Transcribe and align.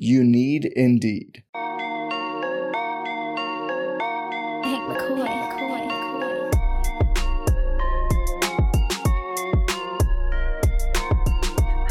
You 0.00 0.22
need 0.22 0.64
Indeed. 0.64 1.42
Hank 4.62 4.84
McCoy. 4.86 5.26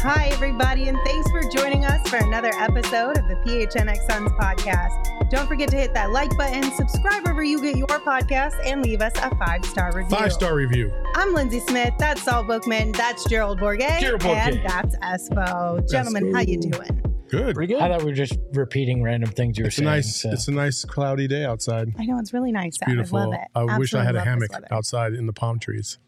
Hi, 0.00 0.30
everybody, 0.32 0.88
and 0.88 0.96
thanks 1.04 1.30
for 1.30 1.42
joining 1.54 1.84
us 1.84 2.08
for 2.08 2.16
another 2.16 2.48
episode 2.54 3.18
of 3.18 3.28
the 3.28 3.34
PHNX 3.44 4.10
Suns 4.10 4.30
podcast. 4.40 5.28
Don't 5.28 5.46
forget 5.46 5.68
to 5.68 5.76
hit 5.76 5.92
that 5.92 6.10
like 6.10 6.34
button, 6.38 6.62
subscribe 6.72 7.24
wherever 7.24 7.44
you 7.44 7.60
get 7.60 7.76
your 7.76 7.88
podcast, 7.88 8.54
and 8.64 8.82
leave 8.82 9.02
us 9.02 9.12
a 9.16 9.36
five 9.36 9.62
star 9.66 9.94
review. 9.94 10.16
Five 10.16 10.32
star 10.32 10.54
review. 10.54 10.90
I'm 11.14 11.34
Lindsay 11.34 11.60
Smith. 11.60 11.92
That's 11.98 12.22
Saul 12.22 12.44
Bookman. 12.44 12.92
That's 12.92 13.28
Gerald 13.28 13.60
Bourguet. 13.60 14.00
Gerald 14.00 14.22
Bourguet. 14.22 14.56
And 14.56 14.66
that's 14.66 14.96
Espo. 14.96 15.86
Gentlemen, 15.90 16.34
how 16.34 16.40
you 16.40 16.58
doing? 16.58 17.17
Good. 17.30 17.54
Pretty 17.54 17.72
good. 17.74 17.82
I 17.82 17.88
thought 17.88 18.00
we 18.00 18.06
were 18.10 18.16
just 18.16 18.38
repeating 18.52 19.02
random 19.02 19.30
things 19.30 19.58
you 19.58 19.64
were 19.64 19.68
It's 19.68 19.76
a 19.76 19.80
saying. 19.80 19.86
nice. 19.90 20.16
so- 20.16 20.30
It's 20.30 20.48
a 20.48 20.52
nice 20.52 20.84
cloudy 20.84 21.28
day 21.28 21.44
outside. 21.44 21.88
I 21.98 22.04
know 22.06 22.18
it's 22.18 22.32
really 22.32 22.52
nice 22.52 22.78
out. 22.82 22.86
Beautiful. 22.86 23.18
I 23.18 23.24
love 23.24 23.34
it. 23.34 23.40
I 23.74 23.78
wish 23.78 23.94
I 23.94 24.04
had 24.04 24.16
a 24.16 24.20
hammock 24.24 24.50
outside 24.70 25.12
in 25.14 25.26
the 25.26 25.32
palm 25.32 25.58
trees. 25.58 25.98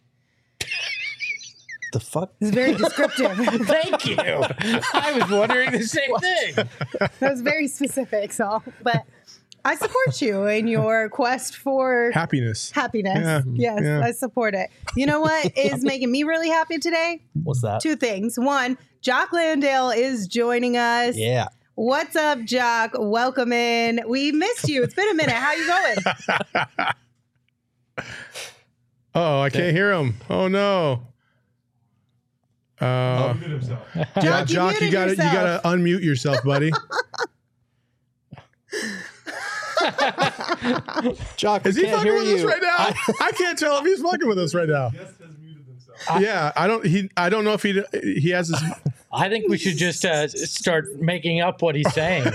The 1.92 2.00
fuck? 2.00 2.32
It's 2.40 2.50
very 2.52 2.74
descriptive. 2.74 3.32
Thank 3.66 4.06
you. 4.06 4.16
I 4.18 5.18
was 5.20 5.28
wondering 5.30 5.72
the 5.72 5.82
same 5.82 6.16
thing. 6.18 6.68
that 6.98 7.30
was 7.32 7.40
very 7.40 7.66
specific, 7.66 8.32
Saul. 8.32 8.62
But 8.84 9.04
I 9.64 9.74
support 9.74 10.22
you 10.22 10.46
in 10.46 10.68
your 10.68 11.08
quest 11.08 11.56
for 11.56 12.12
Happiness. 12.14 12.70
happiness. 12.70 13.18
Yeah, 13.18 13.42
yes, 13.52 13.80
yeah. 13.82 14.00
I 14.04 14.12
support 14.12 14.54
it. 14.54 14.70
You 14.94 15.06
know 15.06 15.20
what 15.20 15.58
is 15.58 15.82
making 15.82 16.12
me 16.12 16.22
really 16.22 16.48
happy 16.48 16.78
today? 16.78 17.22
What's 17.42 17.60
that? 17.62 17.80
Two 17.80 17.96
things. 17.96 18.38
One, 18.38 18.78
Jock 19.02 19.32
Landale 19.32 19.90
is 19.90 20.26
joining 20.26 20.76
us. 20.76 21.16
Yeah. 21.16 21.48
What's 21.74 22.16
up, 22.16 22.40
Jock? 22.44 22.92
Welcome 22.98 23.52
in. 23.52 24.02
We 24.06 24.32
missed 24.32 24.68
you. 24.68 24.82
It's 24.82 24.94
been 24.94 25.08
a 25.08 25.14
minute. 25.14 25.34
How 25.34 25.52
you 25.54 25.66
going? 25.66 25.96
Oh, 29.12 29.40
I 29.40 29.50
can't 29.50 29.74
hear 29.74 29.92
him. 29.92 30.14
Oh 30.30 30.46
no. 30.46 31.02
Uh, 32.80 33.34
yeah, 33.94 34.04
Jock, 34.22 34.48
you 34.48 34.54
Jock, 34.54 34.80
you 34.80 34.90
gotta 34.92 35.10
you 35.10 35.16
gotta 35.16 35.60
unmute 35.64 36.02
yourself, 36.02 36.42
buddy. 36.44 36.70
Jock, 41.36 41.66
Is 41.66 41.76
he 41.76 41.86
fucking 41.86 42.12
with 42.12 42.28
you. 42.28 42.36
us 42.36 42.44
right 42.44 42.62
now? 42.62 43.14
I, 43.20 43.32
can't 43.32 43.58
tell 43.58 43.78
if 43.78 43.84
he's 43.84 44.00
fucking 44.00 44.28
with 44.28 44.38
us 44.38 44.54
right 44.54 44.68
now. 44.68 44.92
yeah, 46.18 46.52
I 46.56 46.66
don't. 46.66 46.86
He, 46.86 47.10
I 47.16 47.28
don't 47.30 47.44
know 47.44 47.54
if 47.54 47.62
he 47.62 47.82
he 48.02 48.30
has 48.30 48.48
his. 48.48 48.62
I 49.12 49.28
think 49.28 49.48
we 49.48 49.58
should 49.58 49.76
just 49.76 50.04
uh, 50.04 50.28
start 50.28 51.00
making 51.00 51.40
up 51.40 51.62
what 51.62 51.74
he's 51.74 51.92
saying. 51.92 52.24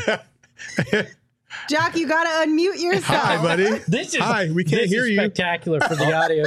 Jack, 1.69 1.96
you 1.96 2.08
got 2.08 2.24
to 2.24 2.50
unmute 2.50 2.81
yourself. 2.81 3.24
Hi, 3.24 3.41
buddy. 3.41 3.63
This 3.88 4.13
is 4.13 4.19
Hi, 4.22 4.52
we 4.52 4.63
can't 4.66 4.81
this 4.84 4.91
hear 4.91 5.03
is 5.06 5.12
you. 5.12 5.16
Spectacular 5.18 5.80
for 5.81 5.96
the 5.96 6.13
audio. 6.13 6.44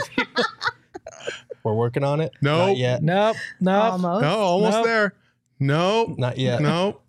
We're 1.65 1.75
working 1.75 2.05
on 2.05 2.21
it. 2.21 2.33
No. 2.43 2.66
Not 2.69 2.77
yet. 2.77 3.03
nope, 3.03 3.37
nope. 3.61 3.93
Almost. 3.93 4.22
No, 4.22 4.39
almost 4.39 4.72
Nope. 4.77 4.84
there. 4.87 5.15
No, 5.61 6.15
Not 6.19 6.39
yet. 6.39 6.60
no. 6.60 7.00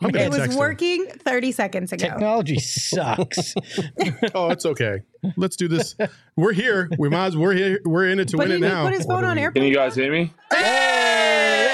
I'm 0.00 0.14
It 0.14 0.28
was 0.28 0.38
text 0.38 0.52
him. 0.52 0.58
working 0.58 1.06
30 1.08 1.52
seconds 1.52 1.92
ago. 1.92 2.06
Technology 2.08 2.58
sucks. 2.58 3.54
Oh, 4.34 4.50
it's 4.50 4.66
okay. 4.66 5.02
Let's 5.36 5.56
do 5.56 5.66
this. 5.68 5.96
We're 6.36 6.52
here. 6.52 6.88
We 6.98 7.08
might 7.08 7.26
as 7.26 7.36
we're 7.36 7.54
here. 7.54 7.80
We're 7.84 8.08
in 8.08 8.20
it 8.20 8.28
to 8.28 8.36
But 8.36 8.48
win 8.48 8.56
it 8.56 8.60
now. 8.66 8.84
put 8.84 8.94
his 8.94 9.04
phone 9.06 9.24
on 9.24 9.36
Can 9.52 9.62
you 9.64 9.74
guys 9.74 9.94
hear 9.96 10.12
me? 10.12 10.32
Hey, 10.52 11.64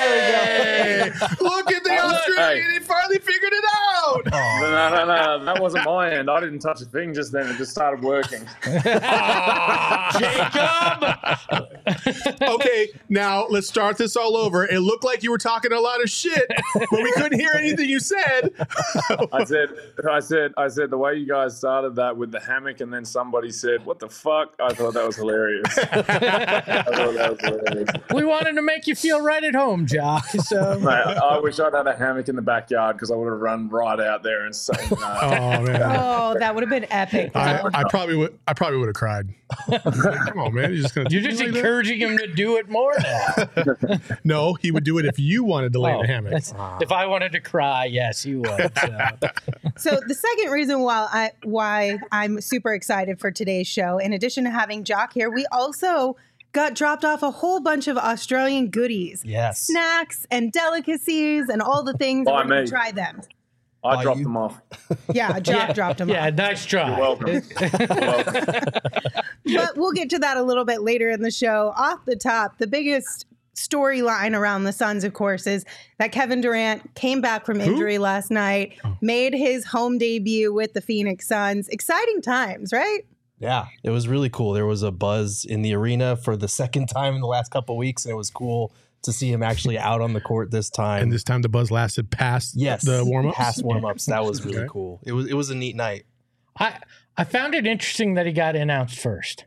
look 1.41 1.73
at 1.73 1.85
the 1.85 1.99
Australian. 1.99 2.71
He 2.73 2.79
finally 2.81 3.19
figured 3.19 3.53
it 3.53 3.65
out. 3.77 3.84
No, 4.27 4.71
no, 4.71 4.91
no, 4.91 5.05
no. 5.07 5.45
That 5.45 5.61
wasn't 5.61 5.85
my 5.85 6.11
end. 6.11 6.31
I 6.31 6.41
didn't 6.41 6.61
touch 6.61 6.81
a 6.81 6.85
thing 6.85 7.15
just 7.15 7.33
then. 7.33 7.47
It 7.49 7.57
just 7.57 7.71
started 7.71 8.03
working. 8.03 8.41
Jacob. 10.19 11.05
Okay, 12.43 12.89
now 13.09 13.47
let's 13.49 13.69
start 13.69 13.99
this 13.99 14.17
all 14.17 14.37
over. 14.37 14.65
It 14.67 14.81
looked 14.81 15.05
like 15.05 15.23
you 15.23 15.31
were 15.31 15.39
talking 15.39 15.73
a 15.73 15.81
lot 15.81 16.03
of 16.03 16.11
shit, 16.11 16.51
but 16.75 16.91
we 16.93 17.13
couldn't 17.13 17.39
hear 17.39 17.53
anything 17.57 17.89
you 17.89 18.01
said. 18.01 18.51
I 19.33 19.45
said, 19.45 19.69
I 20.11 20.21
said, 20.21 20.53
I 20.57 20.69
said 20.69 20.91
the 20.91 20.99
way 20.99 21.15
you 21.15 21.27
guys 21.27 21.57
started 21.57 21.97
that 21.97 22.17
with 22.17 22.33
the 22.33 22.41
hammock, 22.41 22.81
and 22.81 22.93
then 22.93 23.05
somebody 23.05 23.51
said, 23.51 23.85
"What 23.85 23.99
the 23.99 24.09
fuck?" 24.09 24.55
I 24.61 24.73
thought 24.73 24.95
that 24.95 25.07
was 25.07 25.17
hilarious. 25.17 25.79
I 25.79 25.85
thought 25.85 27.15
that 27.15 27.31
was 27.31 27.41
hilarious. 27.41 27.91
we 28.15 28.25
wanted 28.25 28.55
to 28.55 28.63
make 28.63 28.87
you 28.87 28.95
feel 28.95 29.21
right 29.21 29.45
at 29.45 29.55
home, 29.55 29.87
Jock. 29.87 30.27
So 30.29 30.79
Mate, 30.81 30.89
I 30.91 31.39
wish 31.39 31.61
I'd 31.61 31.75
had 31.75 31.87
a 31.87 31.97
hammock 31.97 32.29
in 32.29 32.37
the 32.37 32.43
backyard 32.43 32.97
because 32.97 33.11
I 33.11 33.17
would 33.17 33.31
have 33.31 33.41
run 33.41 33.69
right 33.69 33.94
out 34.00 34.22
there 34.22 34.44
and 34.44 34.55
said, 34.55 34.77
no. 34.91 34.97
Oh 35.00 35.62
man. 35.62 35.82
Oh, 35.82 36.37
that 36.38 36.55
would 36.55 36.62
have 36.62 36.71
been 36.71 36.87
epic. 36.91 37.32
I, 37.34 37.60
I 37.72 37.84
probably 37.88 38.16
would. 38.16 38.38
I 38.47 38.53
probably 38.55 38.78
would 38.78 38.87
have 38.88 38.94
cried. 38.94 39.28
Come 39.71 40.41
on, 40.41 40.55
man! 40.55 40.72
You're 40.72 40.82
just 40.82 40.94
gonna. 40.94 41.09
you're 41.10 41.22
just 41.22 41.38
like 41.41 41.53
that? 41.53 41.56
encouraging 41.59 41.99
him 42.00 42.19
to 42.19 42.27
do 42.27 42.56
it 42.56 42.69
more 42.69 42.93
now. 43.03 43.99
No, 44.25 44.55
he 44.55 44.71
would 44.71 44.84
do 44.84 44.99
it 44.99 45.05
if 45.05 45.19
you 45.19 45.44
wanted 45.44 45.72
to 45.75 45.81
lay 45.81 45.91
in 45.93 45.97
Oh, 45.97 46.03
the 46.03 46.06
hammock. 46.09 46.32
that's- 46.32 46.55
if 46.81 46.91
I 46.91 47.06
wanted 47.06 47.32
to 47.32 47.41
cry, 47.41 47.84
yes, 47.87 48.22
he 48.22 48.34
would. 48.37 48.72
So. 48.78 49.09
So 49.77 50.00
the 50.06 50.15
second 50.15 50.50
reason 50.53 50.81
why 50.81 51.09
I 51.12 51.31
why 51.43 51.99
I'm 52.12 52.41
super 52.41 52.72
excited 52.75 53.19
for 53.21 53.31
today's 53.31 53.66
show, 53.66 53.99
in 53.99 54.12
addition 54.12 54.44
to 54.44 54.50
having 54.50 54.84
Jock 54.84 55.12
here, 55.12 55.31
we 55.31 55.47
also 55.53 56.16
got 56.53 56.75
dropped 56.75 57.05
off 57.05 57.22
a 57.25 57.31
whole 57.32 57.59
bunch 57.61 57.88
of 57.88 57.97
Australian 57.97 58.71
goodies. 58.71 59.22
Yes. 59.25 59.61
Snacks 59.62 60.26
and 60.31 60.53
delicacies 60.53 61.49
and 61.49 61.61
all 61.61 61.82
the 61.82 61.94
things. 61.94 62.25
By 62.26 62.43
and 62.43 62.49
we're 62.50 62.55
gonna 62.56 62.62
me. 62.62 62.69
try 62.69 62.93
them. 62.93 63.21
I 63.84 64.03
dropped 64.03 64.19
you. 64.19 64.25
them 64.25 64.37
off. 64.37 64.61
Yeah, 65.12 65.39
Jock 65.41 65.75
dropped 65.75 65.99
them 65.99 66.09
Yeah, 66.09 66.21
off. 66.21 66.25
Yeah, 66.25 66.31
nice 66.31 66.65
try. 66.65 66.89
You're 66.89 66.99
welcome. 66.99 67.28
You're 67.61 68.00
welcome. 68.00 68.45
But 69.45 69.77
we'll 69.77 69.93
get 69.93 70.11
to 70.11 70.19
that 70.19 70.37
a 70.37 70.43
little 70.43 70.65
bit 70.65 70.83
later 70.83 71.11
in 71.11 71.22
the 71.22 71.31
show. 71.31 71.72
Off 71.77 72.05
the 72.05 72.17
top, 72.17 72.59
the 72.59 72.67
biggest 72.67 73.27
storyline 73.55 74.37
around 74.37 74.65
the 74.65 74.73
Suns, 74.73 75.05
of 75.05 75.12
course, 75.12 75.47
is 75.47 75.65
that 75.99 76.12
Kevin 76.12 76.41
Durant 76.41 76.94
came 76.94 77.21
back 77.21 77.47
from 77.47 77.61
injury 77.61 77.99
last 77.99 78.31
night, 78.31 78.78
oh. 78.84 78.97
made 79.00 79.34
his 79.34 79.65
home 79.65 79.99
debut 79.99 80.53
with 80.53 80.73
the 80.73 80.81
Phoenix 80.81 81.29
Suns. 81.29 81.69
Exciting 81.69 82.20
times, 82.20 82.73
right? 82.73 83.00
Yeah. 83.38 83.67
It 83.82 83.91
was 83.91 84.09
really 84.09 84.31
cool. 84.31 84.53
There 84.53 84.67
was 84.67 84.82
a 84.82 84.91
buzz 84.91 85.44
in 85.44 85.62
the 85.62 85.75
arena 85.75 86.17
for 86.17 86.37
the 86.37 86.49
second 86.49 86.88
time 86.88 87.14
in 87.14 87.20
the 87.20 87.26
last 87.26 87.50
couple 87.50 87.76
weeks, 87.76 88.05
and 88.05 88.12
it 88.12 88.17
was 88.17 88.31
cool 88.31 88.73
to 89.05 89.12
see 89.12 89.31
him 89.31 89.43
actually 89.43 89.79
out 89.79 90.01
on 90.01 90.12
the 90.12 90.21
court 90.21 90.51
this 90.51 90.69
time. 90.71 91.03
and 91.05 91.12
this 91.12 91.25
time 91.25 91.43
the 91.43 91.49
buzz 91.49 91.71
lasted 91.71 92.11
past 92.11 92.55
yes, 92.56 92.85
the 92.85 93.05
warm 93.05 93.29
ups. 93.29 93.37
past 93.37 93.65
warm 93.65 93.85
ups. 93.85 94.06
That 94.06 94.25
was 94.25 94.45
really 94.45 94.59
Okay. 94.59 94.69
cool. 94.71 95.01
It 95.05 95.12
was 95.12 95.27
it 95.27 95.35
was 95.35 95.51
a 95.51 95.55
neat 95.55 95.77
night. 95.77 96.05
I 96.59 96.79
I 97.17 97.25
found 97.25 97.55
it 97.55 97.67
interesting 97.67 98.15
that 98.15 98.27
he 98.27 98.33
got 98.33 98.56
announced 98.56 98.99
first. 98.99 99.45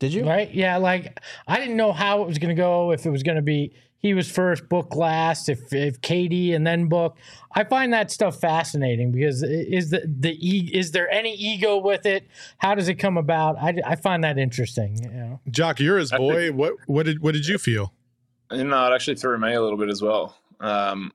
Did 0.00 0.12
you? 0.12 0.26
Right? 0.26 0.52
Yeah, 0.52 0.76
like 0.78 1.20
I 1.46 1.58
didn't 1.58 1.76
know 1.76 1.92
how 1.92 2.22
it 2.22 2.26
was 2.26 2.38
going 2.38 2.54
to 2.54 2.60
go. 2.60 2.90
If 2.90 3.06
it 3.06 3.10
was 3.10 3.22
going 3.22 3.36
to 3.36 3.42
be 3.42 3.72
he 3.98 4.12
was 4.12 4.30
first, 4.30 4.68
book 4.68 4.94
last. 4.96 5.48
If 5.48 5.72
if 5.72 6.00
Katie 6.02 6.52
and 6.52 6.66
then 6.66 6.88
book, 6.88 7.16
I 7.54 7.64
find 7.64 7.92
that 7.94 8.10
stuff 8.10 8.38
fascinating 8.38 9.12
because 9.12 9.42
is 9.42 9.90
the 9.90 10.02
the 10.06 10.32
e- 10.46 10.70
is 10.74 10.90
there 10.90 11.08
any 11.10 11.34
ego 11.34 11.78
with 11.78 12.04
it? 12.04 12.26
How 12.58 12.74
does 12.74 12.88
it 12.88 12.96
come 12.96 13.16
about? 13.16 13.56
I, 13.56 13.76
I 13.86 13.96
find 13.96 14.22
that 14.24 14.36
interesting. 14.36 15.02
You 15.02 15.08
know, 15.10 15.40
Jock, 15.50 15.80
you're 15.80 15.96
his 15.98 16.10
boy. 16.10 16.52
What 16.52 16.74
what 16.86 17.06
did 17.06 17.22
what 17.22 17.32
did 17.32 17.46
you 17.46 17.56
feel? 17.56 17.94
You 18.50 18.64
know, 18.64 18.90
it 18.90 18.94
actually 18.94 19.16
threw 19.16 19.38
me 19.38 19.54
a 19.54 19.62
little 19.62 19.78
bit 19.78 19.88
as 19.88 20.02
well. 20.02 20.36
Um, 20.60 21.12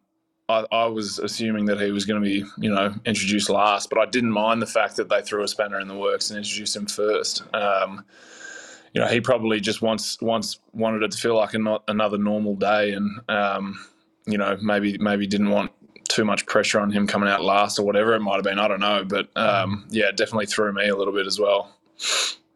I, 0.50 0.66
I 0.72 0.86
was 0.86 1.20
assuming 1.20 1.66
that 1.66 1.80
he 1.80 1.92
was 1.92 2.06
going 2.06 2.22
to 2.22 2.28
be, 2.28 2.44
you 2.58 2.74
know, 2.74 2.94
introduced 3.06 3.50
last, 3.50 3.90
but 3.90 4.00
I 4.00 4.06
didn't 4.06 4.32
mind 4.32 4.62
the 4.62 4.68
fact 4.68 4.96
that 4.96 5.08
they 5.08 5.22
threw 5.22 5.44
a 5.44 5.48
spanner 5.48 5.80
in 5.80 5.88
the 5.88 5.96
works 5.96 6.32
and 6.32 6.38
introduced 6.38 6.76
him 6.76 6.88
first. 6.88 7.44
Um, 7.54 8.04
you 8.94 9.02
know, 9.02 9.08
he 9.08 9.22
probably 9.22 9.60
just 9.60 9.84
wants 9.84 10.20
wants 10.22 10.60
wanted 10.74 11.04
it 11.04 11.12
to 11.12 11.18
feel 11.18 11.36
like 11.36 11.54
a 11.54 11.60
not, 11.60 11.84
another 11.88 12.18
normal 12.18 12.56
day, 12.56 12.94
and 12.94 13.20
um, 13.30 13.80
you 14.26 14.38
know, 14.38 14.58
maybe 14.62 14.98
maybe 14.98 15.28
didn't 15.28 15.52
want 15.52 15.72
too 16.08 16.26
much 16.26 16.48
pressure 16.48 16.80
on 16.80 16.90
him 16.92 17.06
coming 17.06 17.30
out 17.30 17.44
last 17.44 17.78
or 17.78 17.86
whatever 17.86 18.16
it 18.16 18.20
might 18.20 18.36
have 18.36 18.44
been. 18.44 18.58
I 18.58 18.68
don't 18.68 18.80
know, 18.80 19.06
but 19.06 19.30
um, 19.38 19.86
yeah, 19.90 20.06
it 20.10 20.18
definitely 20.18 20.48
threw 20.48 20.74
me 20.74 20.88
a 20.88 20.96
little 20.96 21.14
bit 21.14 21.28
as 21.28 21.40
well. 21.40 21.76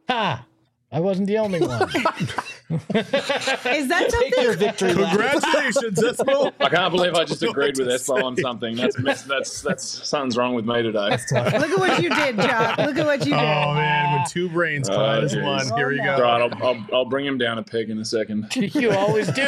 Ha! 0.10 0.44
I 0.92 1.00
wasn't 1.00 1.28
the 1.28 1.38
only 1.38 1.60
one. 1.60 1.90
Is 2.74 3.88
that 3.90 4.10
Take 4.10 4.36
your 4.42 4.54
victory. 4.56 4.94
Congratulations, 4.94 6.00
Espo. 6.00 6.52
I 6.60 6.70
can't 6.70 6.92
believe 6.92 7.14
I 7.14 7.24
just 7.26 7.44
agreed 7.44 7.78
with 7.78 7.88
Espo 7.88 8.24
on 8.24 8.36
something. 8.38 8.76
That's 8.76 8.98
miss- 9.00 9.22
that's 9.24 9.62
that's 9.62 10.08
something's 10.08 10.38
wrong 10.38 10.54
with 10.56 10.66
me 10.66 10.82
today. 10.82 11.10
Look 11.10 11.32
at 11.72 11.80
what 11.80 12.02
you 12.02 12.10
did, 12.10 12.38
Jock. 12.38 12.78
Look 12.80 12.98
at 12.98 13.06
what 13.06 13.20
you 13.20 13.34
did. 13.34 13.40
Oh 13.40 13.74
man, 13.74 14.22
with 14.22 14.32
two 14.32 14.50
brains 14.50 14.90
Oh, 14.90 14.94
collide 14.94 15.24
as 15.24 15.34
geez. 15.34 15.44
one. 15.44 15.78
Here 15.78 15.90
we 15.90 16.00
Oh, 16.02 16.04
go. 16.04 16.18
no. 16.18 16.24
Right, 16.24 16.42
I'll, 16.42 16.64
I'll, 16.68 16.86
I'll 16.94 17.06
bring 17.06 17.26
him 17.26 17.38
down 17.38 17.58
a 17.58 17.64
peg 17.64 17.90
in 17.90 17.98
a 18.00 18.06
second. 18.06 18.56
you 18.56 18.92
always 18.92 19.28
do. 19.32 19.44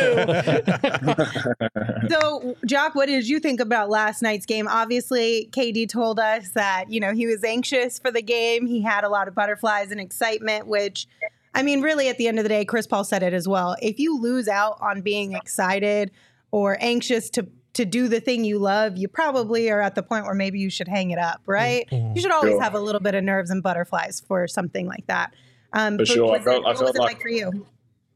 So, 2.09 2.55
Jock, 2.65 2.95
what 2.95 3.07
did 3.07 3.27
you 3.27 3.39
think 3.39 3.59
about 3.59 3.89
last 3.89 4.21
night's 4.21 4.45
game? 4.45 4.67
Obviously, 4.67 5.49
KD 5.51 5.89
told 5.89 6.19
us 6.19 6.49
that, 6.51 6.85
you 6.89 6.99
know, 6.99 7.13
he 7.13 7.25
was 7.27 7.43
anxious 7.43 7.99
for 7.99 8.11
the 8.11 8.21
game. 8.21 8.65
He 8.67 8.81
had 8.81 9.03
a 9.03 9.09
lot 9.09 9.27
of 9.27 9.35
butterflies 9.35 9.91
and 9.91 9.99
excitement, 9.99 10.67
which, 10.67 11.07
I 11.55 11.63
mean, 11.63 11.81
really, 11.81 12.09
at 12.09 12.17
the 12.17 12.27
end 12.27 12.37
of 12.37 12.43
the 12.43 12.49
day, 12.49 12.65
Chris 12.65 12.85
Paul 12.85 13.03
said 13.03 13.23
it 13.23 13.33
as 13.33 13.47
well. 13.47 13.75
If 13.81 13.97
you 13.99 14.19
lose 14.19 14.47
out 14.47 14.77
on 14.81 15.01
being 15.01 15.33
excited 15.33 16.11
or 16.51 16.77
anxious 16.79 17.29
to, 17.31 17.47
to 17.73 17.85
do 17.85 18.07
the 18.07 18.19
thing 18.19 18.43
you 18.43 18.59
love, 18.59 18.97
you 18.97 19.07
probably 19.07 19.69
are 19.71 19.81
at 19.81 19.95
the 19.95 20.03
point 20.03 20.25
where 20.25 20.35
maybe 20.35 20.59
you 20.59 20.69
should 20.69 20.87
hang 20.87 21.11
it 21.11 21.17
up, 21.19 21.41
right? 21.47 21.87
You 21.91 22.21
should 22.21 22.31
always 22.31 22.51
Sure. 22.53 22.61
have 22.61 22.75
a 22.75 22.79
little 22.79 23.01
bit 23.01 23.15
of 23.15 23.23
nerves 23.23 23.49
and 23.49 23.63
butterflies 23.63 24.21
for 24.27 24.47
something 24.47 24.85
like 24.85 25.07
that. 25.07 25.33
Um, 25.73 25.93
For 25.93 25.97
but 25.99 26.07
sure. 26.07 26.35
I 26.35 26.39
felt- 26.39 26.57
it- 26.63 26.65
I 26.65 26.67
what 26.67 26.77
felt 26.77 26.87
was 26.89 26.95
it 26.95 26.99
like- 26.99 27.13
like 27.15 27.21
for 27.21 27.29
you? 27.29 27.65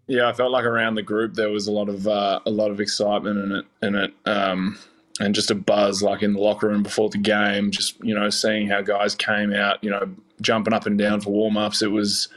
Yeah, 0.08 0.28
I 0.28 0.34
felt 0.34 0.52
like 0.52 0.66
around 0.66 0.96
the 0.96 1.04
group 1.04 1.36
there 1.36 1.50
was 1.50 1.68
a 1.68 1.72
lot 1.72 1.88
of 1.88 2.08
uh, 2.08 2.40
a 2.46 2.50
lot 2.50 2.72
of 2.72 2.80
excitement 2.82 3.38
in 3.44 3.52
it, 3.58 3.66
in 3.84 3.96
it, 3.96 4.14
um, 4.26 4.80
and 5.20 5.36
just 5.36 5.52
a 5.52 5.56
buzz 5.56 6.02
like 6.02 6.24
in 6.24 6.34
the 6.34 6.40
locker 6.40 6.68
room 6.68 6.82
before 6.82 7.10
the 7.12 7.20
game. 7.20 7.70
Just 7.70 8.04
you 8.04 8.16
know, 8.16 8.28
seeing 8.32 8.68
how 8.68 8.82
guys 8.82 9.14
came 9.14 9.54
out, 9.54 9.84
you 9.84 9.90
know, 9.92 10.10
jumping 10.42 10.74
up 10.74 10.88
and 10.88 10.98
down 10.98 11.22
for 11.22 11.30
warm 11.30 11.58
ups. 11.58 11.84
It 11.84 11.92
was 11.92 12.28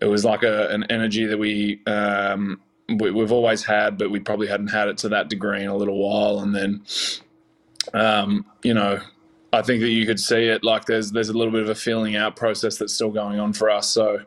it 0.00 0.06
was 0.06 0.24
like 0.24 0.42
a, 0.42 0.68
an 0.68 0.84
energy 0.90 1.26
that 1.26 1.38
we, 1.38 1.80
um, 1.86 2.60
we 2.88 3.10
we've 3.10 3.32
always 3.32 3.64
had, 3.64 3.98
but 3.98 4.10
we 4.10 4.20
probably 4.20 4.46
hadn't 4.46 4.68
had 4.68 4.88
it 4.88 4.98
to 4.98 5.10
that 5.10 5.28
degree 5.28 5.62
in 5.62 5.68
a 5.68 5.76
little 5.76 5.98
while. 5.98 6.40
And 6.40 6.54
then, 6.54 6.84
um, 7.94 8.46
you 8.62 8.74
know, 8.74 9.00
I 9.52 9.62
think 9.62 9.80
that 9.80 9.90
you 9.90 10.06
could 10.06 10.20
see 10.20 10.46
it 10.46 10.62
like 10.62 10.84
there's 10.84 11.10
there's 11.10 11.28
a 11.28 11.36
little 11.36 11.52
bit 11.52 11.62
of 11.62 11.68
a 11.68 11.74
feeling 11.74 12.16
out 12.16 12.36
process 12.36 12.78
that's 12.78 12.94
still 12.94 13.10
going 13.10 13.40
on 13.40 13.52
for 13.52 13.70
us. 13.70 13.88
So, 13.88 14.20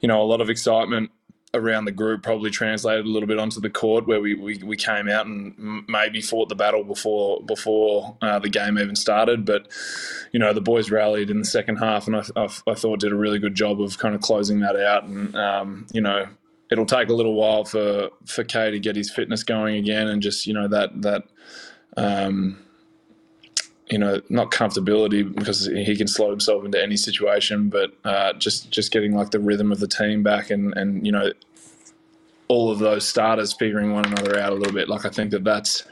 you 0.00 0.08
know, 0.08 0.20
a 0.20 0.24
lot 0.24 0.40
of 0.40 0.50
excitement 0.50 1.10
around 1.52 1.84
the 1.84 1.92
group 1.92 2.22
probably 2.22 2.50
translated 2.50 3.04
a 3.04 3.08
little 3.08 3.26
bit 3.26 3.38
onto 3.38 3.60
the 3.60 3.70
court 3.70 4.06
where 4.06 4.20
we, 4.20 4.34
we, 4.34 4.58
we 4.58 4.76
came 4.76 5.08
out 5.08 5.26
and 5.26 5.84
maybe 5.88 6.20
fought 6.20 6.48
the 6.48 6.54
battle 6.54 6.84
before 6.84 7.42
before 7.42 8.16
uh, 8.22 8.38
the 8.38 8.48
game 8.48 8.78
even 8.78 8.96
started. 8.96 9.44
But 9.44 9.68
you 10.32 10.38
know 10.38 10.52
the 10.52 10.60
boys 10.60 10.90
rallied 10.90 11.30
in 11.30 11.38
the 11.38 11.44
second 11.44 11.76
half, 11.76 12.06
and 12.06 12.16
I, 12.16 12.22
I, 12.36 12.48
I 12.68 12.74
thought 12.74 13.00
did 13.00 13.12
a 13.12 13.16
really 13.16 13.38
good 13.38 13.54
job 13.54 13.80
of 13.80 13.98
kind 13.98 14.14
of 14.14 14.20
closing 14.20 14.60
that 14.60 14.76
out. 14.76 15.04
And 15.04 15.34
um, 15.36 15.86
you 15.92 16.00
know 16.00 16.26
it'll 16.70 16.86
take 16.86 17.08
a 17.08 17.14
little 17.14 17.34
while 17.34 17.64
for 17.64 18.10
for 18.26 18.44
Kay 18.44 18.70
to 18.70 18.78
get 18.78 18.96
his 18.96 19.10
fitness 19.10 19.42
going 19.42 19.76
again, 19.76 20.08
and 20.08 20.22
just 20.22 20.46
you 20.46 20.54
know 20.54 20.68
that 20.68 21.02
that. 21.02 21.24
Um, 21.96 22.64
you 23.90 23.98
know, 23.98 24.20
not 24.28 24.52
comfortability 24.52 25.34
because 25.34 25.66
he 25.66 25.96
can 25.96 26.06
slow 26.06 26.30
himself 26.30 26.64
into 26.64 26.80
any 26.80 26.96
situation, 26.96 27.68
but 27.68 27.92
uh, 28.04 28.32
just 28.34 28.70
just 28.70 28.92
getting 28.92 29.14
like 29.14 29.30
the 29.30 29.40
rhythm 29.40 29.72
of 29.72 29.80
the 29.80 29.88
team 29.88 30.22
back, 30.22 30.50
and 30.50 30.72
and 30.76 31.04
you 31.04 31.12
know, 31.12 31.32
all 32.48 32.70
of 32.70 32.78
those 32.78 33.06
starters 33.06 33.52
figuring 33.52 33.92
one 33.92 34.06
another 34.06 34.38
out 34.38 34.52
a 34.52 34.54
little 34.54 34.72
bit. 34.72 34.88
Like 34.88 35.04
I 35.04 35.10
think 35.10 35.32
that 35.32 35.44
that's 35.44 35.84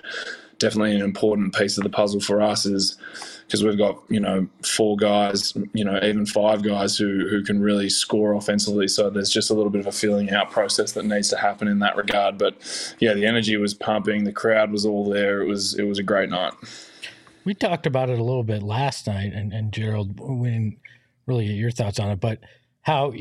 definitely 0.59 0.95
an 0.95 1.03
important 1.03 1.55
piece 1.55 1.79
of 1.79 1.85
the 1.85 1.91
puzzle 1.91 2.21
for 2.21 2.43
us 2.43 2.67
is 2.67 2.97
because 3.47 3.65
we've 3.65 3.79
got 3.79 3.99
you 4.09 4.21
know 4.21 4.47
four 4.63 4.97
guys, 4.97 5.57
you 5.73 5.85
know 5.85 5.99
even 6.03 6.25
five 6.25 6.63
guys 6.63 6.97
who 6.97 7.27
who 7.29 7.43
can 7.43 7.61
really 7.61 7.89
score 7.89 8.35
offensively. 8.35 8.87
So 8.87 9.11
there's 9.11 9.31
just 9.31 9.51
a 9.51 9.55
little 9.55 9.71
bit 9.71 9.81
of 9.81 9.89
a 9.89 9.93
feeling 9.93 10.31
out 10.31 10.53
process 10.53 10.93
that 10.93 11.05
needs 11.05 11.31
to 11.31 11.37
happen 11.37 11.67
in 11.67 11.81
that 11.81 11.97
regard. 11.97 12.39
But 12.39 12.57
yeah, 13.01 13.15
the 13.15 13.27
energy 13.27 13.57
was 13.57 13.75
pumping, 13.75 14.23
the 14.23 14.33
crowd 14.33 14.71
was 14.71 14.87
all 14.87 15.09
there. 15.09 15.43
It 15.43 15.49
was 15.49 15.77
it 15.77 15.85
was 15.85 15.99
a 15.99 16.05
great 16.05 16.31
night. 16.31 16.53
We 17.49 17.55
talked 17.55 17.87
about 17.87 18.11
it 18.11 18.19
a 18.19 18.23
little 18.23 18.45
bit 18.45 18.63
last 18.63 19.07
night, 19.07 19.33
and, 19.33 19.55
and 19.55 19.73
Gerald, 19.73 20.21
we 20.21 20.51
didn't 20.51 20.81
really 21.25 21.47
get 21.47 21.57
your 21.57 21.71
thoughts 21.71 21.99
on 21.99 22.11
it, 22.11 22.21
but 22.21 22.41
how 22.83 23.15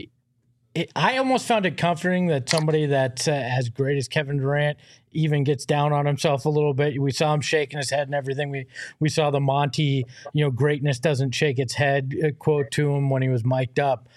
it, 0.75 0.91
I 0.97 1.15
almost 1.15 1.47
found 1.47 1.65
it 1.65 1.77
comforting 1.77 2.27
that 2.27 2.50
somebody 2.50 2.88
that's 2.88 3.29
uh, 3.29 3.31
as 3.31 3.69
great 3.69 3.97
as 3.97 4.09
Kevin 4.09 4.35
Durant 4.35 4.77
even 5.13 5.45
gets 5.45 5.63
down 5.63 5.94
on 5.94 6.06
himself 6.06 6.44
a 6.44 6.50
little 6.50 6.74
bit. 6.74 7.01
We 7.01 7.12
saw 7.12 7.33
him 7.33 7.39
shaking 7.39 7.77
his 7.77 7.89
head 7.89 8.09
and 8.09 8.13
everything. 8.13 8.50
We 8.50 8.65
we 9.00 9.07
saw 9.07 9.31
the 9.31 9.39
Monty, 9.39 10.06
you 10.33 10.44
know, 10.44 10.51
greatness 10.51 11.00
doesn't 11.00 11.31
shake 11.33 11.57
its 11.57 11.75
head 11.75 12.13
uh, 12.21 12.31
quote 12.38 12.69
to 12.71 12.91
him 12.91 13.09
when 13.09 13.21
he 13.21 13.30
was 13.30 13.45
mic'd 13.45 13.80
up. 13.80 14.09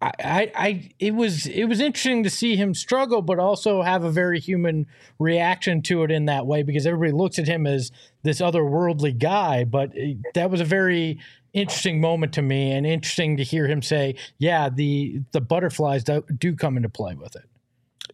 I, 0.00 0.52
I, 0.54 0.90
it 1.00 1.14
was 1.14 1.46
it 1.46 1.64
was 1.64 1.80
interesting 1.80 2.22
to 2.22 2.30
see 2.30 2.54
him 2.54 2.72
struggle, 2.72 3.20
but 3.20 3.40
also 3.40 3.82
have 3.82 4.04
a 4.04 4.10
very 4.10 4.38
human 4.38 4.86
reaction 5.18 5.82
to 5.82 6.04
it 6.04 6.12
in 6.12 6.26
that 6.26 6.46
way 6.46 6.62
because 6.62 6.86
everybody 6.86 7.12
looks 7.12 7.38
at 7.38 7.48
him 7.48 7.66
as 7.66 7.90
this 8.22 8.40
otherworldly 8.40 9.18
guy. 9.18 9.64
But 9.64 9.90
it- 9.94 10.18
that 10.34 10.50
was 10.50 10.60
a 10.60 10.64
very 10.64 11.18
interesting 11.52 12.00
moment 12.00 12.32
to 12.34 12.42
me, 12.42 12.70
and 12.70 12.86
interesting 12.86 13.36
to 13.38 13.42
hear 13.42 13.66
him 13.66 13.82
say, 13.82 14.14
"Yeah, 14.38 14.68
the 14.68 15.22
the 15.32 15.40
butterflies 15.40 16.04
do, 16.04 16.22
do 16.38 16.54
come 16.54 16.76
into 16.76 16.88
play 16.88 17.14
with 17.16 17.34
it." 17.34 17.46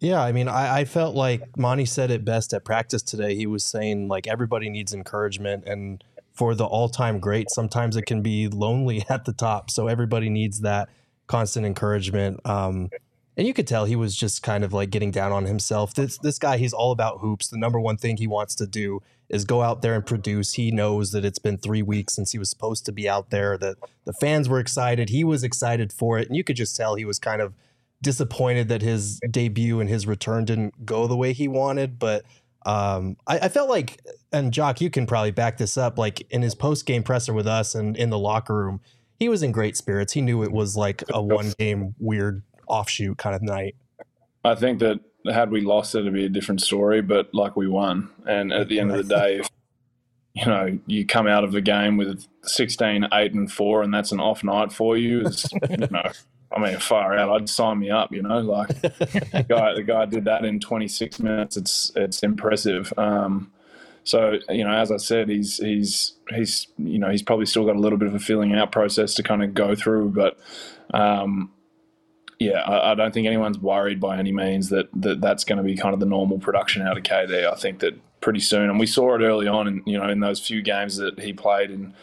Yeah, 0.01 0.23
I 0.23 0.33
mean, 0.33 0.49
I, 0.49 0.79
I 0.81 0.85
felt 0.87 1.15
like 1.15 1.57
Monty 1.59 1.85
said 1.85 2.11
it 2.11 2.25
best 2.25 2.55
at 2.55 2.65
practice 2.65 3.03
today. 3.03 3.35
He 3.35 3.47
was 3.47 3.63
saying 3.63 4.09
like 4.09 4.27
everybody 4.27 4.71
needs 4.71 4.95
encouragement, 4.95 5.65
and 5.67 6.03
for 6.33 6.55
the 6.55 6.65
all-time 6.65 7.21
great, 7.21 7.51
sometimes 7.51 7.95
it 7.95 8.07
can 8.07 8.23
be 8.23 8.49
lonely 8.49 9.05
at 9.11 9.27
the 9.27 9.35
top. 9.35 9.71
So 9.71 9.87
everybody 9.87 10.31
needs 10.31 10.61
that 10.61 10.89
constant 11.26 11.67
encouragement. 11.67 12.41
Um, 12.44 12.91
and 13.37 13.47
you 13.47 13.55
could 13.55 13.67
tell 13.67 13.85
he 13.85 13.97
was 13.97 14.15
just 14.17 14.43
kind 14.43 14.62
of 14.65 14.73
like 14.73 14.91
getting 14.91 15.11
down 15.11 15.32
on 15.32 15.47
himself. 15.47 15.94
This 15.94 16.19
this 16.19 16.38
guy, 16.38 16.56
he's 16.56 16.73
all 16.73 16.93
about 16.93 17.21
hoops. 17.21 17.49
The 17.49 17.59
number 17.59 17.81
one 17.81 17.97
thing 17.97 18.17
he 18.17 18.26
wants 18.26 18.55
to 18.56 18.67
do 18.67 19.00
is 19.29 19.44
go 19.44 19.62
out 19.62 19.82
there 19.82 19.94
and 19.94 20.06
produce. 20.06 20.53
He 20.53 20.71
knows 20.71 21.11
that 21.12 21.25
it's 21.25 21.38
been 21.38 21.59
three 21.59 21.82
weeks 21.82 22.15
since 22.15 22.32
he 22.32 22.38
was 22.38 22.50
supposed 22.50 22.87
to 22.87 22.93
be 22.93 23.09
out 23.09 23.31
there. 23.31 23.59
That 23.59 23.76
the 24.05 24.12
fans 24.12 24.49
were 24.49 24.61
excited. 24.61 25.09
He 25.09 25.25
was 25.25 25.43
excited 25.43 25.93
for 25.93 26.19
it, 26.19 26.29
and 26.29 26.37
you 26.37 26.44
could 26.44 26.56
just 26.56 26.77
tell 26.77 26.94
he 26.94 27.05
was 27.05 27.19
kind 27.19 27.43
of 27.43 27.55
disappointed 28.03 28.69
that 28.69 28.82
his 28.82 29.19
debut 29.31 29.81
and 29.81 29.89
his 29.89 30.06
return 30.06 30.44
didn't 30.44 30.87
go 30.87 31.06
the 31.08 31.17
way 31.17 31.32
he 31.32 31.49
wanted. 31.49 31.99
But 31.99 32.25
um, 32.65 33.17
I, 33.27 33.41
I 33.41 33.49
felt 33.49 33.69
like, 33.69 34.01
and 34.32 34.53
Jock, 34.53 34.81
you 34.81 34.91
can 34.91 35.06
probably 35.06 35.32
back 35.32 35.56
this 35.56 35.77
up. 35.77 35.99
Like 35.99 36.25
in 36.31 36.43
his 36.43 36.55
post 36.55 36.87
game 36.87 37.03
presser 37.03 37.32
with 37.32 37.49
us 37.49 37.75
and 37.75 37.96
in 37.96 38.10
the 38.10 38.19
locker 38.19 38.55
room, 38.55 38.81
he 39.19 39.29
was 39.29 39.43
in 39.43 39.53
great 39.53 39.77
spirits. 39.77 40.13
He 40.13 40.21
knew 40.21 40.43
it 40.43 40.53
was 40.53 40.77
like 40.77 41.03
a 41.13 41.23
one 41.23 41.53
game 41.59 41.94
weird 41.99 42.43
offshoot 42.67 43.19
kind 43.19 43.35
of 43.35 43.43
night. 43.43 43.77
I 44.44 44.55
think 44.55 44.81
that 44.81 45.01
had 45.33 45.51
we 45.51 45.61
lost, 45.61 45.94
it'd 45.94 46.13
be 46.13 46.27
a 46.27 46.29
different 46.29 46.61
story. 46.61 47.01
But 47.01 47.33
like 47.33 47.56
we 47.56 47.69
won, 47.69 48.11
and 48.27 48.53
at 48.53 48.69
the 48.69 48.81
end 48.81 48.91
of 48.91 48.97
the 48.97 49.15
day, 49.15 49.37
if 49.37 49.51
you 50.35 50.47
know 50.47 50.79
you 50.87 51.06
come 51.06 51.27
out 51.27 51.44
of 51.44 51.53
the 51.53 51.61
game 51.61 51.97
with 51.97 52.27
16, 52.43 53.06
8, 53.13 53.35
and 53.35 53.51
four, 53.51 53.83
and 53.83 53.93
that's 53.94 54.13
an 54.13 54.21
off 54.21 54.44
night 54.44 54.73
for 54.73 54.97
you, 54.97 55.23
it's, 55.27 55.51
you 55.71 55.77
know. 55.91 56.11
I 56.53 56.61
mean, 56.61 56.79
far 56.79 57.17
out. 57.17 57.31
I'd 57.31 57.49
sign 57.49 57.81
me 57.81 57.91
up. 57.91 58.13
You 58.13 58.23
know, 58.23 58.39
like 58.39 58.69
the 58.81 59.44
guy. 59.49 59.75
The 59.75 59.83
guy 59.83 60.05
did 60.06 60.25
that 60.27 60.44
in 60.44 60.61
26 60.61 61.19
minutes. 61.19 61.56
It's 61.56 61.91
it's 61.97 62.23
impressive. 62.23 62.93
Um, 62.97 63.51
so 64.05 64.39
you 64.51 64.65
know, 64.65 64.73
as 64.73 64.93
I 64.93 64.99
said, 64.99 65.31
he's 65.31 65.56
he's 65.56 66.13
he's 66.29 66.69
you 66.79 66.99
know 66.99 67.11
he's 67.11 67.23
probably 67.23 67.46
still 67.46 67.65
got 67.65 67.75
a 67.75 67.81
little 67.81 67.99
bit 67.99 68.06
of 68.06 68.15
a 68.15 68.19
filling 68.19 68.55
out 68.55 68.70
process 68.70 69.15
to 69.15 69.23
kind 69.23 69.43
of 69.43 69.55
go 69.55 69.75
through, 69.75 70.11
but 70.11 70.39
um, 70.93 71.51
yeah, 72.39 72.61
I, 72.61 72.93
I 72.93 72.94
don't 72.94 73.15
think 73.15 73.27
anyone's 73.27 73.58
worried 73.58 74.01
by 74.01 74.19
any 74.19 74.31
means 74.31 74.69
that, 74.69 74.89
that 74.94 75.20
that's 75.20 75.44
going 75.44 75.56
to 75.56 75.65
be 75.65 75.77
kind 75.77 75.94
of 75.94 76.01
the 76.01 76.06
normal 76.06 76.39
production 76.39 76.82
out 76.82 76.99
of 76.99 77.03
KD. 77.03 77.51
I 77.51 77.55
think 77.55 77.79
that 77.81 77.99
pretty 78.20 78.41
soon, 78.41 78.69
and 78.69 78.79
we 78.79 78.87
saw 78.87 79.15
it 79.15 79.23
early 79.23 79.49
on, 79.49 79.67
in 79.67 79.82
you 79.87 79.99
know, 79.99 80.08
in 80.08 80.20
those 80.20 80.39
few 80.39 80.61
games 80.61 80.96
that 80.96 81.19
he 81.20 81.32
played 81.32 81.70
in 81.70 81.94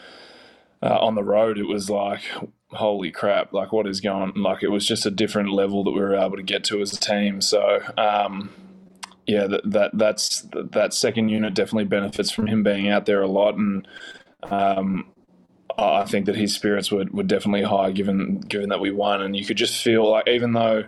uh, 0.82 0.98
on 1.00 1.14
the 1.14 1.24
road, 1.24 1.60
it 1.60 1.68
was 1.68 1.90
like, 1.90 2.24
holy 2.70 3.12
crap, 3.12 3.54
like 3.54 3.72
what 3.72 3.86
is 3.86 4.02
going? 4.02 4.34
Like 4.36 4.64
it 4.64 4.70
was 4.70 4.88
just 4.88 5.06
a 5.06 5.12
different 5.12 5.52
level 5.52 5.84
that 5.84 5.92
we 5.92 6.00
were 6.00 6.16
able 6.16 6.38
to 6.38 6.44
get 6.44 6.64
to 6.66 6.82
as 6.82 6.94
a 6.94 7.00
team. 7.00 7.42
So. 7.42 7.80
Um, 7.96 8.50
yeah, 9.28 9.48
that, 9.48 9.62
that 9.66 9.92
that's 9.94 10.48
that 10.54 10.94
second 10.94 11.30
unit 11.30 11.54
definitely 11.54 11.86
benefits 11.86 12.32
from 12.32 12.48
him 12.48 12.64
being 12.64 12.90
out 12.90 13.06
there 13.06 13.22
a 13.22 13.28
lot, 13.28 13.56
and 13.56 13.88
um, 14.44 15.06
I 15.78 16.06
think 16.06 16.26
that 16.26 16.36
his 16.36 16.54
spirits 16.54 16.92
were, 16.92 17.06
were 17.12 17.24
definitely 17.24 17.64
high 17.64 17.92
given 17.92 18.40
given 18.42 18.70
that 18.70 18.80
we 18.80 18.92
won, 18.92 19.22
and 19.22 19.36
you 19.36 19.46
could 19.46 19.58
just 19.58 19.82
feel 19.82 20.10
like 20.10 20.28
even 20.28 20.54
though 20.54 20.86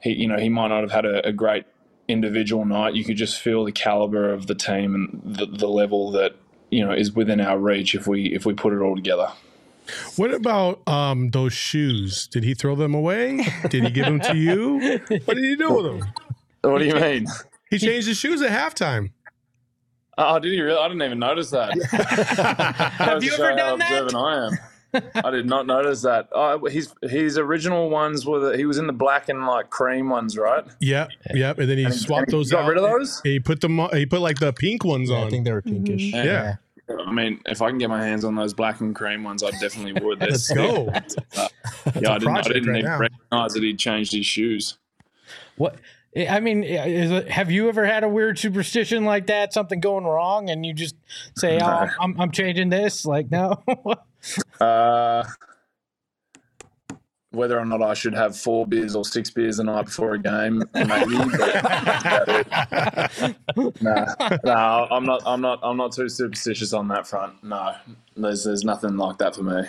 he 0.00 0.12
you 0.12 0.28
know 0.28 0.38
he 0.38 0.48
might 0.48 0.68
not 0.68 0.82
have 0.82 0.92
had 0.92 1.04
a, 1.04 1.26
a 1.28 1.32
great 1.32 1.64
individual 2.06 2.64
night, 2.64 2.94
you 2.94 3.04
could 3.04 3.16
just 3.16 3.40
feel 3.40 3.64
the 3.64 3.72
caliber 3.72 4.32
of 4.32 4.46
the 4.46 4.54
team 4.54 4.94
and 4.94 5.20
the, 5.24 5.46
the 5.46 5.68
level 5.68 6.10
that 6.12 6.36
you 6.70 6.84
know 6.84 6.92
is 6.92 7.12
within 7.12 7.40
our 7.40 7.58
reach 7.58 7.94
if 7.94 8.06
we 8.06 8.26
if 8.34 8.44
we 8.44 8.52
put 8.54 8.72
it 8.72 8.80
all 8.80 8.94
together. 8.94 9.28
What 10.16 10.32
about 10.32 10.86
um, 10.88 11.30
those 11.30 11.52
shoes? 11.52 12.26
Did 12.28 12.44
he 12.44 12.54
throw 12.54 12.74
them 12.74 12.94
away? 12.94 13.46
Did 13.68 13.84
he 13.84 13.90
give 13.90 14.06
them 14.06 14.20
to 14.20 14.36
you? 14.36 14.98
What 15.24 15.34
did 15.34 15.44
he 15.44 15.56
do 15.56 15.72
with 15.72 15.84
them? 15.84 16.12
What 16.62 16.78
do 16.78 16.86
you 16.86 16.94
mean? 16.94 17.26
He 17.70 17.78
changed 17.78 18.06
his 18.08 18.16
shoes 18.16 18.40
at 18.42 18.50
halftime. 18.50 19.10
Oh, 20.16 20.38
did 20.38 20.52
you 20.52 20.64
really? 20.64 20.78
I 20.78 20.86
didn't 20.88 21.02
even 21.02 21.18
notice 21.18 21.50
that. 21.50 21.72
Have 22.98 23.24
you 23.24 23.32
ever 23.34 23.56
done 23.56 23.78
that? 23.80 23.90
observant 24.04 24.14
I 24.14 24.46
am. 24.46 24.58
I 25.24 25.30
did 25.30 25.46
not 25.46 25.66
notice 25.66 26.02
that. 26.02 26.28
Oh, 26.30 26.64
his 26.66 26.94
his 27.02 27.36
original 27.36 27.90
ones 27.90 28.24
were 28.24 28.38
the, 28.38 28.56
he 28.56 28.64
was 28.64 28.78
in 28.78 28.86
the 28.86 28.92
black 28.92 29.28
and 29.28 29.44
like 29.44 29.70
cream 29.70 30.08
ones, 30.08 30.38
right? 30.38 30.64
Yep, 30.80 31.08
yep. 31.34 31.58
And 31.58 31.68
then 31.68 31.78
he 31.78 31.84
And- 31.84 31.94
swapped 31.94 32.28
and 32.28 32.32
he 32.32 32.38
those 32.38 32.50
got 32.52 32.62
out. 32.64 32.68
rid 32.68 32.78
of 32.78 32.84
those? 32.84 33.20
He 33.24 33.40
put 33.40 33.60
them. 33.60 33.80
He 33.92 34.06
put 34.06 34.20
like 34.20 34.38
the 34.38 34.52
pink 34.52 34.84
ones 34.84 35.10
Yeah, 35.10 35.24
I 35.24 35.30
think 35.30 35.44
they 35.44 35.52
were 35.52 35.62
mm-hmm. 35.62 35.82
pinkish. 35.84 36.12
yeah. 36.12 36.56
I 37.04 37.10
mean, 37.10 37.40
if 37.46 37.60
I 37.62 37.70
can 37.70 37.78
get 37.78 37.88
my 37.88 38.04
hands 38.04 38.24
on 38.24 38.34
those 38.36 38.52
black 38.54 38.80
and 38.82 38.94
cream 38.94 39.24
ones, 39.24 39.42
I 39.42 39.50
definitely 39.52 40.00
would. 40.04 40.20
They're 40.20 40.28
Let's 40.30 40.52
go. 40.52 40.92
Yeah, 40.92 41.48
I 42.12 42.18
didn't, 42.18 42.36
I 42.36 42.42
didn't 42.42 42.68
right 42.68 42.76
even 42.78 42.84
now. 42.84 42.98
recognize 42.98 43.54
that 43.54 43.62
he'd 43.62 43.78
changed 43.78 44.12
his 44.12 44.26
shoes. 44.26 44.76
What? 45.56 45.76
I 46.16 46.38
mean, 46.40 46.62
is 46.62 47.10
it, 47.10 47.28
have 47.28 47.50
you 47.50 47.68
ever 47.68 47.84
had 47.84 48.04
a 48.04 48.08
weird 48.08 48.38
superstition 48.38 49.04
like 49.04 49.26
that? 49.26 49.52
Something 49.52 49.80
going 49.80 50.04
wrong, 50.04 50.48
and 50.48 50.64
you 50.64 50.72
just 50.72 50.94
say, 51.36 51.58
"Oh, 51.60 51.88
I'm, 52.00 52.20
I'm 52.20 52.30
changing 52.30 52.70
this." 52.70 53.04
Like, 53.04 53.30
no. 53.30 53.62
Uh, 54.58 55.22
whether 57.30 57.58
or 57.58 57.66
not 57.66 57.82
I 57.82 57.92
should 57.92 58.14
have 58.14 58.34
four 58.36 58.66
beers 58.66 58.96
or 58.96 59.04
six 59.04 59.30
beers 59.30 59.58
a 59.58 59.64
night 59.64 59.86
before 59.86 60.14
a 60.14 60.18
game, 60.18 60.62
maybe. 60.72 61.18
No, 63.82 64.06
no, 64.44 64.88
I'm 64.90 65.04
not. 65.04 65.22
I'm 65.26 65.40
not. 65.40 65.60
I'm 65.62 65.76
not 65.76 65.92
too 65.92 66.08
superstitious 66.08 66.72
on 66.72 66.88
that 66.88 67.06
front. 67.06 67.44
No, 67.44 67.74
there's 68.16 68.44
there's 68.44 68.64
nothing 68.64 68.96
like 68.96 69.18
that 69.18 69.34
for 69.34 69.42
me. 69.42 69.62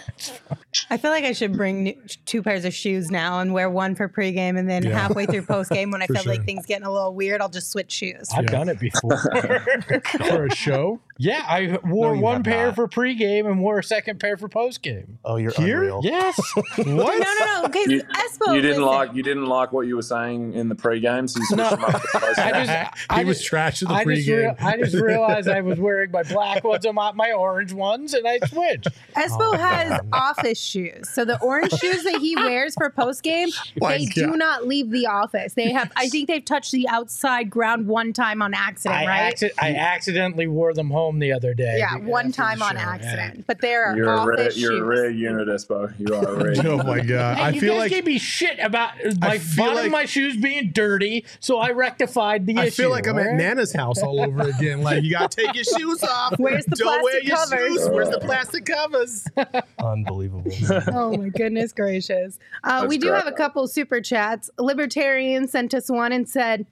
I 0.89 0.97
feel 0.97 1.11
like 1.11 1.23
I 1.23 1.31
should 1.31 1.53
bring 1.55 1.83
new, 1.83 1.95
two 2.25 2.43
pairs 2.43 2.65
of 2.65 2.73
shoes 2.73 3.09
now 3.09 3.39
and 3.39 3.53
wear 3.53 3.69
one 3.69 3.95
for 3.95 4.07
pregame, 4.09 4.57
and 4.59 4.69
then 4.69 4.83
Yeah. 4.83 4.99
halfway 4.99 5.25
through 5.25 5.43
postgame, 5.43 5.91
when 5.91 6.01
I 6.01 6.07
feel 6.07 6.21
sure. 6.23 6.33
like 6.33 6.45
things 6.45 6.65
getting 6.65 6.85
a 6.85 6.91
little 6.91 7.13
weird, 7.13 7.41
I'll 7.41 7.49
just 7.49 7.71
switch 7.71 7.91
shoes. 7.91 8.29
I've 8.35 8.43
Yeah. 8.45 8.51
done 8.51 8.69
it 8.69 8.79
before. 8.79 9.17
For 10.27 10.45
a 10.45 10.55
show. 10.55 10.99
yeah, 11.17 11.43
I 11.47 11.79
wore 11.85 12.15
you 12.15 12.21
one 12.21 12.43
pair 12.43 12.67
not. 12.67 12.75
for 12.75 12.87
pregame 12.87 13.45
and 13.49 13.61
wore 13.61 13.79
a 13.79 13.83
second 13.83 14.19
pair 14.19 14.37
for 14.37 14.49
postgame. 14.49 15.05
Oh, 15.23 15.37
you're 15.37 15.51
Here? 15.51 15.77
unreal. 15.83 16.01
Yes. 16.03 16.39
What? 16.77 16.85
No, 16.85 17.05
no, 17.05 17.61
no, 17.61 17.61
because 17.67 17.87
You, 17.87 18.01
Espo. 18.03 18.53
you 18.55 18.61
didn't 18.61 18.81
listen. 18.81 18.83
like 18.83 19.13
you 19.13 19.23
didn't 19.23 19.45
like 19.45 19.71
what 19.71 19.87
you 19.87 19.95
were 19.95 20.01
saying 20.01 20.53
in 20.53 20.67
the 20.69 20.75
pre-game, 20.75 21.27
so 21.27 21.39
you 21.39 21.45
switched 21.45 21.57
No. 21.57 21.69
them 21.71 21.83
up. 21.85 21.91
To 21.93 22.07
the 22.13 22.19
post-game. 22.19 22.45
I 22.53 22.65
just, 22.65 23.05
I 23.09 23.19
he 23.19 23.25
was 23.25 23.37
just, 23.37 23.47
trash 23.47 23.81
in 23.81 23.87
the 23.87 23.93
I 23.93 24.03
just, 24.03 24.27
pregame. 24.27 24.37
rea- 24.59 24.65
I 24.67 24.77
just 24.77 24.95
realized 24.95 25.47
I 25.47 25.61
was 25.61 25.79
wearing 25.79 26.11
my 26.11 26.23
black 26.23 26.63
ones 26.63 26.85
and 26.85 26.95
my, 26.95 27.11
my 27.13 27.31
orange 27.31 27.73
ones, 27.73 28.13
and 28.13 28.27
I 28.27 28.34
switched. 28.47 28.87
Espo 29.15 29.37
Oh, 29.39 29.57
has 29.57 29.89
man. 29.89 30.01
office 30.13 30.59
shoes. 30.59 31.09
So 31.09 31.25
the 31.25 31.39
orange 31.41 31.71
shoes 31.79 32.03
that 32.03 32.19
he 32.21 32.35
wears 32.35 32.73
for 32.75 32.89
post 32.89 33.23
game, 33.23 33.49
they 33.79 34.05
God. 34.05 34.13
do 34.15 34.27
not 34.37 34.67
leave 34.67 34.89
the 34.91 35.07
office. 35.07 35.53
They 35.53 35.71
have 35.71 35.91
I 35.95 36.09
think 36.09 36.27
they've 36.27 36.43
touched 36.43 36.71
the 36.71 36.87
outside 36.87 37.49
ground 37.49 37.87
one 37.87 38.13
time 38.13 38.41
on 38.41 38.53
accident, 38.53 39.01
I, 39.01 39.05
right? 39.07 39.35
acci- 39.35 39.51
I 39.59 39.75
accidentally 39.75 40.47
wore 40.47 40.73
them 40.73 40.89
home 40.89 41.19
the 41.19 41.31
other 41.33 41.53
day. 41.53 41.77
yeah, 41.79 41.97
one 41.97 42.31
time 42.31 42.61
on 42.61 42.75
show, 42.75 42.81
yeah. 42.81 42.89
accident. 42.89 43.45
But 43.47 43.61
they're 43.61 43.95
You're 43.95 44.07
a 44.13 44.17
office 44.19 44.37
rare, 44.37 44.51
shoes. 44.51 44.61
you're 44.61 44.83
a 44.83 44.85
rare 44.85 45.09
unit, 45.09 45.47
Espo. 45.47 45.93
You 45.99 46.13
are 46.15 46.25
a 46.39 46.43
rare. 46.43 46.55
oh 46.71 46.77
my 46.83 46.99
god! 47.01 47.37
Hey, 47.37 47.43
I 47.43 47.49
you 47.49 47.59
feel 47.61 47.73
guys 47.73 47.79
like 47.81 47.91
gave 47.91 48.05
me 48.05 48.17
shit 48.17 48.57
about 48.59 48.91
my 49.19 49.39
bottom 49.55 49.75
like- 49.75 49.85
of 49.85 49.91
my 49.91 50.05
shoes 50.05 50.35
being 50.37 50.71
dirty, 50.71 51.25
so 51.39 51.59
I 51.59 51.71
rectified 51.71 52.45
the 52.45 52.57
I 52.57 52.65
issue. 52.65 52.83
feel 52.83 52.89
like 52.89 53.07
I'm 53.07 53.17
at? 53.19 53.33
Nana's 53.35 53.73
house 53.73 54.01
all 54.01 54.19
over 54.21 54.41
again. 54.41 54.81
Like 54.81 55.03
you 55.03 55.11
gotta 55.11 55.35
take 55.35 55.53
your 55.55 55.63
shoes 55.63 56.03
off. 56.03 56.33
Where's 56.37 56.65
the 56.65 56.75
Don't 56.75 57.03
wear 57.03 57.21
plastic 57.21 57.27
your 57.27 57.37
covers? 57.37 57.73
shoes. 57.83 57.89
Where's 57.89 58.09
the 58.09 58.19
plastic 58.25 58.65
covers? 58.65 59.27
Unbelievable. 59.79 60.51
oh 60.93 61.15
my 61.15 61.29
goodness 61.29 61.71
gracious. 61.71 62.39
Uh, 62.63 62.85
we 62.87 62.97
do 62.97 63.09
great. 63.09 63.17
have 63.17 63.27
a 63.27 63.35
couple 63.35 63.67
super 63.67 64.01
chats. 64.01 64.49
Libertarian 64.57 65.47
sent 65.47 65.73
us 65.73 65.89
one 65.89 66.11
and 66.11 66.27
said, 66.27 66.65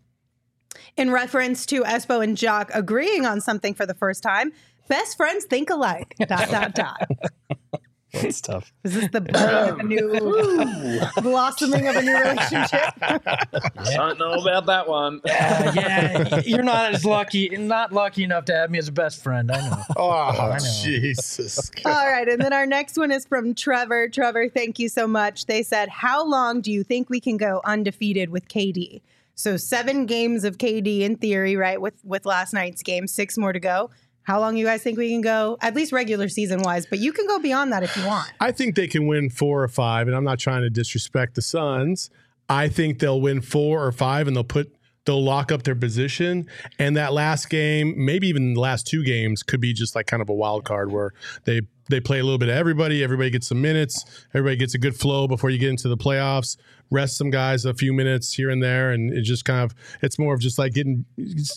in 0.97 1.11
reference 1.11 1.65
to 1.67 1.83
Espo 1.83 2.23
and 2.23 2.35
Jock 2.35 2.71
agreeing 2.73 3.25
on 3.25 3.41
something 3.41 3.73
for 3.73 3.85
the 3.85 3.93
first 3.93 4.23
time, 4.23 4.51
best 4.87 5.17
friends 5.17 5.45
think 5.45 5.69
alike. 5.69 6.15
dot 6.27 6.49
dot 6.49 6.73
dot. 6.75 7.07
That's 8.13 8.41
tough. 8.41 8.71
Is 8.83 8.93
this 8.93 9.09
the 9.09 9.21
birth 9.21 9.69
of 9.69 9.79
a 9.79 9.83
new 9.83 11.01
blossoming 11.21 11.87
of 11.87 11.95
a 11.95 12.01
new 12.01 12.15
relationship? 12.15 12.93
I 13.01 13.95
don't 13.95 14.19
know 14.19 14.33
about 14.33 14.67
that 14.67 14.87
one. 14.87 15.19
Uh, 15.25 15.71
yeah, 15.75 16.41
you're 16.45 16.63
not 16.63 16.93
as 16.93 17.03
lucky, 17.03 17.49
not 17.57 17.91
lucky 17.91 18.23
enough 18.23 18.45
to 18.45 18.53
have 18.53 18.69
me 18.69 18.77
as 18.77 18.87
a 18.87 18.91
best 18.91 19.23
friend. 19.23 19.51
I 19.51 19.67
know. 19.67 19.83
Oh 19.97 20.49
know. 20.51 20.57
Jesus! 20.83 21.71
All 21.85 21.91
right, 21.91 22.27
and 22.27 22.39
then 22.39 22.53
our 22.53 22.67
next 22.67 22.97
one 22.97 23.11
is 23.11 23.25
from 23.25 23.55
Trevor. 23.55 24.09
Trevor, 24.09 24.47
thank 24.47 24.77
you 24.77 24.89
so 24.89 25.07
much. 25.07 25.47
They 25.47 25.63
said, 25.63 25.89
"How 25.89 26.23
long 26.23 26.61
do 26.61 26.71
you 26.71 26.83
think 26.83 27.09
we 27.09 27.19
can 27.19 27.37
go 27.37 27.61
undefeated 27.65 28.29
with 28.29 28.47
KD?" 28.47 29.01
So 29.35 29.57
seven 29.57 30.05
games 30.05 30.43
of 30.43 30.59
KD 30.59 31.01
in 31.01 31.15
theory, 31.15 31.55
right? 31.55 31.81
With 31.81 31.95
with 32.03 32.25
last 32.25 32.53
night's 32.53 32.83
game, 32.83 33.07
six 33.07 33.37
more 33.37 33.53
to 33.53 33.59
go. 33.59 33.89
How 34.23 34.39
long 34.39 34.55
you 34.55 34.65
guys 34.65 34.81
think 34.81 34.97
we 34.97 35.09
can 35.09 35.21
go? 35.21 35.57
At 35.61 35.75
least 35.75 35.91
regular 35.91 36.29
season 36.29 36.61
wise, 36.61 36.85
but 36.85 36.99
you 36.99 37.11
can 37.11 37.27
go 37.27 37.39
beyond 37.39 37.71
that 37.73 37.83
if 37.83 37.95
you 37.97 38.05
want. 38.05 38.31
I 38.39 38.51
think 38.51 38.75
they 38.75 38.87
can 38.87 39.05
win 39.07 39.29
four 39.29 39.63
or 39.63 39.67
five, 39.67 40.07
and 40.07 40.15
I'm 40.15 40.23
not 40.23 40.39
trying 40.39 40.61
to 40.61 40.69
disrespect 40.69 41.35
the 41.35 41.41
Suns. 41.41 42.09
I 42.49 42.69
think 42.69 42.99
they'll 42.99 43.21
win 43.21 43.41
four 43.41 43.85
or 43.85 43.91
five, 43.91 44.27
and 44.27 44.35
they'll 44.35 44.43
put 44.43 44.73
they'll 45.05 45.23
lock 45.23 45.51
up 45.51 45.63
their 45.63 45.75
position. 45.75 46.47
And 46.79 46.95
that 46.95 47.13
last 47.13 47.49
game, 47.49 47.93
maybe 47.97 48.27
even 48.27 48.53
the 48.53 48.59
last 48.59 48.87
two 48.87 49.03
games, 49.03 49.43
could 49.43 49.59
be 49.59 49.73
just 49.73 49.95
like 49.95 50.07
kind 50.07 50.21
of 50.21 50.29
a 50.29 50.33
wild 50.33 50.63
card 50.63 50.91
where 50.91 51.11
they 51.45 51.61
they 51.89 51.99
play 51.99 52.19
a 52.19 52.23
little 52.23 52.37
bit 52.37 52.49
of 52.49 52.55
everybody. 52.55 53.03
Everybody 53.03 53.29
gets 53.29 53.47
some 53.47 53.61
minutes. 53.61 54.25
Everybody 54.33 54.55
gets 54.55 54.73
a 54.73 54.77
good 54.77 54.95
flow 54.95 55.27
before 55.27 55.49
you 55.49 55.57
get 55.59 55.69
into 55.69 55.89
the 55.89 55.97
playoffs. 55.97 56.55
Rest 56.89 57.17
some 57.17 57.29
guys 57.29 57.65
a 57.65 57.73
few 57.73 57.91
minutes 57.91 58.33
here 58.33 58.49
and 58.49 58.63
there, 58.63 58.91
and 58.91 59.11
it 59.11 59.23
just 59.23 59.45
kind 59.45 59.63
of 59.63 59.75
it's 60.01 60.17
more 60.17 60.33
of 60.33 60.39
just 60.39 60.57
like 60.57 60.73
getting 60.73 61.05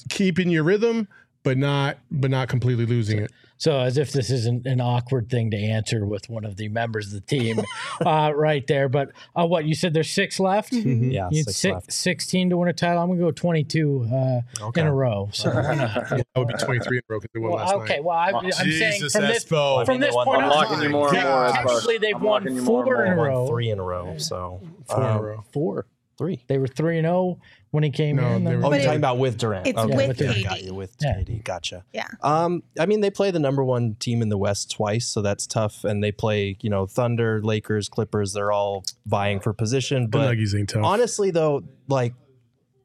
keeping 0.08 0.50
your 0.50 0.64
rhythm, 0.64 1.08
but 1.46 1.56
not 1.56 1.98
but 2.10 2.28
not 2.28 2.48
completely 2.48 2.84
losing 2.86 3.20
it. 3.20 3.30
So, 3.56 3.78
as 3.78 3.96
if 3.96 4.10
this 4.12 4.30
isn't 4.30 4.66
an 4.66 4.80
awkward 4.80 5.30
thing 5.30 5.52
to 5.52 5.56
answer 5.56 6.04
with 6.04 6.28
one 6.28 6.44
of 6.44 6.56
the 6.56 6.68
members 6.68 7.06
of 7.06 7.12
the 7.12 7.20
team, 7.20 7.60
uh, 8.04 8.32
right 8.34 8.66
there. 8.66 8.88
But 8.88 9.12
uh, 9.34 9.46
what 9.46 9.64
you 9.64 9.74
said? 9.76 9.94
There's 9.94 10.10
six 10.10 10.40
left. 10.40 10.72
Yeah, 10.74 11.28
You 11.30 11.38
had 11.38 11.46
six 11.46 11.56
six, 11.56 11.72
left. 11.72 11.92
16 11.92 12.50
to 12.50 12.56
win 12.58 12.68
a 12.68 12.72
title. 12.72 13.00
I'm 13.00 13.08
gonna 13.08 13.20
go 13.20 13.30
22 13.30 14.08
uh, 14.12 14.40
Okay. 14.66 14.80
in 14.80 14.86
a 14.88 14.92
row. 14.92 15.30
So, 15.32 15.50
why? 15.50 15.62
That 15.76 16.26
would 16.36 16.48
be 16.48 16.54
23 16.54 16.96
in 16.98 17.02
a 17.08 17.12
row 17.12 17.20
because 17.20 17.30
they 17.32 17.40
won 17.40 17.52
Well, 17.52 17.64
last 17.64 17.74
okay. 17.76 17.94
night. 17.94 18.04
Well, 18.04 18.18
I, 18.18 18.30
I'm 18.32 18.50
saying 18.50 19.08
from 19.08 19.22
this 19.22 19.44
Espo. 19.44 19.86
from 19.86 19.94
mean, 19.94 20.00
this 20.00 20.14
point 20.14 20.42
I'm 20.42 20.50
on, 20.50 20.56
liking 20.56 20.82
you 20.82 20.88
more 20.90 21.08
and 21.14 21.16
more. 21.16 21.22
God. 21.22 21.54
Technically 21.54 21.98
they've 21.98 22.16
I'm 22.16 22.22
won 22.22 22.42
liking 22.42 22.56
you 22.56 22.62
more 22.62 22.80
and 22.82 22.86
four 22.88 23.04
in 23.06 23.12
a 23.12 23.16
row. 23.22 23.46
Three 23.46 23.70
in 23.70 23.78
a 23.78 23.82
row. 23.84 24.18
So 24.18 24.60
Four 24.86 24.96
in 24.98 25.02
a 25.06 25.16
um, 25.16 25.22
row. 25.22 25.44
Four. 25.52 25.86
Three. 26.18 26.42
They 26.48 26.56
were 26.58 26.66
three 26.66 26.98
and 26.98 27.04
zero 27.04 27.38
when 27.72 27.82
he 27.82 27.90
came 27.90 28.16
No, 28.16 28.26
in. 28.34 28.44
they 28.44 28.56
were- 28.56 28.64
Oh, 28.64 28.70
you're 28.70 28.80
it- 28.80 28.84
talking 28.84 28.98
about 29.00 29.18
with 29.18 29.36
Durant. 29.38 29.66
it's 29.66 29.78
okay. 29.78 30.06
with 30.08 30.20
yeah, 30.20 30.32
KD. 30.32 30.44
Got 30.44 30.62
you 30.62 30.74
with 30.74 30.96
Yeah. 31.02 31.14
KD. 31.18 31.44
Gotcha. 31.44 31.84
Yeah. 31.92 32.06
Um, 32.22 32.62
I 32.78 32.86
mean, 32.86 33.00
they 33.00 33.10
play 33.10 33.30
the 33.30 33.38
number 33.38 33.62
one 33.64 33.96
team 33.98 34.22
in 34.22 34.28
the 34.28 34.38
West 34.38 34.70
twice, 34.70 35.06
so 35.06 35.20
that's 35.20 35.46
tough. 35.46 35.84
And 35.84 36.02
they 36.02 36.12
play, 36.12 36.56
you 36.62 36.70
know, 36.70 36.86
Thunder, 36.86 37.42
Lakers, 37.42 37.88
Clippers. 37.88 38.32
They're 38.32 38.52
all 38.52 38.84
vying 39.04 39.40
for 39.40 39.52
position. 39.52 40.04
The 40.04 40.08
But 40.08 40.34
Nuggies 40.36 40.58
ain't 40.58 40.68
tough. 40.70 40.84
honestly, 40.84 41.30
though, 41.30 41.64
like, 41.88 42.14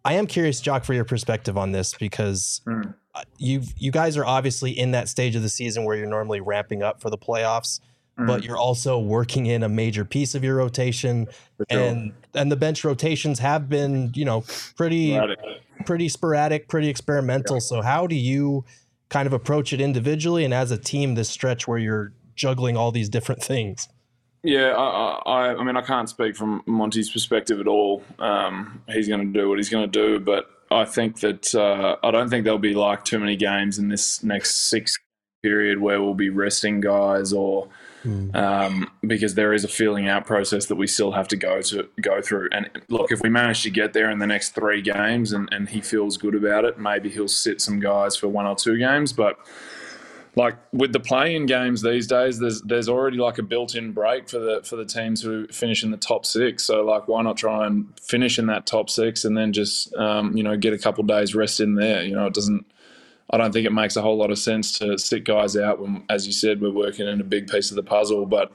I 0.04 0.14
am 0.16 0.26
curious, 0.28 0.60
Jock, 0.62 0.84
for 0.84 0.94
your 0.96 1.06
perspective 1.06 1.58
on 1.58 1.72
this 1.74 1.94
because 1.94 2.62
Mm. 2.68 2.96
uh, 3.14 3.22
you 3.38 3.62
you 3.78 3.92
guys 3.92 4.18
are 4.18 4.26
obviously 4.26 4.72
in 4.72 4.92
that 4.92 5.08
stage 5.10 5.36
of 5.36 5.44
the 5.44 5.50
season 5.50 5.86
where 5.86 5.96
you're 5.96 6.08
normally 6.08 6.42
ramping 6.42 6.82
up 6.82 7.02
for 7.02 7.10
the 7.12 7.18
playoffs, 7.20 7.80
but 8.18 8.44
you're 8.44 8.58
also 8.58 9.00
working 9.00 9.46
in 9.48 9.64
a 9.64 9.70
major 9.70 10.06
piece 10.06 10.36
of 10.36 10.44
your 10.44 10.56
rotation, 10.58 11.28
sure. 11.70 11.80
and 11.80 12.14
and 12.34 12.52
the 12.52 12.56
bench 12.56 12.84
rotations 12.84 13.40
have 13.40 13.70
been, 13.70 14.12
you 14.16 14.26
know, 14.26 14.44
pretty 14.76 15.18
Right. 15.18 15.38
pretty 15.86 16.10
sporadic, 16.10 16.68
pretty 16.68 16.90
experimental. 16.90 17.60
So 17.60 17.82
how 17.82 18.08
do 18.08 18.16
you 18.16 18.64
kind 19.10 19.28
of 19.28 19.34
approach 19.34 19.74
it 19.74 19.82
individually 19.82 20.46
and 20.46 20.54
as 20.54 20.72
a 20.72 20.78
team 20.78 21.16
this 21.16 21.30
stretch 21.30 21.68
where 21.68 21.78
you're 21.78 22.14
juggling 22.36 22.78
all 22.78 22.92
these 22.92 23.10
different 23.10 23.44
things? 23.44 23.90
Yeah, 24.44 24.70
I, 24.76 25.22
I, 25.26 25.56
I 25.56 25.64
mean, 25.64 25.78
I 25.78 25.82
can't 25.82 26.10
speak 26.10 26.36
from 26.36 26.64
Monty's 26.66 27.12
perspective 27.12 27.60
at 27.60 27.68
all. 27.68 28.04
Um, 28.18 28.82
he's 28.88 29.08
going 29.08 29.32
to 29.32 29.40
do 29.40 29.48
what 29.50 29.60
he's 29.60 29.70
going 29.70 29.90
to 29.90 30.00
do, 30.00 30.20
but 30.20 30.50
I 30.72 30.86
think 30.86 31.20
that 31.20 31.54
uh, 31.54 31.98
I 32.02 32.10
don't 32.10 32.30
think 32.30 32.46
there'll 32.46 32.58
be 32.58 32.74
like 32.74 33.04
too 33.04 33.20
many 33.20 33.36
games 33.36 33.78
in 33.78 33.90
this 33.90 34.24
next 34.24 34.70
six 34.70 34.98
period 35.44 35.80
where 35.80 36.02
we'll 36.02 36.14
be 36.14 36.30
resting 36.30 36.80
guys 36.82 37.34
or 37.34 37.68
um, 38.34 38.90
because 39.02 39.36
there 39.36 39.54
is 39.54 39.64
a 39.64 39.68
feeling 39.68 40.08
out 40.08 40.26
process 40.26 40.66
that 40.68 40.76
we 40.76 40.88
still 40.88 41.12
have 41.12 41.28
to 41.30 41.36
go 41.36 41.62
to 41.62 41.88
go 42.02 42.22
through. 42.22 42.50
And 42.52 42.70
look, 42.90 43.12
if 43.12 43.22
we 43.22 43.30
manage 43.30 43.64
to 43.64 43.70
get 43.70 43.94
there 43.94 44.10
in 44.10 44.20
the 44.20 44.28
next 44.28 44.56
three 44.56 44.82
games 44.82 45.34
and, 45.34 45.48
and 45.52 45.70
he 45.70 45.82
feels 45.82 46.18
good 46.18 46.36
about 46.36 46.66
it, 46.66 46.80
maybe 46.80 47.10
he'll 47.10 47.28
sit 47.28 47.62
some 47.62 47.80
guys 47.80 48.16
for 48.16 48.28
one 48.28 48.46
or 48.46 48.56
two 48.56 48.78
games, 48.78 49.14
but. 49.14 49.38
like 50.38 50.56
with 50.72 50.94
the 50.94 51.00
play-in 51.00 51.46
games 51.46 51.82
these 51.82 52.08
days, 52.08 52.40
there's 52.40 52.62
there's 52.62 52.88
already 52.88 53.18
like 53.18 53.38
a 53.38 53.44
built-in 53.44 53.92
break 53.92 54.30
for 54.30 54.40
the 54.40 54.62
for 54.64 54.78
the 54.78 54.86
teams 54.86 55.22
who 55.22 55.46
finish 55.48 55.84
in 55.84 55.92
the 55.92 55.98
top 55.98 56.26
six. 56.26 56.64
So 56.64 56.84
like, 56.86 57.08
why 57.10 57.22
not 57.22 57.36
try 57.36 57.68
and 57.68 57.88
finish 58.00 58.40
in 58.40 58.46
that 58.48 58.66
top 58.66 58.90
six 58.90 59.26
and 59.26 59.36
then 59.38 59.52
just 59.52 59.94
um, 59.96 60.36
you 60.38 60.44
know 60.44 60.56
get 60.56 60.74
a 60.74 60.78
couple 60.78 61.04
days 61.04 61.36
rest 61.36 61.60
in 61.60 61.76
there? 61.76 62.04
You 62.04 62.16
know, 62.16 62.28
it 62.28 62.34
doesn't. 62.34 62.66
I 63.32 63.38
don't 63.38 63.54
think 63.54 63.66
it 63.66 63.72
makes 63.72 63.96
a 63.96 64.02
whole 64.02 64.18
lot 64.18 64.30
of 64.30 64.38
sense 64.38 64.78
to 64.80 64.98
sit 64.98 65.24
guys 65.24 65.56
out 65.56 65.80
when, 65.80 66.04
as 66.10 66.28
you 66.28 66.34
said, 66.34 66.62
we're 66.62 66.72
working 66.72 67.08
in 67.08 67.22
a 67.22 67.24
big 67.24 67.48
piece 67.48 67.70
of 67.70 67.76
the 67.78 67.84
puzzle. 67.84 68.26
But 68.26 68.52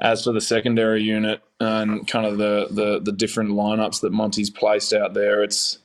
as 0.00 0.24
for 0.24 0.32
the 0.32 0.40
secondary 0.40 1.02
unit 1.02 1.42
and 1.60 2.06
kind 2.08 2.26
of 2.26 2.38
the 2.38 2.68
the, 2.70 3.00
the 3.00 3.12
different 3.12 3.50
lineups 3.50 4.00
that 4.00 4.12
Monty's 4.12 4.50
placed 4.50 4.92
out 4.92 5.14
there, 5.14 5.42
it's 5.42 5.78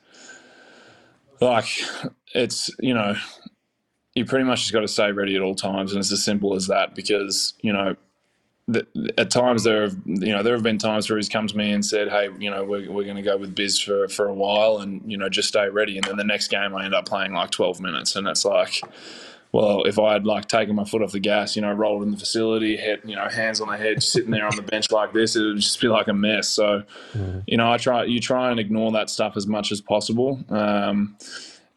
like 1.40 1.68
it's 2.34 2.70
you 2.80 2.94
know 2.94 3.14
you 4.14 4.24
pretty 4.24 4.44
much 4.44 4.60
just 4.60 4.72
got 4.72 4.80
to 4.80 4.88
stay 4.88 5.12
ready 5.12 5.36
at 5.36 5.42
all 5.42 5.54
times, 5.54 5.92
and 5.92 6.00
it's 6.00 6.12
as 6.12 6.24
simple 6.24 6.54
as 6.54 6.66
that. 6.68 6.94
Because 6.94 7.54
you 7.60 7.72
know, 7.72 7.94
at 9.18 9.30
times 9.30 9.64
there 9.64 9.82
have 9.82 9.96
you 10.04 10.32
know 10.32 10.42
there 10.42 10.54
have 10.54 10.62
been 10.62 10.78
times 10.78 11.08
where 11.08 11.16
he's 11.16 11.28
come 11.28 11.46
to 11.46 11.56
me 11.56 11.72
and 11.72 11.84
said, 11.84 12.08
"Hey, 12.08 12.28
you 12.38 12.50
know, 12.50 12.64
we're, 12.64 12.90
we're 12.90 13.04
going 13.04 13.16
to 13.16 13.22
go 13.22 13.36
with 13.36 13.54
Biz 13.54 13.80
for 13.80 14.08
for 14.08 14.26
a 14.26 14.34
while, 14.34 14.78
and 14.78 15.02
you 15.10 15.16
know, 15.16 15.28
just 15.28 15.48
stay 15.48 15.68
ready." 15.68 15.96
And 15.96 16.04
then 16.06 16.16
the 16.16 16.24
next 16.24 16.48
game, 16.48 16.74
I 16.74 16.84
end 16.84 16.94
up 16.94 17.06
playing 17.06 17.32
like 17.32 17.50
twelve 17.50 17.80
minutes, 17.80 18.16
and 18.16 18.26
it's 18.26 18.44
like. 18.44 18.80
Well, 19.52 19.82
if 19.82 19.98
I 19.98 20.12
had 20.12 20.26
like 20.26 20.46
taken 20.46 20.76
my 20.76 20.84
foot 20.84 21.02
off 21.02 21.10
the 21.10 21.18
gas, 21.18 21.56
you 21.56 21.62
know, 21.62 21.72
rolled 21.72 22.04
in 22.04 22.12
the 22.12 22.16
facility, 22.16 22.76
head, 22.76 23.00
you 23.04 23.16
know, 23.16 23.28
hands 23.28 23.60
on 23.60 23.66
the 23.66 23.76
head, 23.76 24.00
sitting 24.00 24.30
there 24.30 24.46
on 24.46 24.54
the 24.54 24.62
bench 24.62 24.92
like 24.92 25.12
this, 25.12 25.34
it 25.34 25.42
would 25.42 25.56
just 25.56 25.80
be 25.80 25.88
like 25.88 26.06
a 26.06 26.14
mess. 26.14 26.48
So, 26.48 26.84
mm. 27.14 27.42
you 27.48 27.56
know, 27.56 27.72
I 27.72 27.76
try, 27.76 28.04
you 28.04 28.20
try 28.20 28.52
and 28.52 28.60
ignore 28.60 28.92
that 28.92 29.10
stuff 29.10 29.36
as 29.36 29.48
much 29.48 29.72
as 29.72 29.80
possible. 29.80 30.38
Um, 30.50 31.16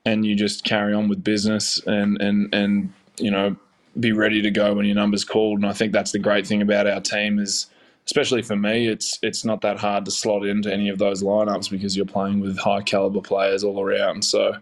and 0.06 0.26
you 0.26 0.36
just 0.36 0.64
carry 0.64 0.94
on 0.94 1.08
with 1.08 1.24
business 1.24 1.82
and 1.86 2.22
and 2.22 2.54
and 2.54 2.94
you 3.18 3.32
know 3.32 3.56
be 4.00 4.12
ready 4.12 4.42
to 4.42 4.52
go 4.52 4.74
when 4.74 4.86
your 4.86 4.96
number's 4.96 5.24
called. 5.24 5.60
And 5.60 5.68
I 5.68 5.74
think 5.74 5.94
that's 5.94 6.12
the 6.12 6.20
great 6.20 6.48
thing 6.48 6.62
about 6.62 6.88
our 6.88 7.02
team 7.02 7.40
is, 7.40 7.68
especially 8.06 8.42
for 8.42 8.56
me, 8.56 8.88
it's 8.88 9.20
it's 9.22 9.46
not 9.46 9.62
that 9.62 9.78
hard 9.78 10.06
to 10.06 10.12
slot 10.12 10.46
into 10.46 10.72
any 10.72 10.90
of 10.90 10.98
those 10.98 11.24
lineups 11.24 11.70
because 11.70 11.96
you're 11.96 12.06
playing 12.06 12.40
with 12.40 12.58
high 12.58 12.82
caliber 12.82 13.22
players 13.22 13.64
all 13.64 13.82
around. 13.82 14.24
So. 14.24 14.58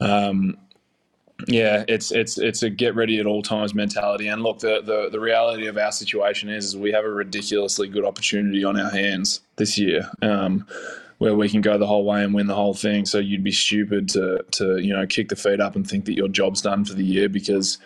Um, 0.00 0.58
yeah, 1.46 1.84
it's 1.86 2.12
it's 2.12 2.38
it's 2.38 2.62
a 2.62 2.70
get 2.70 2.94
ready 2.94 3.20
at 3.20 3.26
all 3.26 3.42
times 3.42 3.74
mentality. 3.74 4.26
And 4.28 4.42
look, 4.42 4.60
the, 4.60 4.80
the 4.82 5.10
the 5.10 5.20
reality 5.20 5.66
of 5.66 5.76
our 5.76 5.92
situation 5.92 6.48
is, 6.48 6.66
is 6.66 6.76
we 6.76 6.92
have 6.92 7.04
a 7.04 7.10
ridiculously 7.10 7.88
good 7.88 8.06
opportunity 8.06 8.64
on 8.64 8.80
our 8.80 8.90
hands 8.90 9.42
this 9.56 9.76
year. 9.76 10.10
Um, 10.22 10.66
where 11.18 11.34
we 11.34 11.48
can 11.48 11.62
go 11.62 11.78
the 11.78 11.86
whole 11.86 12.04
way 12.04 12.22
and 12.22 12.34
win 12.34 12.46
the 12.46 12.54
whole 12.54 12.74
thing. 12.74 13.06
So 13.06 13.18
you'd 13.18 13.44
be 13.44 13.52
stupid 13.52 14.08
to 14.10 14.44
to 14.52 14.78
you 14.78 14.92
know 14.92 15.06
kick 15.06 15.28
the 15.28 15.36
feet 15.36 15.60
up 15.60 15.76
and 15.76 15.88
think 15.88 16.04
that 16.06 16.14
your 16.14 16.28
job's 16.28 16.62
done 16.62 16.84
for 16.84 16.94
the 16.94 17.04
year 17.04 17.28
because 17.28 17.78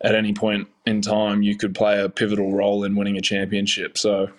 at 0.00 0.14
any 0.14 0.32
point 0.32 0.68
in 0.84 1.00
time 1.00 1.42
you 1.42 1.56
could 1.56 1.74
play 1.74 2.00
a 2.00 2.08
pivotal 2.08 2.52
role 2.52 2.84
in 2.84 2.96
winning 2.96 3.16
a 3.16 3.20
championship. 3.20 3.96
So 3.98 4.30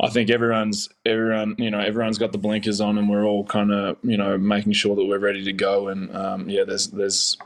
I 0.00 0.08
think 0.10 0.30
everyone's 0.30 0.88
everyone 1.06 1.54
you 1.58 1.70
know 1.70 1.80
everyone's 1.80 2.18
got 2.18 2.32
the 2.32 2.38
blinkers 2.38 2.80
on 2.80 2.98
and 2.98 3.08
we're 3.08 3.24
all 3.24 3.44
kind 3.44 3.72
of 3.72 3.96
you 4.02 4.16
know 4.16 4.36
making 4.38 4.72
sure 4.72 4.96
that 4.96 5.04
we're 5.04 5.18
ready 5.18 5.44
to 5.44 5.52
go. 5.52 5.88
And 5.88 6.14
um, 6.14 6.48
yeah, 6.48 6.64
there's 6.64 6.88
there's 6.88 7.36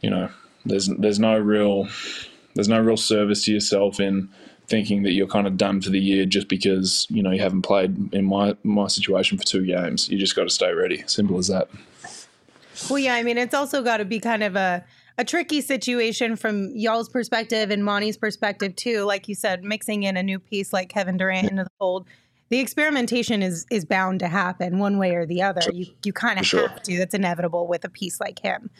you 0.00 0.10
know 0.10 0.28
there's 0.66 0.88
there's 0.88 1.18
no 1.18 1.38
real 1.38 1.88
there's 2.54 2.68
no 2.68 2.80
real 2.80 2.96
service 2.96 3.44
to 3.44 3.52
yourself 3.52 4.00
in 4.00 4.28
thinking 4.66 5.02
that 5.02 5.12
you're 5.12 5.26
kind 5.26 5.46
of 5.46 5.56
done 5.56 5.80
for 5.80 5.90
the 5.90 6.00
year 6.00 6.24
just 6.24 6.48
because 6.48 7.06
you 7.10 7.22
know 7.22 7.30
you 7.30 7.40
haven't 7.40 7.62
played 7.62 8.12
in 8.12 8.24
my 8.24 8.56
my 8.64 8.88
situation 8.88 9.38
for 9.38 9.44
two 9.44 9.64
games. 9.64 10.08
You 10.08 10.18
just 10.18 10.34
got 10.34 10.44
to 10.44 10.50
stay 10.50 10.72
ready. 10.72 11.04
Simple 11.06 11.38
as 11.38 11.48
that. 11.48 11.68
Well, 12.90 12.98
yeah, 12.98 13.14
I 13.14 13.22
mean, 13.22 13.38
it's 13.38 13.54
also 13.54 13.82
got 13.82 13.98
to 13.98 14.04
be 14.04 14.18
kind 14.18 14.42
of 14.42 14.56
a 14.56 14.84
a 15.16 15.24
tricky 15.24 15.60
situation 15.60 16.36
from 16.36 16.70
y'all's 16.74 17.08
perspective 17.08 17.70
and 17.70 17.84
Monty's 17.84 18.16
perspective 18.16 18.74
too. 18.76 19.04
Like 19.04 19.28
you 19.28 19.34
said, 19.34 19.64
mixing 19.64 20.02
in 20.02 20.16
a 20.16 20.22
new 20.22 20.38
piece 20.38 20.72
like 20.72 20.88
Kevin 20.88 21.16
Durant 21.16 21.50
into 21.50 21.64
the 21.64 21.70
fold. 21.78 22.06
The 22.50 22.60
experimentation 22.60 23.42
is 23.42 23.66
is 23.70 23.84
bound 23.84 24.20
to 24.20 24.28
happen 24.28 24.78
one 24.78 24.98
way 24.98 25.14
or 25.14 25.24
the 25.26 25.42
other. 25.42 25.62
You 25.72 25.86
you 26.04 26.12
kind 26.12 26.38
of 26.38 26.46
sure. 26.46 26.68
have 26.68 26.82
to. 26.82 26.98
That's 26.98 27.14
inevitable 27.14 27.66
with 27.66 27.84
a 27.84 27.88
piece 27.88 28.20
like 28.20 28.38
him. 28.38 28.70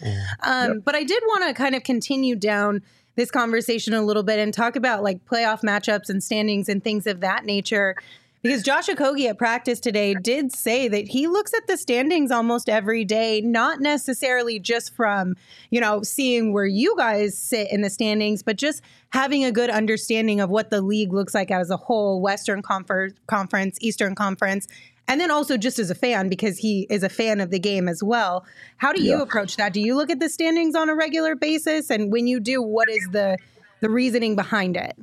Um, 0.43 0.73
yep. 0.75 0.83
But 0.85 0.95
I 0.95 1.05
did 1.05 1.23
want 1.27 1.45
to 1.49 1.55
kind 1.55 1.75
of 1.75 1.83
continue 1.83 2.37
down 2.37 2.83
this 3.17 3.31
conversation 3.31 3.95
a 3.95 4.03
little 4.03 4.23
bit 4.23 4.39
and 4.39 4.53
talk 4.53 4.77
about 4.77 5.03
like 5.03 5.25
playoff 5.25 5.63
matchups 5.63 6.09
and 6.09 6.23
standings 6.23 6.69
and 6.69 6.83
things 6.83 7.07
of 7.07 7.21
that 7.21 7.45
nature. 7.45 7.97
Because 8.45 8.63
Josh 8.63 8.89
Okogie 8.89 9.31
at 9.31 9.39
practice 9.39 9.81
today 9.81 10.13
did 10.13 10.55
say 10.55 10.87
that 10.87 11.09
he 11.09 11.29
looks 11.29 11.55
at 11.55 11.67
the 11.67 11.79
standings 11.79 12.31
almost 12.31 12.69
every 12.69 13.03
day, 13.03 13.41
not 13.41 13.81
necessarily 13.81 14.59
just 14.59 14.95
from, 14.95 15.35
you 15.71 15.81
know, 15.81 16.03
seeing 16.03 16.53
where 16.53 16.67
you 16.67 16.95
guys 16.95 17.39
sit 17.39 17.73
in 17.73 17.81
the 17.81 17.89
standings, 17.89 18.43
but 18.43 18.59
just 18.59 18.83
having 19.15 19.47
a 19.47 19.51
good 19.51 19.71
understanding 19.71 20.43
of 20.43 20.51
what 20.51 20.69
the 20.69 20.83
league 20.83 21.11
looks 21.11 21.33
like 21.33 21.51
as 21.51 21.71
a 21.71 21.79
whole, 21.79 22.21
Western 22.21 22.61
Confer- 22.61 23.13
Conference, 23.29 23.79
Eastern 23.81 24.15
Conference, 24.15 24.69
and 25.09 25.19
then 25.19 25.31
also 25.31 25.57
just 25.57 25.79
as 25.79 25.89
a 25.89 25.95
fan 25.95 26.29
because 26.29 26.59
he 26.59 26.87
is 26.91 27.03
a 27.03 27.09
fan 27.09 27.41
of 27.41 27.49
the 27.51 27.59
game 27.59 27.89
as 27.89 28.03
well. 28.03 28.45
How 28.77 28.93
do 28.93 29.03
you 29.03 29.13
yeah. 29.13 29.23
approach 29.23 29.57
that? 29.57 29.73
Do 29.73 29.81
you 29.81 29.97
look 29.97 30.11
at 30.11 30.21
the 30.21 30.29
standings 30.29 30.75
on 30.75 30.91
a 30.91 30.95
regular 30.95 31.35
basis, 31.35 31.89
and 31.89 32.13
when 32.13 32.27
you 32.27 32.41
do, 32.41 32.61
what 32.61 32.91
is 32.91 33.09
the 33.11 33.39
the 33.81 33.89
reasoning 33.89 34.37
behind 34.37 34.77
it? 34.77 34.99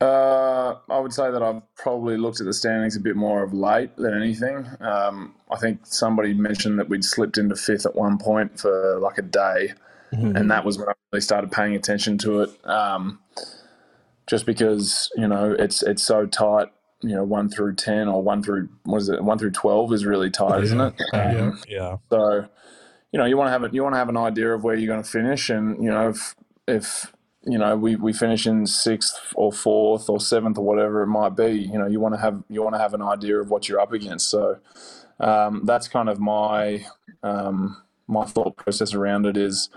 Uh, 0.00 0.74
I 0.90 0.98
would 0.98 1.12
say 1.12 1.30
that 1.30 1.42
I've 1.42 1.62
probably 1.74 2.16
looked 2.16 2.40
at 2.40 2.46
the 2.46 2.52
standings 2.52 2.96
a 2.96 3.00
bit 3.00 3.16
more 3.16 3.42
of 3.42 3.54
late 3.54 3.96
than 3.96 4.14
anything. 4.14 4.66
Um, 4.80 5.34
I 5.50 5.56
think 5.56 5.80
somebody 5.84 6.34
mentioned 6.34 6.78
that 6.78 6.88
we'd 6.88 7.04
slipped 7.04 7.38
into 7.38 7.56
fifth 7.56 7.86
at 7.86 7.94
one 7.94 8.18
point 8.18 8.60
for 8.60 8.98
like 9.00 9.16
a 9.16 9.22
day, 9.22 9.72
mm-hmm. 10.12 10.36
and 10.36 10.50
that 10.50 10.64
was 10.64 10.78
when 10.78 10.88
I 10.88 10.92
really 11.12 11.22
started 11.22 11.50
paying 11.50 11.74
attention 11.74 12.18
to 12.18 12.42
it. 12.42 12.50
Um, 12.66 13.20
just 14.26 14.44
because 14.44 15.10
you 15.16 15.28
know 15.28 15.54
it's 15.58 15.82
it's 15.82 16.02
so 16.02 16.26
tight 16.26 16.68
you 17.02 17.14
know 17.14 17.24
one 17.24 17.48
through 17.48 17.74
ten 17.74 18.08
or 18.08 18.22
one 18.22 18.42
through 18.42 18.68
what 18.84 18.98
is 18.98 19.08
it 19.08 19.22
one 19.22 19.38
through 19.38 19.52
twelve 19.52 19.92
is 19.92 20.04
really 20.04 20.30
tight, 20.30 20.62
isn't 20.64 20.80
it? 20.80 20.94
Um, 21.14 21.60
yeah. 21.68 21.96
So 22.10 22.46
you 23.12 23.18
know 23.18 23.24
you 23.24 23.36
want 23.36 23.48
to 23.48 23.52
have 23.52 23.64
a, 23.64 23.70
you 23.72 23.82
want 23.82 23.94
to 23.94 23.98
have 23.98 24.08
an 24.08 24.16
idea 24.16 24.52
of 24.52 24.64
where 24.64 24.74
you're 24.74 24.92
going 24.92 25.02
to 25.02 25.08
finish, 25.08 25.48
and 25.50 25.82
you 25.82 25.90
know 25.90 26.10
if 26.10 26.34
if 26.66 27.12
you 27.46 27.58
know 27.58 27.76
we, 27.76 27.96
we 27.96 28.12
finish 28.12 28.46
in 28.46 28.66
sixth 28.66 29.32
or 29.34 29.52
fourth 29.52 30.08
or 30.08 30.20
seventh 30.20 30.58
or 30.58 30.64
whatever 30.64 31.02
it 31.02 31.08
might 31.08 31.36
be, 31.36 31.52
you 31.52 31.78
know 31.78 31.86
you 31.86 32.00
want 32.00 32.14
to 32.14 32.20
have 32.20 32.42
you 32.48 32.62
want 32.62 32.74
to 32.74 32.80
have 32.80 32.94
an 32.94 33.02
idea 33.02 33.38
of 33.38 33.50
what 33.50 33.68
you're 33.68 33.80
up 33.80 33.92
against. 33.92 34.30
So 34.30 34.58
um, 35.20 35.62
that's 35.64 35.88
kind 35.88 36.08
of 36.08 36.20
my 36.20 36.84
um, 37.22 37.82
my 38.08 38.24
thought 38.24 38.56
process 38.56 38.94
around 38.94 39.26
it 39.26 39.36
is 39.36 39.70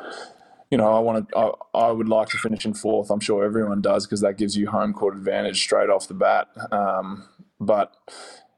you 0.71 0.77
know, 0.77 0.93
I 0.93 0.99
want 0.99 1.29
to, 1.29 1.37
I, 1.37 1.51
I, 1.87 1.91
would 1.91 2.09
like 2.09 2.29
to 2.29 2.37
finish 2.37 2.63
in 2.65 2.75
fourth. 2.75 3.09
I'm 3.09 3.19
sure 3.19 3.43
everyone 3.43 3.81
does 3.81 4.05
because 4.05 4.21
that 4.21 4.37
gives 4.37 4.55
you 4.55 4.69
home 4.69 4.93
court 4.93 5.15
advantage 5.15 5.59
straight 5.59 5.89
off 5.89 6.07
the 6.07 6.13
bat. 6.13 6.47
Um, 6.71 7.27
but 7.59 7.95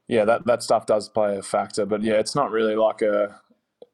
yeah, 0.08 0.26
that, 0.26 0.46
that 0.46 0.62
stuff 0.62 0.86
does 0.86 1.08
play 1.08 1.38
a 1.38 1.42
factor. 1.42 1.86
But 1.86 2.04
yeah, 2.04 2.16
it's 2.16 2.36
not 2.36 2.52
really 2.52 2.76
like 2.76 3.02
a, 3.02 3.40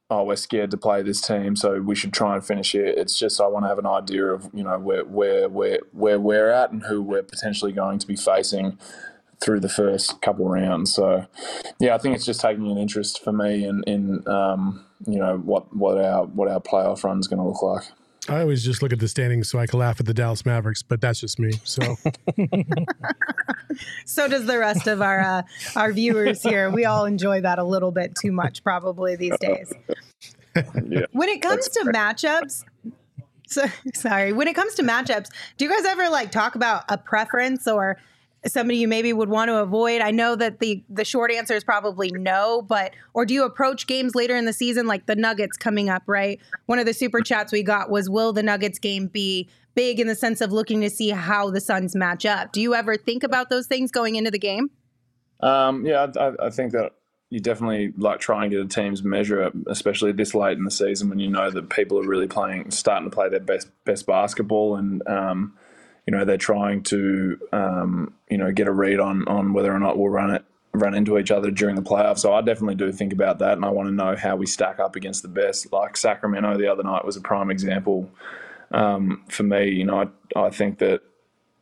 oh, 0.10 0.24
we're 0.24 0.36
scared 0.36 0.72
to 0.72 0.78
play 0.78 1.02
this 1.02 1.22
team, 1.22 1.56
so 1.56 1.82
we 1.82 1.96
should 1.96 2.13
try 2.13 2.36
and 2.36 2.46
finish 2.46 2.74
it. 2.76 2.98
It's 2.98 3.17
just 3.17 3.41
I 3.41 3.48
want 3.48 3.65
to 3.65 3.70
have 3.70 3.80
an 3.80 3.86
idea 3.86 4.26
of 4.26 4.50
you 4.54 4.63
know 4.63 4.80
where 4.80 5.06
where 5.06 5.50
where 5.50 5.80
where 5.91 6.20
we're 6.20 6.50
at 6.50 6.72
and 6.72 6.84
who 6.84 7.02
we're 7.02 7.24
potentially 7.24 7.72
going 7.72 8.00
to 8.00 8.08
be 8.08 8.15
facing 8.15 8.78
through 9.39 9.60
the 9.60 9.70
first 9.70 10.22
couple 10.22 10.48
rounds. 10.48 10.93
So 10.93 11.28
yeah, 11.80 11.96
I 11.96 11.98
think 11.98 12.15
it's 12.15 12.26
just 12.26 12.41
taking 12.41 12.70
an 12.72 12.78
interest 12.78 13.24
for 13.24 13.32
me 13.32 13.65
in 13.65 13.84
in 13.86 14.28
um, 14.28 14.86
you 15.06 15.20
know 15.20 15.38
what 15.38 15.76
what 15.76 15.98
our 15.98 16.26
what 16.26 16.48
our 16.48 16.60
playoff 16.60 17.04
run 17.04 17.20
is 17.20 17.28
going 17.28 17.39
to 17.39 17.46
look 17.46 17.62
like. 17.62 17.84
I 18.30 18.41
always 18.41 18.63
just 18.63 18.82
look 18.82 18.91
at 18.91 19.00
the 19.00 19.08
standings 19.08 19.50
so 19.50 19.58
I 19.58 19.67
can 19.67 19.80
laugh 19.80 20.02
at 20.02 20.06
the 20.06 20.13
Dallas 20.13 20.46
Mavericks, 20.46 20.84
but 20.84 21.00
that's 21.00 21.22
just 21.22 21.39
me. 21.39 21.54
So, 21.63 21.82
so 24.06 24.28
does 24.28 24.46
the 24.46 24.58
rest 24.60 24.88
of 24.88 25.02
our 25.02 25.22
uh, 25.22 25.41
our 25.76 25.93
viewers 25.93 26.43
here. 26.43 26.70
We 26.70 26.84
all 26.84 27.06
enjoy 27.06 27.41
that 27.41 27.58
a 27.58 27.63
little 27.63 27.91
bit 27.91 28.15
too 28.15 28.34
much, 28.34 28.63
probably 28.63 29.15
these 29.15 29.38
days. 29.39 29.72
Yeah, 30.88 31.06
when 31.12 31.30
it 31.30 31.41
comes 31.41 31.67
to 31.70 31.80
matchups, 31.86 32.63
so 33.48 33.65
sorry. 33.93 34.34
When 34.34 34.48
it 34.48 34.56
comes 34.56 34.76
to 34.76 34.84
matchups, 34.84 35.30
do 35.58 35.65
you 35.65 35.72
guys 35.72 35.86
ever 35.86 36.10
like 36.10 36.32
talk 36.32 36.56
about 36.56 36.84
a 36.89 36.98
preference 36.98 37.67
or 37.67 37.98
somebody 38.46 38.78
you 38.78 38.88
maybe 38.88 39.12
would 39.13 39.30
want 39.30 39.50
to 39.50 39.58
avoid? 39.58 40.02
I 40.02 40.12
know 40.12 40.36
that 40.36 40.60
the 40.60 40.84
the 40.89 41.06
short 41.06 41.32
answer 41.32 41.56
is 41.56 41.63
probably 41.63 42.12
no, 42.12 42.62
but 42.62 42.93
or 43.13 43.26
do 43.26 43.34
you 43.34 43.43
approach 43.43 43.88
games 43.88 44.15
later 44.15 44.36
in 44.36 44.46
the 44.46 44.54
season 44.54 44.88
like 44.88 45.06
the 45.06 45.15
Nuggets 45.15 45.58
coming 45.58 45.89
up, 45.89 46.04
right? 46.06 46.39
One 46.65 46.80
of 46.80 46.86
the 46.86 46.93
super 46.93 47.22
chats 47.22 47.52
we 47.52 47.63
got 47.63 47.89
was 47.89 48.10
will 48.10 48.34
the 48.34 48.43
Nuggets 48.43 48.80
game 48.80 49.08
be 49.08 49.50
big 49.76 50.00
in 50.00 50.08
the 50.08 50.15
sense 50.15 50.41
of 50.41 50.52
looking 50.52 50.82
to 50.82 50.89
see 50.89 51.10
how 51.10 51.50
the 51.52 51.62
Suns 51.62 51.96
match 51.96 52.26
up? 52.26 52.52
Do 52.52 52.62
you 52.62 52.74
ever 52.74 52.98
think 52.98 53.24
about 53.24 53.50
those 53.50 53.67
things 53.67 53.91
going 53.91 54.15
into 54.15 54.32
the 54.32 54.39
game? 54.39 54.72
Um, 55.39 55.86
yeah, 55.86 56.08
I, 56.17 56.48
I 56.48 56.50
think 56.50 56.72
that 56.72 56.93
you 57.30 57.40
definitely 57.40 57.94
like 57.98 58.20
try 58.20 58.44
and 58.44 58.52
get 58.52 58.62
a 58.62 58.68
team's 58.68 59.04
measure, 59.04 59.52
especially 59.68 60.12
this 60.13 60.34
late 60.34 60.58
in 60.58 60.63
the 60.63 60.72
season 60.72 61.10
when 61.10 61.20
you 61.20 61.30
know 61.30 61.50
that 61.52 61.70
people 61.70 62.00
are 62.00 62.08
really 62.08 62.28
playing, 62.28 62.72
starting 62.72 63.10
to 63.10 63.13
play 63.13 63.30
their 63.30 63.42
best 63.42 63.70
best 63.84 64.06
basketball, 64.06 64.78
and 64.78 65.06
um, 65.08 65.54
you 66.06 66.12
know 66.12 66.24
they're 66.24 66.38
trying 66.38 66.84
to 66.84 67.38
um, 67.52 68.13
you 68.30 68.38
know 68.38 68.52
get 68.52 68.68
a 68.68 68.72
read 68.72 69.00
on 69.00 69.28
on 69.28 69.54
whether 69.54 69.74
or 69.74 69.80
not 69.80 69.98
we'll 69.98 70.10
run 70.10 70.32
it 70.32 70.46
run 70.74 70.94
into 70.94 71.18
each 71.18 71.32
other 71.32 71.52
during 71.52 71.76
the 71.76 71.82
playoffs. 71.82 72.20
So 72.20 72.34
I 72.34 72.42
definitely 72.42 72.76
do 72.76 72.92
think 72.92 73.12
about 73.12 73.40
that, 73.40 73.54
and 73.54 73.66
I 73.66 73.70
want 73.70 73.90
to 73.90 73.94
know 73.94 74.16
how 74.16 74.36
we 74.36 74.46
stack 74.46 74.80
up 74.80 74.96
against 74.96 75.22
the 75.22 75.28
best. 75.28 75.72
Like 75.74 75.98
Sacramento 75.98 76.58
the 76.58 76.72
other 76.72 76.84
night 76.84 77.04
was 77.04 77.18
a 77.18 77.22
prime 77.22 77.52
example. 77.52 78.10
um, 78.72 79.24
for 79.28 79.44
me, 79.44 79.70
you 79.70 79.86
know, 79.86 80.12
I, 80.36 80.40
I 80.40 80.50
think 80.50 80.80
that 80.80 81.02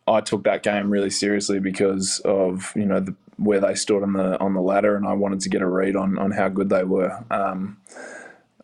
I 0.07 0.21
took 0.21 0.43
that 0.43 0.63
game 0.63 0.89
really 0.89 1.09
seriously 1.09 1.59
because 1.59 2.19
of 2.25 2.71
you 2.75 2.85
know 2.85 2.99
the, 2.99 3.15
where 3.37 3.59
they 3.59 3.75
stood 3.75 4.03
on 4.03 4.13
the 4.13 4.39
on 4.39 4.53
the 4.53 4.61
ladder, 4.61 4.95
and 4.95 5.07
I 5.07 5.13
wanted 5.13 5.41
to 5.41 5.49
get 5.49 5.61
a 5.61 5.67
read 5.67 5.95
on 5.95 6.17
on 6.17 6.31
how 6.31 6.49
good 6.49 6.69
they 6.69 6.83
were. 6.83 7.23
Um, 7.29 7.77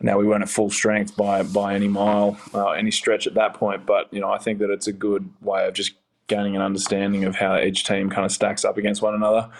now 0.00 0.18
we 0.18 0.26
weren't 0.26 0.42
at 0.42 0.48
full 0.48 0.70
strength 0.70 1.16
by 1.16 1.42
by 1.42 1.74
any 1.74 1.88
mile, 1.88 2.38
uh, 2.54 2.70
any 2.70 2.90
stretch 2.90 3.26
at 3.26 3.34
that 3.34 3.54
point, 3.54 3.86
but 3.86 4.12
you 4.12 4.20
know 4.20 4.30
I 4.30 4.38
think 4.38 4.58
that 4.58 4.70
it's 4.70 4.86
a 4.86 4.92
good 4.92 5.30
way 5.40 5.66
of 5.66 5.74
just 5.74 5.92
gaining 6.26 6.56
an 6.56 6.62
understanding 6.62 7.24
of 7.24 7.36
how 7.36 7.58
each 7.58 7.84
team 7.84 8.08
kind 8.08 8.24
of 8.24 8.32
stacks 8.32 8.64
up 8.64 8.78
against 8.78 9.02
one 9.02 9.14
another. 9.14 9.50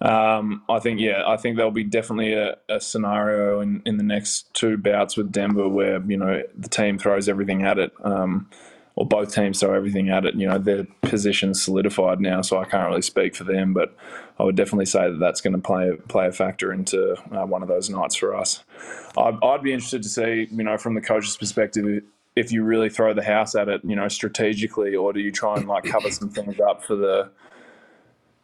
Um, 0.00 0.62
I 0.68 0.80
think, 0.80 1.00
yeah, 1.00 1.22
I 1.26 1.36
think 1.36 1.56
there'll 1.56 1.70
be 1.70 1.84
definitely 1.84 2.34
a, 2.34 2.56
a, 2.68 2.80
scenario 2.80 3.60
in, 3.60 3.80
in 3.86 3.96
the 3.96 4.02
next 4.02 4.52
two 4.52 4.76
bouts 4.76 5.16
with 5.16 5.32
Denver 5.32 5.68
where, 5.68 6.02
you 6.02 6.16
know, 6.16 6.42
the 6.56 6.68
team 6.68 6.98
throws 6.98 7.28
everything 7.28 7.62
at 7.62 7.78
it, 7.78 7.92
um, 8.02 8.50
or 8.96 9.06
both 9.06 9.34
teams 9.34 9.60
throw 9.60 9.74
everything 9.74 10.08
at 10.08 10.24
it. 10.24 10.34
You 10.34 10.48
know, 10.48 10.58
their 10.58 10.84
position's 11.02 11.62
solidified 11.62 12.20
now, 12.20 12.42
so 12.42 12.58
I 12.58 12.64
can't 12.64 12.88
really 12.88 13.02
speak 13.02 13.34
for 13.34 13.44
them, 13.44 13.72
but 13.72 13.96
I 14.38 14.44
would 14.44 14.56
definitely 14.56 14.86
say 14.86 15.10
that 15.10 15.18
that's 15.18 15.40
going 15.40 15.54
to 15.54 15.60
play, 15.60 15.92
play 16.08 16.26
a 16.26 16.32
factor 16.32 16.72
into 16.72 17.16
uh, 17.32 17.46
one 17.46 17.62
of 17.62 17.68
those 17.68 17.90
nights 17.90 18.14
for 18.14 18.36
us. 18.36 18.62
I'd, 19.16 19.38
I'd 19.42 19.62
be 19.62 19.72
interested 19.72 20.02
to 20.02 20.08
see, 20.08 20.48
you 20.50 20.64
know, 20.64 20.78
from 20.78 20.94
the 20.94 21.00
coach's 21.00 21.36
perspective, 21.36 22.02
if 22.36 22.52
you 22.52 22.64
really 22.64 22.88
throw 22.88 23.14
the 23.14 23.22
house 23.22 23.54
at 23.54 23.68
it, 23.68 23.80
you 23.84 23.96
know, 23.96 24.08
strategically, 24.08 24.94
or 24.94 25.12
do 25.12 25.20
you 25.20 25.30
try 25.30 25.56
and 25.56 25.68
like 25.68 25.84
cover 25.84 26.10
some 26.10 26.30
things 26.30 26.58
up 26.60 26.82
for 26.82 26.96
the 26.96 27.30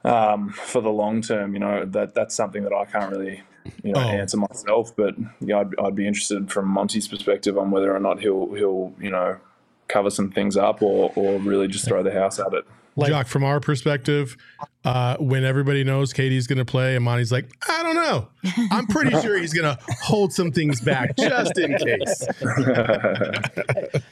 um, 0.04 0.50
for 0.50 0.80
the 0.80 0.90
long 0.90 1.22
term? 1.22 1.54
You 1.54 1.60
know, 1.60 1.84
that 1.86 2.14
that's 2.14 2.34
something 2.34 2.62
that 2.62 2.72
I 2.72 2.84
can't 2.84 3.10
really 3.10 3.42
you 3.82 3.92
know 3.92 4.00
oh. 4.00 4.08
answer 4.08 4.36
myself. 4.36 4.94
But 4.94 5.16
yeah, 5.40 5.60
I'd, 5.60 5.78
I'd 5.78 5.94
be 5.94 6.06
interested 6.06 6.50
from 6.50 6.68
Monty's 6.68 7.08
perspective 7.08 7.58
on 7.58 7.70
whether 7.70 7.94
or 7.94 8.00
not 8.00 8.20
he'll 8.20 8.54
he'll 8.54 8.94
you 9.00 9.10
know 9.10 9.38
cover 9.90 10.10
some 10.10 10.30
things 10.30 10.56
up 10.56 10.82
or 10.82 11.12
or 11.16 11.38
really 11.38 11.68
just 11.68 11.86
throw 11.86 12.02
the 12.02 12.12
house 12.12 12.38
at 12.38 12.52
it. 12.52 12.64
Like, 12.96 13.10
Jock, 13.10 13.26
from 13.28 13.44
our 13.44 13.60
perspective, 13.60 14.36
uh, 14.84 15.16
when 15.18 15.44
everybody 15.44 15.84
knows 15.84 16.12
Katie's 16.12 16.46
going 16.46 16.58
to 16.58 16.64
play, 16.64 16.96
Emoni's 16.96 17.30
like, 17.30 17.50
I 17.68 17.82
don't 17.82 17.96
know. 17.96 18.28
I'm 18.70 18.86
pretty 18.86 19.10
sure 19.20 19.38
he's 19.38 19.52
going 19.52 19.76
to 19.76 19.82
hold 20.02 20.32
some 20.32 20.50
things 20.52 20.80
back 20.80 21.16
just 21.18 21.58
in 21.58 21.76
case. 21.76 22.26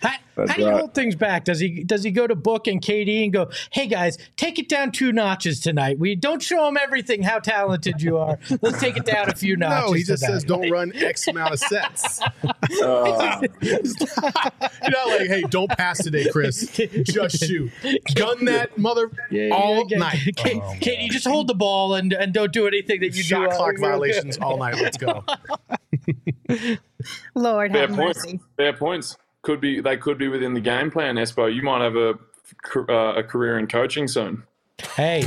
how, 0.02 0.12
how 0.46 0.54
do 0.54 0.62
you 0.62 0.70
hold 0.70 0.94
things 0.94 1.14
back? 1.16 1.44
Does 1.44 1.58
he 1.58 1.82
does 1.84 2.04
he 2.04 2.10
go 2.10 2.26
to 2.26 2.34
Book 2.34 2.66
and 2.66 2.82
Katie 2.82 3.24
and 3.24 3.32
go, 3.32 3.50
Hey 3.72 3.86
guys, 3.86 4.18
take 4.36 4.58
it 4.58 4.68
down 4.68 4.92
two 4.92 5.12
notches 5.12 5.60
tonight. 5.60 5.98
We 5.98 6.14
don't 6.14 6.42
show 6.42 6.66
them 6.66 6.76
everything 6.76 7.22
how 7.22 7.38
talented 7.38 8.02
you 8.02 8.18
are. 8.18 8.38
Let's 8.60 8.78
take 8.78 8.96
it 8.96 9.06
down 9.06 9.30
a 9.30 9.34
few 9.34 9.56
notches. 9.56 9.68
No, 9.88 9.92
he 9.92 10.02
just 10.02 10.24
tonight. 10.24 10.34
says 10.34 10.44
don't 10.44 10.70
run 10.70 10.92
X 10.94 11.28
amount 11.28 11.52
of 11.52 11.60
sets. 11.60 12.20
Uh. 12.20 13.40
You're 13.60 13.80
not 14.90 15.08
like, 15.08 15.28
hey, 15.28 15.42
don't 15.42 15.70
pass 15.70 16.02
today, 16.02 16.28
Chris. 16.30 16.68
Just 17.04 17.44
shoot. 17.44 17.70
Gun 18.14 18.44
that 18.46 18.76
mother 18.76 19.10
yeah, 19.30 19.50
all 19.50 19.86
yeah, 19.88 19.98
night. 19.98 20.18
Oh, 20.62 20.74
KD, 20.80 21.10
just 21.10 21.26
hold 21.26 21.46
the 21.48 21.54
ball 21.54 21.94
and, 21.94 22.12
and 22.12 22.32
don't 22.32 22.52
do 22.52 22.66
anything 22.66 23.00
that 23.00 23.14
you 23.14 23.22
Shot 23.22 23.44
do. 23.44 23.50
Shot 23.50 23.56
clock 23.56 23.74
violations 23.80 24.38
all 24.38 24.58
night. 24.58 24.76
Let's 24.76 24.96
go. 24.96 25.24
Lord 27.34 27.72
Fair 27.72 27.86
have 27.88 27.96
points. 27.96 28.24
mercy. 28.24 28.40
Fair 28.56 28.72
points. 28.72 29.16
Could 29.42 29.60
be 29.60 29.80
they 29.80 29.96
could 29.96 30.18
be 30.18 30.28
within 30.28 30.54
the 30.54 30.60
game 30.60 30.90
plan. 30.90 31.14
Espo, 31.16 31.52
you 31.54 31.62
might 31.62 31.80
have 31.82 31.96
a 31.96 32.14
uh, 32.88 33.14
a 33.16 33.22
career 33.22 33.58
in 33.58 33.66
coaching 33.66 34.08
soon. 34.08 34.42
Hey, 34.94 35.24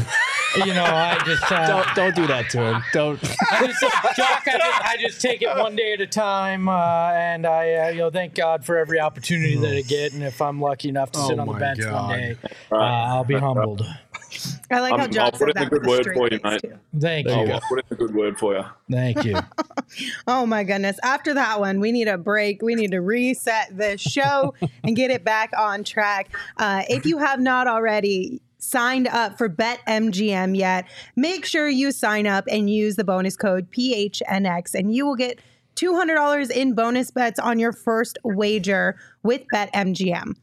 you 0.57 0.73
know, 0.73 0.83
I 0.83 1.17
just 1.25 1.49
uh, 1.51 1.67
don't 1.67 1.95
don't 1.95 2.15
do 2.15 2.27
that 2.27 2.49
to 2.51 2.57
him. 2.61 2.83
Don't. 2.93 3.19
I 3.51 3.67
just, 3.67 3.81
Jock, 4.15 4.43
I 4.47 4.57
just, 4.57 4.81
I 4.81 4.97
just 4.99 5.21
take 5.21 5.41
it 5.41 5.49
one 5.57 5.75
day 5.75 5.93
at 5.93 6.01
a 6.01 6.07
time, 6.07 6.67
uh, 6.67 7.11
and 7.13 7.45
I, 7.45 7.73
uh, 7.73 7.87
you 7.89 7.97
know, 7.99 8.09
thank 8.09 8.33
God 8.35 8.65
for 8.65 8.77
every 8.77 8.99
opportunity 8.99 9.55
that 9.57 9.75
I 9.75 9.81
get. 9.81 10.13
And 10.13 10.23
if 10.23 10.41
I'm 10.41 10.61
lucky 10.61 10.89
enough 10.89 11.11
to 11.13 11.19
sit 11.19 11.37
Oh 11.37 11.41
on 11.41 11.47
the 11.47 11.53
bench 11.53 11.79
God. 11.81 12.09
one 12.09 12.19
day, 12.19 12.35
uh, 12.71 12.75
I'll 12.75 13.23
be 13.25 13.35
humbled. 13.35 13.85
I 14.71 14.79
like 14.79 14.91
how 14.91 14.97
I'm- 15.03 15.11
John 15.11 15.25
I'll 15.25 15.31
put 15.31 15.39
said 15.39 15.47
in 15.49 15.53
that 15.55 15.67
a 15.67 15.69
good 15.69 15.85
word 15.85 16.03
for 16.13 16.29
you, 16.31 16.39
face, 16.39 16.43
mate. 16.43 16.61
too. 16.61 16.79
Thank 16.99 17.27
I'll 17.27 17.61
put 17.67 17.79
in 17.79 17.85
a 17.91 17.95
good 17.95 18.15
word 18.15 18.37
for 18.37 18.53
you. 18.55 18.63
thank 18.89 19.23
you. 19.23 19.37
Oh 20.25 20.45
my 20.45 20.63
goodness. 20.63 20.97
After 21.03 21.33
that 21.33 21.59
one, 21.59 21.81
we 21.81 21.91
need 21.91 22.07
a 22.07 22.17
break. 22.17 22.61
We 22.61 22.75
need 22.75 22.91
to 22.91 22.99
reset 23.01 23.77
the 23.77 23.97
show 23.97 24.53
and 24.85 24.95
get 24.95 25.11
it 25.11 25.25
back 25.25 25.51
on 25.57 25.83
track. 25.83 26.29
Uh, 26.55 26.83
if 26.87 27.05
you 27.05 27.17
have 27.17 27.41
not 27.41 27.67
already, 27.67 28.41
signed 28.57 29.07
up 29.07 29.37
for 29.37 29.49
BetMGM 29.49 30.55
yet, 30.55 30.87
make 31.15 31.45
sure 31.45 31.67
you 31.67 31.91
sign 31.91 32.25
up 32.27 32.45
and 32.49 32.69
use 32.69 32.95
the 32.95 33.03
bonus 33.03 33.35
code 33.35 33.69
PHNX 33.71 34.73
and 34.75 34.95
you 34.95 35.05
will 35.05 35.15
get 35.15 35.39
$200 35.75 36.51
in 36.51 36.73
bonus 36.73 37.11
bets 37.11 37.39
on 37.39 37.59
your 37.59 37.73
first 37.73 38.17
wager 38.23 38.95
with 39.23 39.41
BetMGM. 39.53 40.35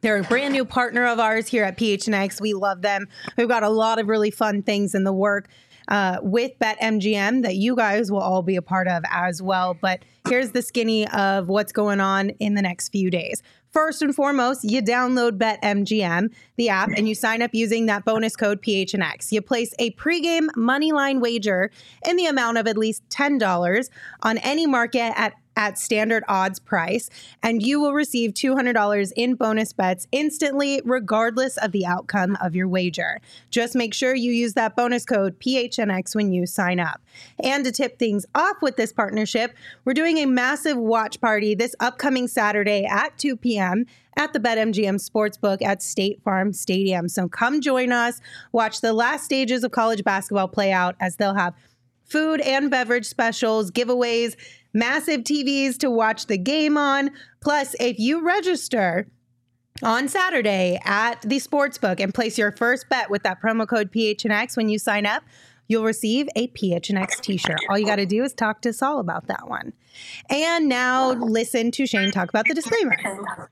They're 0.00 0.18
a 0.18 0.22
brand 0.22 0.52
new 0.52 0.64
partner 0.64 1.06
of 1.06 1.18
ours 1.18 1.48
here 1.48 1.64
at 1.64 1.76
PHNX. 1.76 2.40
We 2.40 2.54
love 2.54 2.82
them. 2.82 3.08
We've 3.36 3.48
got 3.48 3.62
a 3.62 3.68
lot 3.68 3.98
of 3.98 4.08
really 4.08 4.30
fun 4.30 4.62
things 4.62 4.94
in 4.94 5.04
the 5.04 5.12
work 5.12 5.48
uh, 5.88 6.18
with 6.22 6.52
BetMGM 6.60 7.42
that 7.42 7.56
you 7.56 7.74
guys 7.74 8.12
will 8.12 8.20
all 8.20 8.42
be 8.42 8.56
a 8.56 8.62
part 8.62 8.86
of 8.86 9.02
as 9.10 9.42
well. 9.42 9.74
But 9.74 10.04
here's 10.28 10.52
the 10.52 10.62
skinny 10.62 11.08
of 11.08 11.48
what's 11.48 11.72
going 11.72 12.00
on 12.00 12.30
in 12.30 12.54
the 12.54 12.62
next 12.62 12.90
few 12.90 13.10
days. 13.10 13.42
First 13.72 14.00
and 14.00 14.14
foremost, 14.14 14.64
you 14.64 14.82
download 14.82 15.32
BetMGM, 15.38 16.32
the 16.56 16.68
app, 16.70 16.90
and 16.96 17.08
you 17.08 17.14
sign 17.14 17.42
up 17.42 17.50
using 17.52 17.86
that 17.86 18.04
bonus 18.04 18.34
code 18.34 18.62
PHNX. 18.62 19.30
You 19.30 19.42
place 19.42 19.74
a 19.78 19.90
pregame 19.92 20.48
moneyline 20.56 21.20
wager 21.20 21.70
in 22.06 22.16
the 22.16 22.26
amount 22.26 22.56
of 22.56 22.66
at 22.66 22.78
least 22.78 23.06
$10 23.10 23.90
on 24.22 24.38
any 24.38 24.66
market 24.66 25.12
at 25.16 25.34
at 25.58 25.76
standard 25.76 26.22
odds 26.28 26.60
price, 26.60 27.10
and 27.42 27.62
you 27.62 27.80
will 27.80 27.92
receive 27.92 28.32
$200 28.32 29.12
in 29.16 29.34
bonus 29.34 29.72
bets 29.72 30.06
instantly, 30.12 30.80
regardless 30.84 31.56
of 31.58 31.72
the 31.72 31.84
outcome 31.84 32.38
of 32.40 32.54
your 32.54 32.68
wager. 32.68 33.20
Just 33.50 33.74
make 33.74 33.92
sure 33.92 34.14
you 34.14 34.30
use 34.30 34.54
that 34.54 34.76
bonus 34.76 35.04
code 35.04 35.38
PHNX 35.40 36.14
when 36.14 36.32
you 36.32 36.46
sign 36.46 36.78
up. 36.78 37.02
And 37.42 37.64
to 37.64 37.72
tip 37.72 37.98
things 37.98 38.24
off 38.36 38.62
with 38.62 38.76
this 38.76 38.92
partnership, 38.92 39.52
we're 39.84 39.94
doing 39.94 40.18
a 40.18 40.26
massive 40.26 40.76
watch 40.76 41.20
party 41.20 41.56
this 41.56 41.74
upcoming 41.80 42.28
Saturday 42.28 42.84
at 42.84 43.18
2 43.18 43.36
p.m. 43.36 43.84
at 44.16 44.32
the 44.32 44.38
BetMGM 44.38 45.04
Sportsbook 45.04 45.60
at 45.60 45.82
State 45.82 46.22
Farm 46.22 46.52
Stadium. 46.52 47.08
So 47.08 47.28
come 47.28 47.60
join 47.60 47.90
us, 47.90 48.20
watch 48.52 48.80
the 48.80 48.92
last 48.92 49.24
stages 49.24 49.64
of 49.64 49.72
college 49.72 50.04
basketball 50.04 50.46
play 50.46 50.70
out 50.70 50.94
as 51.00 51.16
they'll 51.16 51.34
have 51.34 51.54
food 52.04 52.40
and 52.40 52.70
beverage 52.70 53.06
specials, 53.06 53.70
giveaways, 53.70 54.36
massive 54.78 55.22
TVs 55.22 55.76
to 55.78 55.90
watch 55.90 56.26
the 56.26 56.38
game 56.38 56.76
on. 56.76 57.10
Plus, 57.40 57.74
if 57.80 57.98
you 57.98 58.24
register 58.24 59.08
on 59.82 60.08
Saturday 60.08 60.80
at 60.84 61.20
the 61.22 61.36
sportsbook 61.36 62.00
and 62.00 62.14
place 62.14 62.38
your 62.38 62.52
first 62.52 62.88
bet 62.88 63.10
with 63.10 63.22
that 63.24 63.40
promo 63.42 63.66
code 63.66 63.92
PHNX 63.92 64.56
when 64.56 64.68
you 64.68 64.78
sign 64.78 65.06
up, 65.06 65.22
you'll 65.66 65.84
receive 65.84 66.28
a 66.34 66.48
PHNX 66.48 67.20
t-shirt. 67.20 67.58
All 67.68 67.78
you 67.78 67.86
got 67.86 67.96
to 67.96 68.06
do 68.06 68.24
is 68.24 68.32
talk 68.32 68.62
to 68.62 68.72
Saul 68.72 69.00
about 69.00 69.26
that 69.26 69.48
one. 69.48 69.72
And 70.30 70.68
now 70.68 71.12
listen 71.12 71.70
to 71.72 71.86
Shane 71.86 72.10
talk 72.10 72.28
about 72.28 72.46
the 72.46 72.54
disclaimer. 72.54 73.50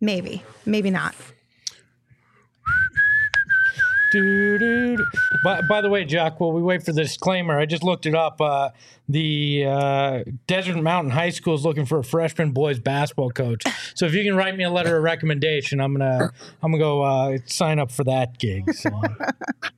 Maybe, 0.00 0.42
maybe 0.64 0.90
not. 0.90 1.14
By, 5.44 5.62
by 5.62 5.80
the 5.80 5.88
way, 5.88 6.04
Jack, 6.04 6.40
while 6.40 6.52
we 6.52 6.62
wait 6.62 6.82
for 6.84 6.92
the 6.92 7.02
disclaimer, 7.02 7.58
I 7.58 7.66
just 7.66 7.82
looked 7.82 8.06
it 8.06 8.14
up. 8.14 8.40
Uh, 8.40 8.70
the 9.08 9.64
uh, 9.66 10.24
Desert 10.46 10.76
Mountain 10.76 11.12
High 11.12 11.30
School 11.30 11.54
is 11.54 11.64
looking 11.64 11.86
for 11.86 11.98
a 11.98 12.04
freshman 12.04 12.52
boys 12.52 12.78
basketball 12.78 13.30
coach. 13.30 13.62
So 13.94 14.06
if 14.06 14.14
you 14.14 14.24
can 14.24 14.36
write 14.36 14.56
me 14.56 14.64
a 14.64 14.70
letter 14.70 14.96
of 14.96 15.02
recommendation, 15.02 15.80
I'm 15.80 15.92
gonna 15.92 16.32
I'm 16.62 16.72
gonna 16.72 16.78
go 16.78 17.02
uh, 17.02 17.38
sign 17.46 17.78
up 17.78 17.90
for 17.90 18.04
that 18.04 18.38
gig. 18.38 18.72
So. 18.74 18.90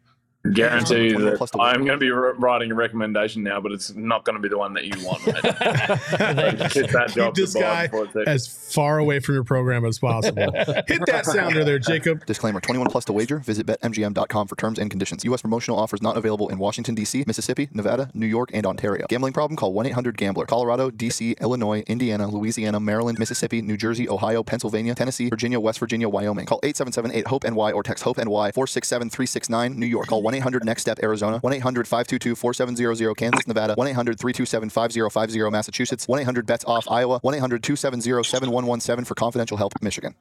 Guarantee 0.53 1.09
you 1.09 1.19
that 1.19 1.51
I'm 1.59 1.85
going 1.85 1.99
to 1.99 2.05
be 2.05 2.11
writing 2.11 2.71
a 2.71 2.75
recommendation 2.75 3.43
now, 3.43 3.61
but 3.61 3.73
it's 3.73 3.95
not 3.95 4.25
going 4.25 4.37
to 4.37 4.43
be 4.43 4.49
the 4.49 4.59
one 4.59 4.75
that 4.75 4.85
you 4.85 5.05
want. 5.05 5.23
Hit 6.73 6.91
that 6.93 7.09
Keep 7.09 7.17
job 7.17 7.35
this 7.35 7.55
guy 7.55 7.87
before 7.87 8.05
it's 8.05 8.17
over. 8.17 8.29
as 8.29 8.47
far 8.47 8.99
away 8.99 9.21
from 9.21 9.35
your 9.35 9.45
program 9.45 9.85
as 9.85 9.99
possible. 9.99 10.53
Hit 10.87 11.03
that 11.07 11.25
sounder 11.27 11.65
there, 11.65 11.79
Jacob. 11.79 12.25
Disclaimer 12.27 12.61
21 12.61 12.91
plus 12.91 13.05
to 13.07 13.13
wager. 13.13 13.39
Visit 13.39 13.67
betmgm.com 13.67 14.47
for 14.47 14.57
terms 14.57 14.79
and 14.79 14.91
conditions. 14.91 15.25
U.S. 15.25 15.43
promotional 15.43 15.79
offers 15.79 16.03
not 16.03 16.17
available 16.17 16.49
in 16.49 16.59
Washington, 16.59 16.95
D.C., 16.95 17.25
Mississippi, 17.27 17.69
Nevada, 17.73 18.11
New 18.15 18.27
York, 18.27 18.51
and 18.53 18.67
Ontario. 18.67 19.07
Gambling 19.09 19.33
problem? 19.33 19.57
Call 19.57 19.73
1 19.73 19.87
800 19.87 20.17
Gambler. 20.17 20.47
Colorado, 20.47 20.91
D.C., 20.91 21.37
Illinois, 21.41 21.81
Indiana, 21.87 22.29
Louisiana, 22.29 22.81
Maryland, 22.81 23.19
Mississippi, 23.19 23.63
New 23.63 23.77
Jersey, 23.77 24.09
Ohio, 24.09 24.43
Pennsylvania, 24.43 24.95
Tennessee, 24.95 25.29
Virginia, 25.29 25.61
West 25.61 25.79
Virginia, 25.79 26.09
Wyoming. 26.09 26.47
Call 26.47 26.61
877 26.63 27.13
8 27.19 27.27
HOPE 27.27 27.45
NY 27.45 27.73
or 27.73 27.83
text 27.83 28.05
HOPE 28.05 28.19
NY 28.19 28.53
467 28.53 29.11
369 29.11 29.79
New 29.79 29.87
York. 29.87 30.09
Call 30.09 30.23
1 30.23 30.35
800 30.39 30.65
Next 30.65 30.83
Step 30.83 30.99
Arizona. 31.03 31.39
1 31.41 31.53
800 31.53 31.87
522 31.87 32.35
4700 32.35 33.15
Kansas, 33.17 33.47
Nevada. 33.47 33.75
1 33.75 33.87
800 33.89 34.19
327 34.19 34.71
5050 34.71 35.51
Massachusetts. 35.51 36.09
1 36.09 36.21
800 36.21 36.47
Bets 36.47 36.65
Off 36.65 36.91
Iowa. 36.91 37.19
1 37.23 37.35
800 37.35 37.63
270 37.63 38.23
7117 38.25 39.05
for 39.05 39.15
confidential 39.15 39.57
help 39.59 39.75
Michigan. 39.83 40.15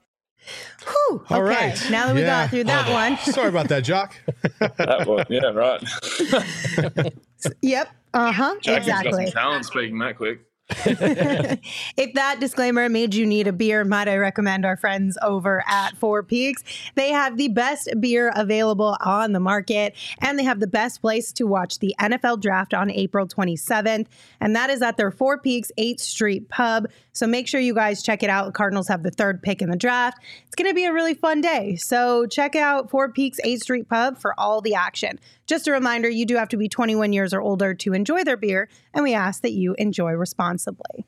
Whew, 0.86 1.22
okay, 1.26 1.36
All 1.36 1.44
right. 1.44 1.88
now 1.92 2.08
that 2.08 2.16
we 2.16 2.22
Yeah. 2.22 2.44
got 2.44 2.50
through 2.52 2.64
that 2.66 2.90
one. 2.92 3.18
Sorry 3.34 3.50
about 3.50 3.68
that, 3.70 3.84
Jock. 3.84 4.16
That 4.78 5.06
one. 5.08 5.26
Yeah, 5.30 5.48
right. 5.52 7.14
Yep. 7.62 7.90
Uh 8.14 8.32
huh. 8.32 8.56
Jackie's 8.62 8.88
got 8.88 9.06
Exactly. 9.06 9.26
some 9.28 9.32
talent 9.34 9.66
speaking 9.66 10.00
that 10.00 10.18
quick. 10.18 10.40
if 10.70 12.14
that 12.16 12.42
disclaimer 12.42 12.90
made 12.90 13.16
you 13.16 13.26
need 13.26 13.48
a 13.48 13.54
beer, 13.54 13.86
might 13.86 14.10
I 14.10 14.18
recommend 14.18 14.66
our 14.66 14.76
friends 14.76 15.18
over 15.22 15.64
at 15.66 15.96
Four 15.96 16.24
Peaks? 16.24 16.62
They 16.96 17.12
have 17.12 17.38
the 17.38 17.48
best 17.48 17.90
beer 18.02 18.34
available 18.36 18.98
on 19.00 19.32
the 19.32 19.40
market, 19.40 19.96
and 20.20 20.38
they 20.38 20.44
have 20.44 20.60
the 20.60 20.68
best 20.68 21.00
place 21.00 21.32
to 21.34 21.46
watch 21.46 21.80
the 21.80 21.96
NFL 22.02 22.42
draft 22.42 22.74
on 22.74 22.92
April 22.92 23.28
27th, 23.28 24.08
and 24.42 24.56
that 24.58 24.70
is 24.70 24.82
at 24.82 24.98
their 24.98 25.10
Four 25.10 25.40
Peaks 25.40 25.72
8th 25.78 26.02
Street 26.02 26.50
pub. 26.50 26.88
So 27.18 27.26
make 27.28 27.48
sure 27.48 27.60
you 27.60 27.74
guys 27.74 28.04
check 28.04 28.22
it 28.22 28.30
out. 28.30 28.46
The 28.46 28.52
Cardinals 28.52 28.88
have 28.88 29.04
the 29.04 29.12
third 29.12 29.42
pick 29.42 29.62
in 29.62 29.70
the 29.70 29.76
draft. 29.76 30.20
It's 30.46 30.56
going 30.56 30.70
to 30.70 30.76
be 30.76 30.86
a 30.86 30.94
really 30.94 31.14
fun 31.14 31.42
day. 31.42 31.76
So 31.76 32.28
check 32.28 32.56
out 32.56 32.90
Four 32.90 33.12
Peaks 33.12 33.40
8th 33.44 33.62
Street 33.62 33.90
pub 33.90 34.18
for 34.18 34.40
all 34.40 34.62
the 34.62 34.76
action. 34.76 35.20
Just 35.48 35.68
a 35.68 35.72
reminder 35.72 36.10
you 36.10 36.26
do 36.26 36.36
have 36.36 36.50
to 36.50 36.58
be 36.58 36.70
21 36.70 37.14
years 37.14 37.34
or 37.34 37.42
older 37.42 37.74
to 37.74 37.94
enjoy 37.94 38.24
their 38.24 38.38
beer, 38.38 38.70
and 38.94 39.04
we 39.04 39.14
ask 39.14 39.42
that 39.42 39.54
you 39.54 39.76
enjoy 39.80 40.12
responsibly. 40.14 41.06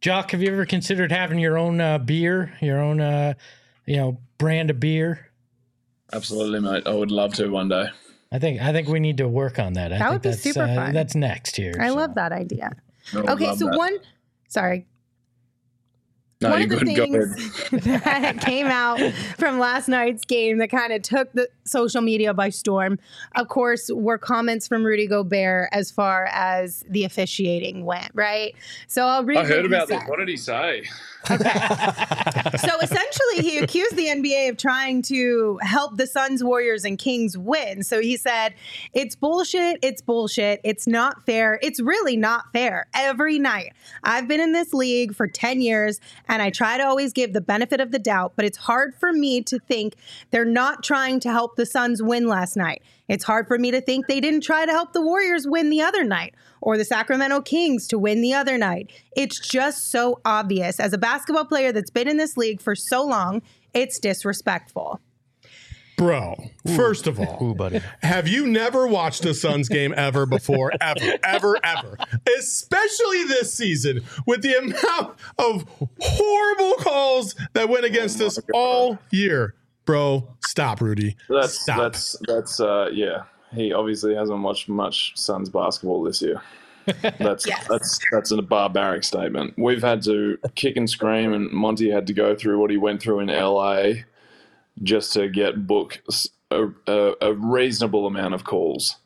Jock, 0.00 0.30
have 0.30 0.40
you 0.40 0.50
ever 0.52 0.64
considered 0.64 1.10
having 1.10 1.38
your 1.38 1.58
own 1.58 1.80
uh, 1.80 1.98
beer, 1.98 2.54
your 2.60 2.80
own, 2.80 3.00
uh, 3.00 3.34
you 3.84 3.96
know, 3.96 4.20
brand 4.38 4.70
of 4.70 4.78
beer? 4.78 5.30
Absolutely, 6.12 6.60
mate. 6.60 6.84
I 6.86 6.94
would 6.94 7.10
love 7.10 7.34
to 7.34 7.48
one 7.48 7.68
day. 7.68 7.88
I 8.30 8.38
think 8.38 8.60
I 8.60 8.72
think 8.72 8.88
we 8.88 9.00
need 9.00 9.16
to 9.18 9.28
work 9.28 9.58
on 9.58 9.72
that. 9.74 9.92
I 9.92 9.98
That 9.98 9.98
think 9.98 10.12
would 10.12 10.22
be 10.22 10.30
that's, 10.30 10.42
super 10.42 10.62
uh, 10.62 10.74
fun. 10.74 10.94
That's 10.94 11.14
next 11.14 11.56
here. 11.56 11.74
I 11.80 11.88
so. 11.88 11.94
love 11.94 12.14
that 12.14 12.32
idea. 12.32 12.76
Okay, 13.14 13.54
so 13.56 13.66
that. 13.66 13.76
one, 13.76 13.96
sorry, 14.48 14.86
No, 16.40 16.50
one 16.50 16.62
of 16.62 16.68
the 16.68 16.76
good. 16.76 16.94
Go 16.94 17.02
ahead. 17.02 17.34
things 17.34 17.84
that 18.04 18.40
came 18.40 18.68
out 18.68 19.00
from 19.38 19.58
last 19.58 19.88
night's 19.88 20.24
game 20.24 20.58
that 20.58 20.70
kind 20.70 20.92
of 20.92 21.02
took 21.02 21.32
the 21.32 21.48
social 21.64 22.00
media 22.00 22.32
by 22.32 22.50
storm, 22.50 23.00
of 23.34 23.48
course, 23.48 23.90
were 23.92 24.18
comments 24.18 24.68
from 24.68 24.84
Rudy 24.84 25.08
Gobert 25.08 25.68
as 25.72 25.90
far 25.90 26.26
as 26.26 26.84
the 26.88 27.02
officiating 27.02 27.84
went, 27.84 28.12
right? 28.14 28.54
So 28.86 29.04
I'll 29.04 29.24
read. 29.24 29.38
I 29.38 29.46
heard 29.46 29.66
about 29.66 29.88
this. 29.88 30.00
What 30.06 30.20
did 30.20 30.28
he 30.28 30.36
say? 30.36 30.84
Okay. 31.30 31.50
So 32.58 32.78
essentially, 32.80 33.42
he 33.42 33.58
accused 33.58 33.94
the 33.94 34.06
NBA 34.06 34.50
of 34.50 34.56
trying 34.56 35.02
to 35.02 35.58
help 35.62 35.96
the 35.96 36.06
Suns, 36.06 36.42
Warriors, 36.42 36.84
and 36.84 36.98
Kings 36.98 37.36
win. 37.36 37.82
So 37.82 38.00
he 38.00 38.16
said, 38.16 38.54
It's 38.94 39.14
bullshit. 39.14 39.78
It's 39.82 40.00
bullshit. 40.00 40.60
It's 40.64 40.86
not 40.86 41.24
fair. 41.24 41.58
It's 41.62 41.80
really 41.80 42.16
not 42.16 42.52
fair. 42.52 42.86
Every 42.94 43.38
night. 43.38 43.74
I've 44.02 44.26
been 44.26 44.40
in 44.40 44.52
this 44.52 44.72
league 44.72 45.14
for 45.14 45.26
10 45.26 45.60
years 45.60 46.00
and 46.28 46.42
I 46.42 46.50
try 46.50 46.76
to 46.76 46.86
always 46.86 47.12
give 47.12 47.32
the 47.32 47.40
benefit 47.40 47.80
of 47.80 47.90
the 47.90 47.98
doubt, 47.98 48.32
but 48.36 48.44
it's 48.44 48.58
hard 48.58 48.94
for 48.94 49.12
me 49.12 49.42
to 49.42 49.58
think 49.58 49.94
they're 50.30 50.44
not 50.44 50.82
trying 50.82 51.20
to 51.20 51.30
help 51.30 51.56
the 51.56 51.66
Suns 51.66 52.02
win 52.02 52.26
last 52.26 52.56
night. 52.56 52.82
It's 53.08 53.24
hard 53.24 53.48
for 53.48 53.58
me 53.58 53.70
to 53.70 53.80
think 53.80 54.06
they 54.06 54.20
didn't 54.20 54.42
try 54.42 54.66
to 54.66 54.72
help 54.72 54.92
the 54.92 55.00
Warriors 55.00 55.46
win 55.46 55.70
the 55.70 55.80
other 55.80 56.04
night 56.04 56.34
or 56.60 56.76
the 56.76 56.84
Sacramento 56.84 57.40
Kings 57.42 57.86
to 57.88 57.98
win 57.98 58.20
the 58.20 58.34
other 58.34 58.58
night. 58.58 58.92
It's 59.16 59.40
just 59.40 59.90
so 59.90 60.20
obvious. 60.24 60.78
As 60.78 60.92
a 60.92 60.98
basketball 60.98 61.46
player 61.46 61.72
that's 61.72 61.90
been 61.90 62.08
in 62.08 62.18
this 62.18 62.36
league 62.36 62.60
for 62.60 62.74
so 62.74 63.04
long, 63.04 63.42
it's 63.72 63.98
disrespectful. 63.98 65.00
Bro, 65.98 66.36
first 66.76 67.06
of 67.06 67.18
all, 67.20 67.38
Ooh, 67.42 67.54
buddy. 67.54 67.80
have 68.02 68.26
you 68.28 68.46
never 68.46 68.86
watched 68.86 69.24
a 69.26 69.34
Suns 69.34 69.68
game 69.68 69.92
ever 69.96 70.24
before? 70.26 70.72
Ever, 70.80 71.18
ever, 71.24 71.58
ever. 71.64 71.96
Especially 72.38 73.24
this 73.24 73.52
season 73.52 74.00
with 74.26 74.42
the 74.42 74.54
amount 74.56 75.18
of 75.38 75.66
horrible 76.00 76.74
calls 76.82 77.34
that 77.52 77.68
went 77.68 77.84
against 77.84 78.20
us 78.20 78.38
all 78.54 78.98
year. 79.10 79.54
Bro, 79.84 80.36
stop, 80.46 80.80
Rudy. 80.80 81.16
That's 81.28 81.60
stop. 81.60 81.78
that's 81.78 82.16
that's 82.26 82.60
uh 82.60 82.88
yeah. 82.92 83.24
He 83.52 83.72
obviously 83.72 84.14
hasn't 84.14 84.40
watched 84.40 84.68
much 84.68 85.12
Suns 85.16 85.48
basketball 85.50 86.02
this 86.04 86.22
year. 86.22 86.40
That's 87.18 87.46
Yes. 87.46 87.66
that's 87.68 87.98
that's 88.12 88.30
a 88.30 88.40
barbaric 88.40 89.04
statement. 89.04 89.54
We've 89.58 89.82
had 89.82 90.00
to 90.04 90.38
kick 90.54 90.76
and 90.76 90.88
scream, 90.88 91.32
and 91.34 91.50
Monty 91.50 91.90
had 91.90 92.06
to 92.06 92.14
go 92.14 92.34
through 92.34 92.58
what 92.60 92.70
he 92.70 92.76
went 92.78 93.02
through 93.02 93.20
in 93.20 93.26
LA 93.28 94.04
just 94.82 95.12
to 95.14 95.28
get 95.28 95.66
book 95.66 96.02
a 96.50 97.12
a 97.20 97.34
reasonable 97.34 98.06
amount 98.06 98.34
of 98.34 98.44
calls. 98.44 98.96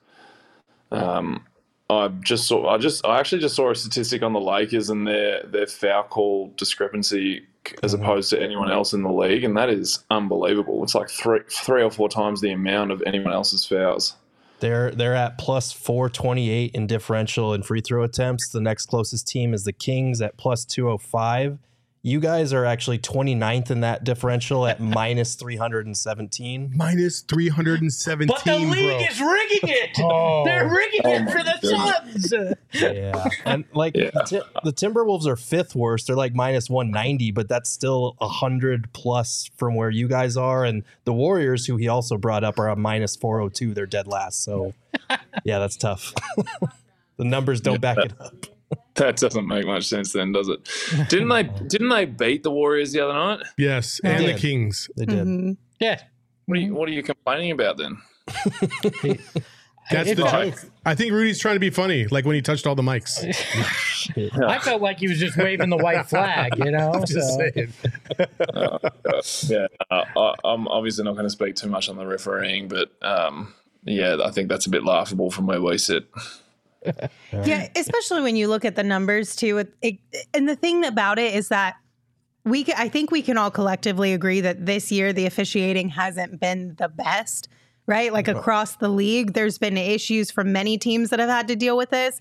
Um, 0.90 1.44
I 1.90 2.08
just 2.08 2.46
saw. 2.46 2.68
I 2.68 2.78
just. 2.78 3.04
I 3.04 3.18
actually 3.18 3.40
just 3.40 3.56
saw 3.56 3.70
a 3.70 3.74
statistic 3.74 4.22
on 4.22 4.32
the 4.32 4.40
Lakers 4.40 4.90
and 4.90 5.06
their 5.06 5.42
their 5.44 5.66
foul 5.66 6.04
call 6.04 6.52
discrepancy 6.56 7.46
as 7.82 7.94
opposed 7.94 8.30
to 8.30 8.42
anyone 8.42 8.70
else 8.70 8.92
in 8.92 9.02
the 9.02 9.12
league, 9.12 9.44
and 9.44 9.56
that 9.56 9.68
is 9.68 10.04
unbelievable. 10.10 10.82
It's 10.82 10.94
like 10.94 11.10
three 11.10 11.40
three 11.50 11.82
or 11.82 11.90
four 11.90 12.08
times 12.08 12.40
the 12.40 12.52
amount 12.52 12.92
of 12.92 13.02
anyone 13.06 13.32
else's 13.32 13.66
fouls. 13.66 14.14
They're 14.60 14.92
they're 14.92 15.14
at 15.14 15.38
plus 15.38 15.72
428 15.72 16.74
in 16.74 16.86
differential 16.86 17.52
and 17.52 17.66
free 17.66 17.80
throw 17.80 18.04
attempts. 18.04 18.48
The 18.48 18.60
next 18.60 18.86
closest 18.86 19.26
team 19.26 19.54
is 19.54 19.64
the 19.64 19.72
Kings 19.72 20.22
at 20.22 20.36
plus 20.36 20.64
205. 20.64 21.58
You 22.04 22.18
guys 22.18 22.52
are 22.52 22.64
actually 22.64 22.98
29th 22.98 23.70
in 23.70 23.80
that 23.82 24.02
differential 24.02 24.66
at 24.66 24.80
minus 24.80 25.36
317. 25.36 26.72
Minus 26.74 27.20
317, 27.20 28.26
But 28.26 28.44
the 28.44 28.58
league 28.58 28.98
bro. 28.98 29.06
is 29.08 29.20
rigging 29.20 29.68
it. 29.70 29.90
Oh. 30.00 30.44
They're 30.44 30.68
rigging 30.68 31.00
Oh 31.04 31.10
it 31.12 31.30
for 31.30 31.44
the 31.44 31.58
goodness. 31.62 32.30
Suns. 32.30 32.54
Yeah. 32.72 33.28
And 33.44 33.64
like 33.72 33.94
Yeah. 33.96 34.10
the, 34.14 34.22
Ti- 34.24 34.60
the 34.64 34.72
Timberwolves 34.72 35.26
are 35.26 35.36
fifth 35.36 35.76
worst. 35.76 36.08
They're 36.08 36.16
like 36.16 36.34
minus 36.34 36.68
190, 36.68 37.30
but 37.30 37.48
that's 37.48 37.70
still 37.70 38.16
100 38.18 38.92
plus 38.92 39.48
from 39.56 39.76
where 39.76 39.90
you 39.90 40.08
guys 40.08 40.36
are. 40.36 40.64
And 40.64 40.82
the 41.04 41.12
Warriors, 41.12 41.66
who 41.66 41.76
he 41.76 41.86
also 41.86 42.16
brought 42.18 42.42
up, 42.42 42.58
are 42.58 42.68
a 42.68 42.74
minus 42.74 43.14
402. 43.14 43.74
They're 43.74 43.86
dead 43.86 44.08
last. 44.08 44.42
So 44.42 44.74
yeah, 45.44 45.60
that's 45.60 45.76
tough. 45.76 46.12
the 47.16 47.24
numbers 47.24 47.60
don't 47.60 47.80
back 47.80 47.98
it 47.98 48.12
up. 48.18 48.34
That 48.94 49.16
doesn't 49.16 49.46
make 49.46 49.66
much 49.66 49.86
sense, 49.86 50.12
then, 50.12 50.32
does 50.32 50.48
it? 50.48 50.68
Didn't 51.08 51.28
they? 51.28 51.44
Didn't 51.44 51.88
they 51.88 52.04
beat 52.04 52.42
the 52.42 52.50
Warriors 52.50 52.92
the 52.92 53.00
other 53.00 53.14
night? 53.14 53.40
Yes, 53.56 54.00
They 54.02 54.10
and 54.10 54.24
the. 54.26 54.34
Kings. 54.34 54.90
They 54.96 55.06
did. 55.06 55.18
Mhm. 55.26 55.56
Yeah. 55.80 56.00
What 56.46 56.58
are 56.58 56.60
you, 56.60 56.74
what 56.74 56.88
are 56.88 56.92
you 56.92 57.02
complaining 57.02 57.52
about 57.52 57.78
then? 57.78 57.96
That's 59.90 60.10
the 60.14 60.14
joke. 60.14 60.54
I 60.86 60.94
think 60.94 61.12
Rudy's 61.12 61.40
trying 61.40 61.56
to 61.56 61.60
be 61.60 61.70
funny, 61.70 62.06
like 62.06 62.24
when 62.24 62.34
he 62.36 62.42
touched 62.42 62.66
all 62.66 62.74
the 62.74 62.82
mics. 62.82 63.24
I 64.46 64.58
felt 64.60 64.80
like 64.80 64.98
he 65.00 65.08
was 65.08 65.18
just 65.18 65.36
waving 65.36 65.70
the 65.70 65.76
white 65.76 66.06
flag, 66.08 66.52
you 66.58 66.70
know? 66.70 66.92
I'm 66.92 67.04
just 67.04 67.28
so- 67.28 67.38
saying. 67.54 67.72
yeah, 69.48 69.66
uh, 69.90 70.04
I, 70.16 70.34
I'm 70.44 70.68
obviously 70.68 71.04
not 71.04 71.12
going 71.12 71.26
to 71.26 71.30
speak 71.30 71.56
too 71.56 71.68
much 71.68 71.88
on 71.88 71.96
the 71.96 72.06
refereeing, 72.06 72.68
but 72.68 72.90
um, 73.02 73.54
yeah, 73.84 74.18
I 74.24 74.30
think 74.30 74.48
that's 74.48 74.66
a 74.66 74.70
bit 74.70 74.84
laughable 74.84 75.30
from 75.30 75.46
where 75.46 75.60
we 75.60 75.78
sit. 75.78 76.06
Yeah, 77.32 77.68
especially 77.76 78.22
when 78.22 78.36
you 78.36 78.48
look 78.48 78.64
at 78.64 78.76
the 78.76 78.82
numbers 78.82 79.36
too. 79.36 79.58
It, 79.58 79.74
it, 79.82 79.98
and 80.34 80.48
the 80.48 80.56
thing 80.56 80.84
about 80.84 81.18
it 81.18 81.34
is 81.34 81.48
that 81.48 81.76
we, 82.44 82.66
I 82.76 82.88
think 82.88 83.10
we 83.10 83.22
can 83.22 83.38
all 83.38 83.50
collectively 83.50 84.12
agree 84.12 84.40
that 84.40 84.66
this 84.66 84.90
year 84.90 85.12
the 85.12 85.26
officiating 85.26 85.90
hasn't 85.90 86.40
been 86.40 86.74
the 86.76 86.88
best, 86.88 87.48
right? 87.86 88.12
Like 88.12 88.28
across 88.28 88.76
the 88.76 88.88
league, 88.88 89.34
there's 89.34 89.58
been 89.58 89.76
issues 89.76 90.30
from 90.30 90.52
many 90.52 90.76
teams 90.76 91.10
that 91.10 91.20
have 91.20 91.28
had 91.28 91.48
to 91.48 91.56
deal 91.56 91.76
with 91.76 91.90
this. 91.90 92.20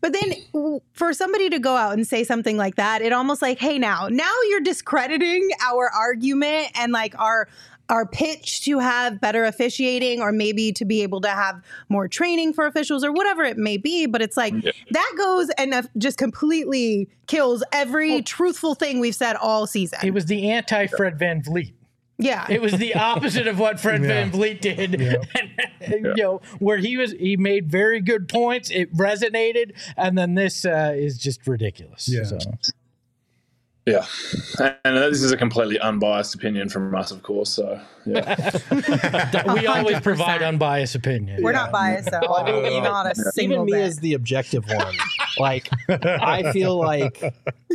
But 0.00 0.12
then 0.12 0.82
for 0.94 1.12
somebody 1.12 1.48
to 1.50 1.60
go 1.60 1.76
out 1.76 1.92
and 1.92 2.04
say 2.04 2.24
something 2.24 2.56
like 2.56 2.74
that, 2.74 3.02
it 3.02 3.12
almost 3.12 3.40
like, 3.40 3.58
hey, 3.60 3.78
now, 3.78 4.08
now 4.08 4.32
you're 4.50 4.60
discrediting 4.60 5.48
our 5.64 5.88
argument 5.88 6.72
and 6.74 6.92
like 6.92 7.16
our 7.20 7.48
our 7.92 8.06
pitch 8.06 8.64
to 8.64 8.78
have 8.78 9.20
better 9.20 9.44
officiating 9.44 10.20
or 10.22 10.32
maybe 10.32 10.72
to 10.72 10.84
be 10.84 11.02
able 11.02 11.20
to 11.20 11.28
have 11.28 11.62
more 11.90 12.08
training 12.08 12.54
for 12.54 12.66
officials 12.66 13.04
or 13.04 13.12
whatever 13.12 13.44
it 13.44 13.58
may 13.58 13.76
be. 13.76 14.06
But 14.06 14.22
it's 14.22 14.36
like 14.36 14.54
that 14.90 15.12
goes 15.16 15.50
and 15.58 15.88
just 15.98 16.16
completely 16.18 17.08
kills 17.26 17.62
every 17.70 18.22
truthful 18.22 18.74
thing 18.74 18.98
we've 18.98 19.14
said 19.14 19.36
all 19.36 19.66
season. 19.66 19.98
It 20.02 20.14
was 20.14 20.24
the 20.26 20.50
anti 20.50 20.86
Fred 20.86 21.18
VanVleet. 21.18 21.74
yeah. 22.18 22.46
It 22.48 22.62
was 22.62 22.72
the 22.72 22.94
opposite 22.94 23.46
of 23.46 23.58
what 23.58 23.78
Fred 23.78 24.02
Yeah. 24.02 24.24
VanVleet 24.28 24.60
did. 24.62 25.18
And, 25.82 26.06
you 26.16 26.22
know, 26.22 26.40
where 26.60 26.76
he 26.78 26.96
was, 26.96 27.10
he 27.12 27.36
made 27.36 27.68
very 27.68 28.00
good 28.00 28.28
points. 28.28 28.70
It 28.70 28.94
resonated, 28.96 29.72
and 29.96 30.16
then 30.16 30.34
this 30.34 30.64
uh, 30.64 30.92
is 30.96 31.18
just 31.18 31.44
ridiculous. 31.48 32.08
Yeah. 32.08 32.22
So, 32.22 32.38
Yeah, 33.84 34.06
and 34.84 34.96
this 34.96 35.22
is 35.24 35.32
a 35.32 35.36
completely 35.36 35.76
unbiased 35.80 36.36
opinion 36.36 36.68
from 36.68 36.94
us, 36.94 37.10
of 37.10 37.24
course. 37.24 37.50
So 37.50 37.80
yeah, 38.06 38.50
we 39.54 39.66
always 39.66 39.98
provide 40.00 40.40
unbiased 40.40 40.94
opinion. 40.94 41.42
We're 41.42 41.50
not 41.50 41.72
biased 41.72 42.12
at 42.12 42.22
all. 42.24 42.44
not 42.44 43.10
a 43.10 43.14
single 43.16 43.56
Even 43.56 43.66
me 43.66 43.72
bit. 43.72 43.80
as 43.82 43.96
the 43.98 44.14
objective 44.14 44.64
one, 44.68 44.94
like 45.38 45.68
I 45.88 46.52
feel 46.52 46.76
like 46.78 47.20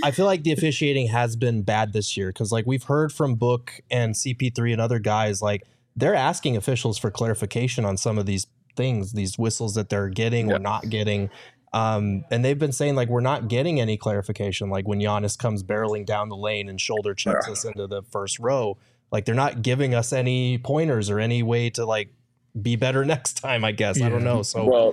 I 0.02 0.12
feel 0.12 0.26
like 0.26 0.44
the 0.44 0.54
officiating 0.54 1.08
has 1.08 1.36
been 1.36 1.64
bad 1.64 1.92
this 1.92 2.16
year 2.16 2.30
because 2.30 2.54
like 2.54 2.66
we've 2.66 2.84
heard 2.84 3.12
from 3.12 3.36
Book 3.36 3.74
and 3.92 4.16
CP3 4.16 4.72
and 4.72 4.80
other 4.82 5.00
guys 5.00 5.42
like 5.42 5.64
they're 5.98 6.16
asking 6.16 6.56
officials 6.56 6.98
for 6.98 7.12
clarification 7.12 7.84
on 7.84 7.98
some 7.98 8.18
of 8.18 8.26
these 8.26 8.48
things, 8.78 9.12
these 9.12 9.38
whistles 9.38 9.76
that 9.76 9.90
they're 9.90 10.08
getting 10.10 10.48
Yeah. 10.50 10.56
or 10.56 10.60
not 10.60 10.88
getting. 10.90 11.30
Um, 11.74 12.24
and 12.32 12.44
they've 12.46 12.58
been 12.58 12.72
saying 12.72 12.96
like 12.96 13.10
we're 13.10 13.20
not 13.22 13.48
getting 13.50 13.80
any 13.80 13.98
clarification. 13.98 14.70
Like 14.70 14.88
when 14.88 15.00
Giannis 15.00 15.38
comes 15.38 15.64
barreling 15.64 16.06
down 16.06 16.30
the 16.30 16.38
lane 16.38 16.70
and 16.70 16.80
shoulder 16.80 17.14
checks 17.14 17.46
Yeah. 17.48 17.52
us 17.54 17.66
into 17.66 17.88
the 17.88 18.02
first 18.04 18.40
row, 18.40 18.78
like 19.12 19.26
they're 19.26 19.36
not 19.36 19.62
giving 19.62 19.94
us 19.94 20.14
any 20.14 20.58
pointers 20.58 21.10
or 21.10 21.20
any 21.20 21.44
way 21.44 21.70
to 21.72 21.86
like 21.86 22.10
be 22.62 22.76
better 22.76 23.04
next 23.14 23.34
time. 23.34 23.64
I 23.66 23.72
guess 23.74 24.02
I 24.02 24.10
don't 24.10 24.24
know. 24.24 24.42
So 24.44 24.66
well, 24.66 24.92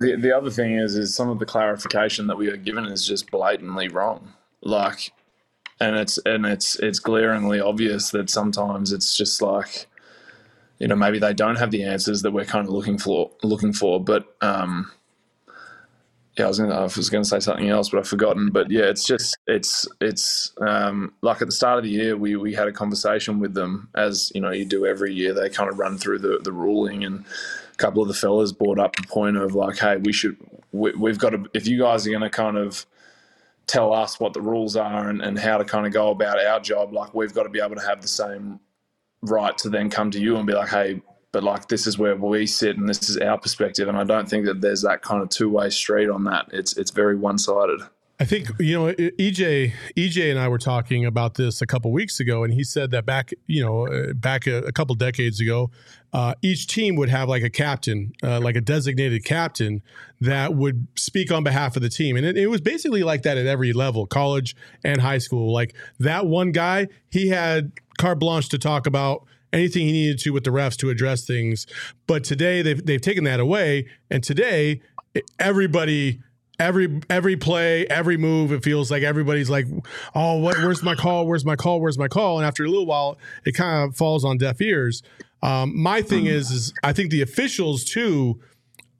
the, 0.00 0.16
the 0.16 0.36
other 0.36 0.50
thing 0.50 0.74
is 0.76 0.94
is 0.96 1.14
some 1.14 1.28
of 1.28 1.38
the 1.38 1.46
clarification 1.46 2.26
that 2.28 2.36
we 2.38 2.48
are 2.48 2.56
given 2.56 2.86
is 2.86 3.06
just 3.06 3.30
blatantly 3.30 3.88
wrong. 3.88 4.32
Like, 4.62 5.12
and 5.80 5.96
it's 5.96 6.18
and 6.24 6.46
it's 6.46 6.76
it's 6.76 7.00
glaringly 7.00 7.60
obvious 7.60 8.10
that 8.12 8.30
sometimes 8.30 8.92
it's 8.92 9.16
just 9.16 9.42
like, 9.42 9.86
you 10.78 10.86
know, 10.86 10.94
maybe 10.96 11.18
they 11.18 11.34
don't 11.34 11.56
have 11.56 11.72
the 11.72 11.82
answers 11.82 12.22
that 12.22 12.30
we're 12.30 12.44
kind 12.44 12.66
of 12.68 12.72
looking 12.72 12.96
for 12.96 13.32
looking 13.42 13.72
for. 13.72 14.02
But 14.02 14.36
um, 14.40 14.90
yeah, 16.38 16.46
I 16.46 16.48
was 16.48 16.58
gonna 16.58 16.74
I 16.74 16.82
was 16.82 17.10
gonna 17.10 17.24
say 17.24 17.40
something 17.40 17.68
else, 17.68 17.90
but 17.90 17.98
I've 17.98 18.08
forgotten. 18.08 18.50
But 18.50 18.70
yeah, 18.70 18.84
it's 18.84 19.04
just 19.04 19.36
it's 19.46 19.86
it's 20.00 20.52
um, 20.60 21.12
like 21.20 21.42
at 21.42 21.48
the 21.48 21.52
start 21.52 21.78
of 21.78 21.84
the 21.84 21.90
year 21.90 22.16
we 22.16 22.36
we 22.36 22.54
had 22.54 22.68
a 22.68 22.72
conversation 22.72 23.38
with 23.38 23.52
them 23.52 23.88
as 23.94 24.32
you 24.34 24.40
know 24.40 24.50
you 24.50 24.64
do 24.64 24.86
every 24.86 25.12
year. 25.12 25.34
They 25.34 25.50
kind 25.50 25.70
of 25.70 25.78
run 25.78 25.98
through 25.98 26.20
the 26.20 26.38
the 26.42 26.52
ruling 26.52 27.04
and 27.04 27.24
a 27.72 27.76
couple 27.76 28.00
of 28.00 28.08
the 28.08 28.14
fellas 28.14 28.52
brought 28.52 28.78
up 28.78 28.96
the 28.96 29.06
point 29.06 29.36
of 29.36 29.54
like, 29.54 29.76
hey, 29.76 29.98
we 29.98 30.12
should 30.12 30.36
we, 30.72 30.92
we've 30.92 31.18
got 31.18 31.30
to 31.30 31.44
if 31.52 31.66
you 31.68 31.78
guys 31.78 32.06
are 32.06 32.10
going 32.10 32.22
to 32.22 32.30
kind 32.30 32.56
of 32.56 32.86
tell 33.66 33.92
us 33.92 34.18
what 34.18 34.32
the 34.32 34.40
rules 34.40 34.74
are 34.74 35.08
and, 35.08 35.20
and 35.20 35.38
how 35.38 35.58
to 35.58 35.64
kind 35.64 35.86
of 35.86 35.92
go 35.92 36.10
about 36.10 36.42
our 36.42 36.60
job, 36.60 36.94
like 36.94 37.14
we've 37.14 37.34
got 37.34 37.44
to 37.44 37.48
be 37.50 37.60
able 37.60 37.76
to 37.76 37.86
have 37.86 38.00
the 38.00 38.08
same 38.08 38.58
right 39.22 39.56
to 39.58 39.68
then 39.68 39.88
come 39.90 40.10
to 40.10 40.20
you 40.20 40.36
and 40.36 40.46
be 40.46 40.52
like, 40.52 40.68
hey, 40.68 41.00
but 41.32 41.42
like 41.42 41.68
this 41.68 41.86
is 41.86 41.98
where 41.98 42.14
we 42.14 42.46
sit 42.46 42.76
and 42.76 42.88
this 42.88 43.08
is 43.08 43.16
our 43.16 43.38
perspective. 43.38 43.88
And 43.88 43.96
I 43.96 44.04
don't 44.04 44.28
think 44.28 44.46
that 44.46 44.60
there's 44.60 44.82
that 44.82 45.02
kind 45.02 45.22
of 45.22 45.30
two 45.30 45.48
way 45.48 45.70
street 45.70 46.08
on 46.08 46.24
that. 46.24 46.46
It's 46.52 46.76
it's 46.76 46.90
very 46.90 47.16
one 47.16 47.38
sided. 47.38 47.80
I 48.20 48.24
think 48.24 48.50
you 48.60 48.74
know 48.74 48.92
EJ. 48.92 49.72
EJ 49.96 50.30
and 50.30 50.38
I 50.38 50.46
were 50.46 50.58
talking 50.58 51.04
about 51.04 51.34
this 51.34 51.60
a 51.60 51.66
couple 51.66 51.90
weeks 51.90 52.20
ago, 52.20 52.44
and 52.44 52.54
he 52.54 52.62
said 52.62 52.92
that 52.92 53.04
back, 53.04 53.32
you 53.48 53.64
know, 53.64 53.88
uh, 53.88 54.12
back 54.12 54.46
a, 54.46 54.58
a 54.58 54.70
couple 54.70 54.94
decades 54.94 55.40
ago, 55.40 55.72
uh, 56.12 56.34
each 56.40 56.68
team 56.68 56.94
would 56.96 57.08
have 57.08 57.28
like 57.28 57.42
a 57.42 57.50
captain, 57.50 58.12
uh, 58.22 58.38
like 58.38 58.54
a 58.54 58.60
designated 58.60 59.24
captain 59.24 59.82
that 60.20 60.54
would 60.54 60.86
speak 60.94 61.32
on 61.32 61.42
behalf 61.42 61.74
of 61.74 61.82
the 61.82 61.88
team, 61.88 62.16
and 62.16 62.24
it, 62.24 62.36
it 62.36 62.46
was 62.46 62.60
basically 62.60 63.02
like 63.02 63.22
that 63.22 63.38
at 63.38 63.46
every 63.46 63.72
level, 63.72 64.06
college 64.06 64.54
and 64.84 65.00
high 65.00 65.18
school. 65.18 65.52
Like 65.52 65.74
that 65.98 66.26
one 66.26 66.52
guy, 66.52 66.86
he 67.10 67.28
had 67.28 67.72
carte 67.98 68.20
blanche 68.20 68.50
to 68.50 68.58
talk 68.58 68.86
about 68.86 69.26
anything 69.52 69.86
he 69.86 69.92
needed 69.92 70.18
to 70.20 70.30
with 70.30 70.44
the 70.44 70.50
refs 70.50 70.76
to 70.78 70.90
address 70.90 71.24
things. 71.24 71.66
But 72.06 72.24
today 72.24 72.62
they've 72.62 72.84
they've 72.84 73.00
taken 73.00 73.24
that 73.24 73.40
away, 73.40 73.86
and 74.10 74.22
today 74.22 74.80
everybody 75.38 76.20
every 76.58 77.00
every 77.10 77.36
play, 77.36 77.86
every 77.86 78.16
move, 78.16 78.52
it 78.52 78.62
feels 78.62 78.90
like 78.90 79.02
everybody's 79.02 79.50
like, 79.50 79.66
"Oh, 80.14 80.38
what? 80.38 80.56
Where's 80.58 80.82
my 80.82 80.94
call? 80.94 81.26
Where's 81.26 81.44
my 81.44 81.56
call? 81.56 81.80
Where's 81.80 81.98
my 81.98 82.08
call?" 82.08 82.38
And 82.38 82.46
after 82.46 82.64
a 82.64 82.68
little 82.68 82.86
while, 82.86 83.18
it 83.44 83.52
kind 83.52 83.88
of 83.88 83.96
falls 83.96 84.24
on 84.24 84.38
deaf 84.38 84.60
ears. 84.60 85.02
Um, 85.42 85.80
my 85.80 86.02
thing 86.02 86.26
is, 86.26 86.50
is 86.50 86.72
I 86.82 86.92
think 86.92 87.10
the 87.10 87.22
officials 87.22 87.84
too. 87.84 88.40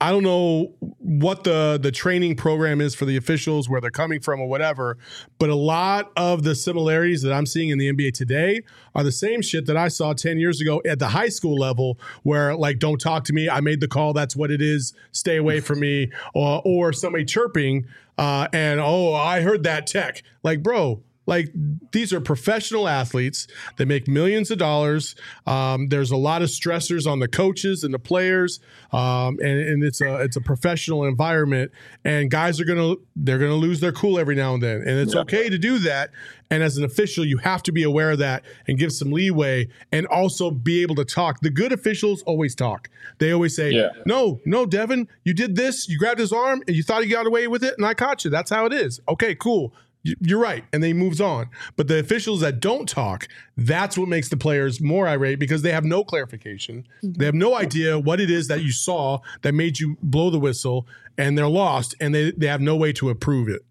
I 0.03 0.11
don't 0.11 0.23
know 0.23 0.73
what 0.99 1.45
the 1.45 1.79
the 1.81 1.89
training 1.89 2.35
program 2.35 2.81
is 2.81 2.93
for 2.93 3.05
the 3.05 3.15
officials, 3.15 3.69
where 3.69 3.79
they're 3.79 3.89
coming 3.89 4.19
from, 4.19 4.41
or 4.41 4.49
whatever. 4.49 4.97
But 5.39 5.49
a 5.49 5.55
lot 5.55 6.11
of 6.17 6.43
the 6.43 6.55
similarities 6.55 7.21
that 7.21 7.31
I'm 7.31 7.45
seeing 7.45 7.69
in 7.69 7.77
the 7.77 7.89
NBA 7.89 8.13
today 8.13 8.63
are 8.95 9.03
the 9.05 9.13
same 9.13 9.41
shit 9.41 9.65
that 9.67 9.77
I 9.77 9.87
saw 9.87 10.11
10 10.11 10.39
years 10.39 10.59
ago 10.59 10.81
at 10.85 10.99
the 10.99 11.07
high 11.07 11.29
school 11.29 11.57
level, 11.57 11.97
where 12.23 12.53
like, 12.53 12.79
don't 12.79 12.99
talk 12.99 13.23
to 13.25 13.33
me. 13.33 13.47
I 13.49 13.61
made 13.61 13.79
the 13.79 13.87
call. 13.87 14.11
That's 14.11 14.35
what 14.35 14.51
it 14.51 14.61
is. 14.61 14.93
Stay 15.13 15.37
away 15.37 15.61
from 15.61 15.79
me. 15.79 16.11
Or 16.33 16.61
or 16.65 16.91
somebody 16.91 17.23
chirping, 17.23 17.87
uh, 18.17 18.49
and 18.51 18.81
oh, 18.81 19.13
I 19.13 19.39
heard 19.39 19.63
that 19.63 19.87
tech. 19.87 20.21
Like, 20.43 20.61
bro, 20.61 21.01
like 21.25 21.51
these 21.91 22.11
are 22.11 22.19
professional 22.19 22.87
athletes 22.87 23.47
that 23.77 23.85
make 23.85 24.07
millions 24.07 24.51
of 24.51 24.57
dollars. 24.57 25.15
Um, 25.47 25.87
there's 25.87 26.11
a 26.11 26.17
lot 26.17 26.41
of 26.41 26.49
stressors 26.49 27.09
on 27.09 27.19
the 27.19 27.27
coaches 27.27 27.83
and 27.83 27.93
the 27.93 27.99
players, 27.99 28.59
um, 28.91 29.39
and, 29.39 29.59
and, 29.59 29.83
it's 29.83 30.01
a 30.01 30.15
it's 30.21 30.35
a 30.35 30.41
professional 30.41 31.05
environment. 31.05 31.71
And 32.03 32.29
guys 32.29 32.59
are 32.59 32.65
gonna 32.65 32.95
they're 33.15 33.39
gonna 33.39 33.55
lose 33.55 33.79
their 33.79 33.91
cool 33.91 34.19
every 34.19 34.35
now 34.35 34.53
and 34.53 34.61
then, 34.63 34.81
and 34.81 34.99
it's 34.99 35.15
okay 35.15 35.49
to 35.49 35.57
do 35.57 35.77
that. 35.79 36.11
And 36.49 36.61
as 36.61 36.77
an 36.77 36.83
official, 36.83 37.25
you 37.25 37.37
have 37.37 37.63
to 37.63 37.71
be 37.71 37.81
aware 37.83 38.11
of 38.11 38.19
that 38.19 38.43
and 38.67 38.77
give 38.77 38.91
some 38.91 39.11
leeway, 39.11 39.69
and 39.91 40.05
also 40.07 40.51
be 40.51 40.81
able 40.81 40.95
to 40.95 41.05
talk. 41.05 41.39
The 41.39 41.49
good 41.49 41.71
officials 41.71 42.21
always 42.23 42.53
talk. 42.53 42.89
They 43.17 43.31
always 43.31 43.55
say, 43.55 43.71
Yeah. 43.71 43.89
"No, 44.05 44.39
no, 44.45 44.65
Devin, 44.65 45.07
you 45.23 45.33
did 45.33 45.55
this. 45.55 45.87
You 45.87 45.97
grabbed 45.97 46.19
his 46.19 46.31
arm, 46.33 46.61
and 46.67 46.75
you 46.75 46.83
thought 46.83 47.03
he 47.03 47.09
got 47.09 47.25
away 47.25 47.47
with 47.47 47.63
it, 47.63 47.73
and 47.77 47.85
I 47.85 47.93
caught 47.93 48.23
you. 48.23 48.29
That's 48.29 48.51
how 48.51 48.65
it 48.65 48.73
is. 48.73 48.99
Okay, 49.07 49.35
cool." 49.35 49.73
Y- 50.05 50.15
You're 50.19 50.39
right. 50.39 50.63
And 50.73 50.83
then 50.83 50.89
he 50.89 50.93
moves 50.93 51.21
on. 51.21 51.49
But 51.75 51.87
the 51.87 51.99
officials 51.99 52.41
that 52.41 52.59
don't 52.59 52.87
talk, 52.87 53.27
that's 53.57 53.97
what 53.97 54.07
makes 54.07 54.29
the 54.29 54.37
players 54.37 54.81
more 54.81 55.07
irate 55.07 55.39
because 55.39 55.61
they 55.61 55.71
have 55.71 55.85
no 55.85 56.03
clarification. 56.03 56.87
Mm-hmm. 57.03 57.13
They 57.13 57.25
have 57.25 57.35
no 57.35 57.55
idea 57.55 57.99
what 57.99 58.19
it 58.19 58.29
is 58.29 58.47
that 58.47 58.63
you 58.63 58.71
saw 58.71 59.19
that 59.41 59.53
made 59.53 59.79
you 59.79 59.97
blow 60.01 60.29
the 60.29 60.39
whistle 60.39 60.87
and 61.17 61.37
they're 61.37 61.47
lost 61.47 61.95
and 61.99 62.13
they, 62.13 62.31
they 62.31 62.47
have 62.47 62.61
no 62.61 62.75
way 62.75 62.91
to 62.93 63.09
approve 63.09 63.47
it. 63.49 63.61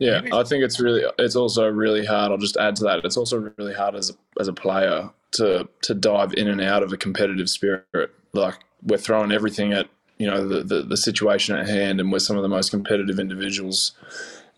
Yeah, 0.00 0.22
I 0.32 0.44
think 0.44 0.64
it's 0.64 0.80
really 0.80 1.04
it's 1.18 1.36
also 1.36 1.68
really 1.68 2.06
hard. 2.06 2.32
I'll 2.32 2.38
just 2.38 2.56
add 2.56 2.74
to 2.76 2.84
that. 2.84 3.04
It's 3.04 3.18
also 3.18 3.52
really 3.58 3.74
hard 3.74 3.94
as 3.94 4.08
a, 4.08 4.14
as 4.40 4.48
a 4.48 4.52
player 4.52 5.10
to 5.32 5.68
to 5.82 5.94
dive 5.94 6.32
in 6.32 6.48
and 6.48 6.60
out 6.60 6.82
of 6.82 6.90
a 6.90 6.96
competitive 6.96 7.50
spirit. 7.50 8.10
Like 8.32 8.54
we're 8.82 8.96
throwing 8.96 9.30
everything 9.30 9.74
at 9.74 9.88
you 10.16 10.26
know 10.26 10.48
the, 10.48 10.62
the 10.62 10.82
the 10.82 10.96
situation 10.96 11.54
at 11.54 11.68
hand, 11.68 12.00
and 12.00 12.10
we're 12.10 12.18
some 12.18 12.38
of 12.38 12.42
the 12.42 12.48
most 12.48 12.70
competitive 12.70 13.18
individuals 13.20 13.92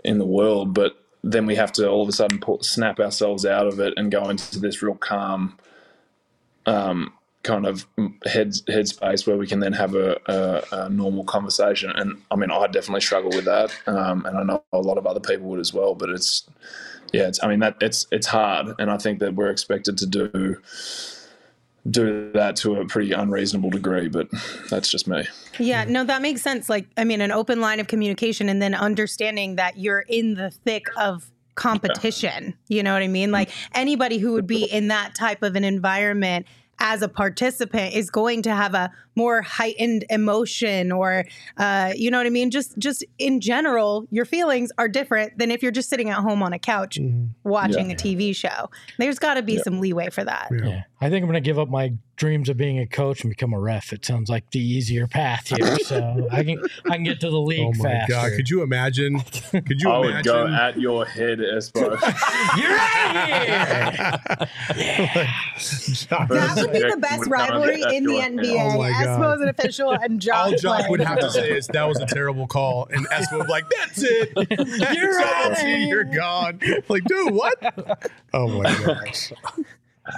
in 0.04 0.18
the 0.18 0.26
world. 0.26 0.74
But 0.74 0.96
then 1.22 1.46
we 1.46 1.56
have 1.56 1.72
to 1.72 1.88
all 1.88 2.02
of 2.02 2.08
a 2.08 2.12
sudden 2.12 2.40
snap 2.62 3.00
ourselves 3.00 3.46
out 3.46 3.66
of 3.66 3.78
it 3.80 3.94
and 3.96 4.10
go 4.10 4.28
into 4.28 4.58
this 4.58 4.82
real 4.82 4.94
calm, 4.94 5.58
um, 6.66 7.12
kind 7.42 7.66
of 7.66 7.86
head 8.26 8.52
headspace 8.68 9.26
where 9.26 9.36
we 9.36 9.46
can 9.46 9.60
then 9.60 9.72
have 9.72 9.94
a, 9.94 10.20
a, 10.26 10.62
a 10.72 10.88
normal 10.88 11.24
conversation. 11.24 11.90
And 11.90 12.22
I 12.30 12.36
mean, 12.36 12.50
I 12.50 12.66
definitely 12.66 13.00
struggle 13.00 13.30
with 13.30 13.44
that, 13.44 13.72
um, 13.86 14.26
and 14.26 14.38
I 14.38 14.42
know 14.42 14.64
a 14.72 14.78
lot 14.78 14.98
of 14.98 15.06
other 15.06 15.20
people 15.20 15.48
would 15.48 15.60
as 15.60 15.74
well. 15.74 15.94
But 15.94 16.10
it's 16.10 16.48
yeah, 17.12 17.28
it's 17.28 17.42
I 17.42 17.48
mean 17.48 17.60
that 17.60 17.76
it's 17.80 18.06
it's 18.10 18.26
hard, 18.26 18.74
and 18.78 18.90
I 18.90 18.96
think 18.96 19.20
that 19.20 19.34
we're 19.34 19.50
expected 19.50 19.98
to 19.98 20.06
do 20.06 20.58
do 21.90 22.30
that 22.32 22.56
to 22.56 22.76
a 22.76 22.86
pretty 22.86 23.12
unreasonable 23.12 23.70
degree. 23.70 24.08
But 24.08 24.28
that's 24.70 24.88
just 24.88 25.08
me. 25.08 25.24
Yeah, 25.58 25.84
no, 25.84 26.04
that 26.04 26.22
makes 26.22 26.42
sense. 26.42 26.68
Like, 26.68 26.86
I 26.96 27.04
mean, 27.04 27.20
an 27.20 27.32
open 27.32 27.60
line 27.60 27.80
of 27.80 27.88
communication 27.88 28.48
and 28.48 28.62
then 28.62 28.74
understanding 28.74 29.56
that 29.56 29.78
you're 29.78 30.04
in 30.08 30.34
the 30.34 30.50
thick 30.50 30.86
of 30.96 31.30
competition. 31.54 32.54
You 32.68 32.82
know 32.82 32.92
what 32.94 33.02
I 33.02 33.08
mean? 33.08 33.30
Like, 33.30 33.50
anybody 33.74 34.18
who 34.18 34.32
would 34.32 34.46
be 34.46 34.64
in 34.64 34.88
that 34.88 35.14
type 35.14 35.42
of 35.42 35.56
an 35.56 35.64
environment 35.64 36.46
as 36.78 37.02
a 37.02 37.08
participant 37.08 37.94
is 37.94 38.10
going 38.10 38.42
to 38.42 38.54
have 38.54 38.74
a 38.74 38.90
more 39.14 39.42
heightened 39.42 40.04
emotion 40.10 40.90
or 40.92 41.24
uh, 41.58 41.92
you 41.96 42.10
know 42.10 42.18
what 42.18 42.26
i 42.26 42.30
mean 42.30 42.50
just 42.50 42.76
just 42.78 43.04
in 43.18 43.40
general 43.40 44.06
your 44.10 44.24
feelings 44.24 44.70
are 44.78 44.88
different 44.88 45.36
than 45.38 45.50
if 45.50 45.62
you're 45.62 45.72
just 45.72 45.88
sitting 45.90 46.10
at 46.10 46.18
home 46.18 46.42
on 46.42 46.52
a 46.52 46.58
couch 46.58 46.98
watching 47.44 47.86
Yeah. 47.90 47.94
a 47.94 47.96
tv 47.96 48.34
show 48.34 48.70
there's 48.98 49.18
got 49.18 49.34
to 49.34 49.42
be 49.42 49.58
some 49.58 49.80
leeway 49.80 50.10
for 50.10 50.24
that 50.24 50.48
Yeah. 50.52 50.82
I 51.00 51.10
think 51.10 51.24
I'm 51.24 51.28
going 51.28 51.42
to 51.42 51.44
give 51.44 51.58
up 51.58 51.68
my 51.68 51.94
dreams 52.14 52.48
of 52.48 52.56
being 52.56 52.78
a 52.78 52.86
coach 52.86 53.22
and 53.24 53.30
become 53.30 53.52
a 53.52 53.58
ref. 53.58 53.92
It 53.92 54.04
sounds 54.04 54.30
like 54.30 54.48
the 54.52 54.60
easier 54.60 55.08
path 55.08 55.48
here. 55.48 55.76
So 55.84 56.28
I 56.30 56.44
can 56.44 56.62
I 56.88 56.94
can 56.94 57.02
get 57.02 57.18
to 57.22 57.28
the 57.30 57.40
league 57.40 57.74
Oh 57.76 57.82
my 57.82 57.88
faster. 57.90 58.12
God. 58.12 58.30
Could 58.36 58.48
you 58.48 58.62
imagine? 58.62 59.18
Could 59.50 59.80
you 59.80 59.90
I 59.90 59.98
would 59.98 60.22
go 60.24 60.46
at 60.46 60.78
your 60.78 61.04
head, 61.04 61.40
Espo. 61.40 61.74
You're 62.56 62.78
out 62.78 63.16
of 63.16 64.78
here. 64.78 65.28
that 66.08 66.52
would 66.56 66.72
be 66.72 66.78
the 66.88 66.96
best 67.00 67.26
rivalry 67.28 67.82
in 67.82 68.04
the 68.04 68.14
nba 68.14 68.74
Oh 68.74 68.78
my 69.06 69.16
God. 69.18 69.38
Espo's 69.38 69.40
an 69.42 69.48
official 69.48 69.90
and 69.92 70.28
All 70.32 70.50
Josh 70.50 70.60
Jock 70.60 70.88
would 70.88 71.00
have 71.00 71.18
to 71.20 71.30
say 71.30 71.50
is 71.56 71.66
that 71.68 71.84
was 71.88 71.98
a 72.00 72.06
terrible 72.06 72.46
call, 72.46 72.88
and 72.90 73.06
Espo 73.08 73.38
would 73.38 73.46
be 73.46 73.52
like, 73.52 73.64
"That's 73.78 74.02
it, 74.02 74.32
That's 74.36 74.94
You're 74.96 75.20
it. 75.20 75.26
out. 75.26 75.62
You're 75.88 76.04
gone." 76.04 76.60
Like, 76.88 77.04
dude, 77.04 77.32
what? 77.34 78.08
Oh 78.34 78.48
my 78.48 78.62
gosh! 78.84 79.32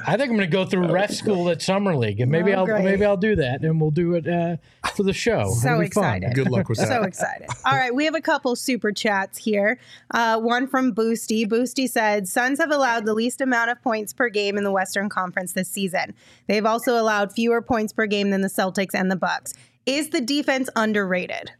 I 0.06 0.16
think 0.16 0.30
I'm 0.30 0.36
going 0.36 0.40
to 0.40 0.46
go 0.46 0.64
through 0.64 0.90
ref 0.90 1.10
school 1.10 1.50
at 1.50 1.60
summer 1.60 1.94
league, 1.94 2.18
and 2.20 2.30
maybe 2.32 2.54
Oh, 2.54 2.60
I'll 2.60 2.64
great. 2.66 2.84
maybe 2.84 3.04
I'll 3.04 3.18
do 3.18 3.36
that, 3.36 3.62
and 3.62 3.78
we'll 3.78 3.90
do 3.90 4.14
it 4.14 4.26
uh, 4.26 4.56
for 4.94 5.02
the 5.02 5.12
show. 5.12 5.50
So 5.60 5.68
It'll 5.68 5.80
be 5.80 5.88
fun. 5.90 6.04
excited. 6.16 6.34
Good 6.34 6.50
luck 6.50 6.70
with 6.70 6.78
that. 6.80 6.88
So 6.88 7.02
excited. 7.02 7.48
All 7.66 7.74
right, 7.76 7.94
we 7.94 8.06
have 8.06 8.14
a 8.14 8.20
couple 8.22 8.56
super 8.56 8.92
chats 8.92 9.36
here. 9.36 9.78
Uh, 10.10 10.40
one 10.40 10.66
from 10.66 10.94
Boosty. 10.94 11.46
Boosty 11.46 11.86
said 11.86 12.26
Suns 12.26 12.58
have 12.60 12.70
allowed 12.70 13.04
the 13.04 13.12
least 13.12 13.42
amount 13.42 13.70
of 13.70 13.82
points 13.82 14.14
per 14.14 14.30
game 14.30 14.56
in 14.56 14.64
the 14.64 14.72
Western 14.72 15.10
Conference 15.10 15.52
this 15.52 15.68
season. 15.68 16.14
They've 16.46 16.64
also 16.64 16.98
allowed 16.98 17.32
fewer 17.32 17.60
points 17.60 17.92
per 17.92 18.06
game 18.06 18.30
than 18.30 18.40
the 18.40 18.48
Celtics 18.48 18.94
and 18.94 19.10
the 19.10 19.16
Bucks. 19.16 19.52
Is 19.84 20.08
the 20.10 20.22
defense 20.22 20.70
underrated? 20.76 21.50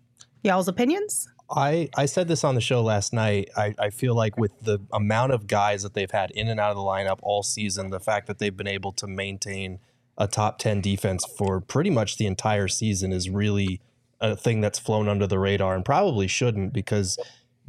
Y'all's 0.43 0.69
opinions? 0.69 1.29
I, 1.55 1.89
I 1.97 2.07
said 2.07 2.27
this 2.27 2.43
on 2.43 2.57
the 2.57 2.61
show 2.61 2.83
last 2.83 3.13
night. 3.13 3.49
I, 3.57 3.75
I 3.79 3.91
feel 3.91 4.15
like 4.15 4.37
with 4.37 4.53
the 4.61 4.81
amount 4.93 5.33
of 5.33 5.47
guys 5.47 5.83
that 5.85 5.95
they've 5.95 6.11
had 6.11 6.31
in 6.33 6.49
and 6.49 6.59
out 6.59 6.71
of 6.71 6.77
the 6.77 6.83
lineup 6.83 7.21
all 7.23 7.43
season, 7.43 7.91
the 7.91 8.01
fact 8.01 8.27
that 8.27 8.39
they've 8.39 8.57
been 8.57 8.67
able 8.67 8.93
to 8.93 9.07
maintain 9.07 9.79
a 10.19 10.27
top 10.27 10.59
10 10.59 10.81
defense 10.81 11.25
for 11.25 11.61
pretty 11.61 11.91
much 11.91 12.17
the 12.17 12.27
entire 12.27 12.69
season 12.69 13.13
is 13.13 13.31
really 13.31 13.81
a 14.21 14.37
thing 14.37 14.61
that's 14.61 14.79
flown 14.79 15.09
under 15.09 15.27
the 15.27 15.39
radar 15.39 15.75
and 15.75 15.85
probably 15.85 16.27
shouldn't 16.27 16.73
because 16.73 17.19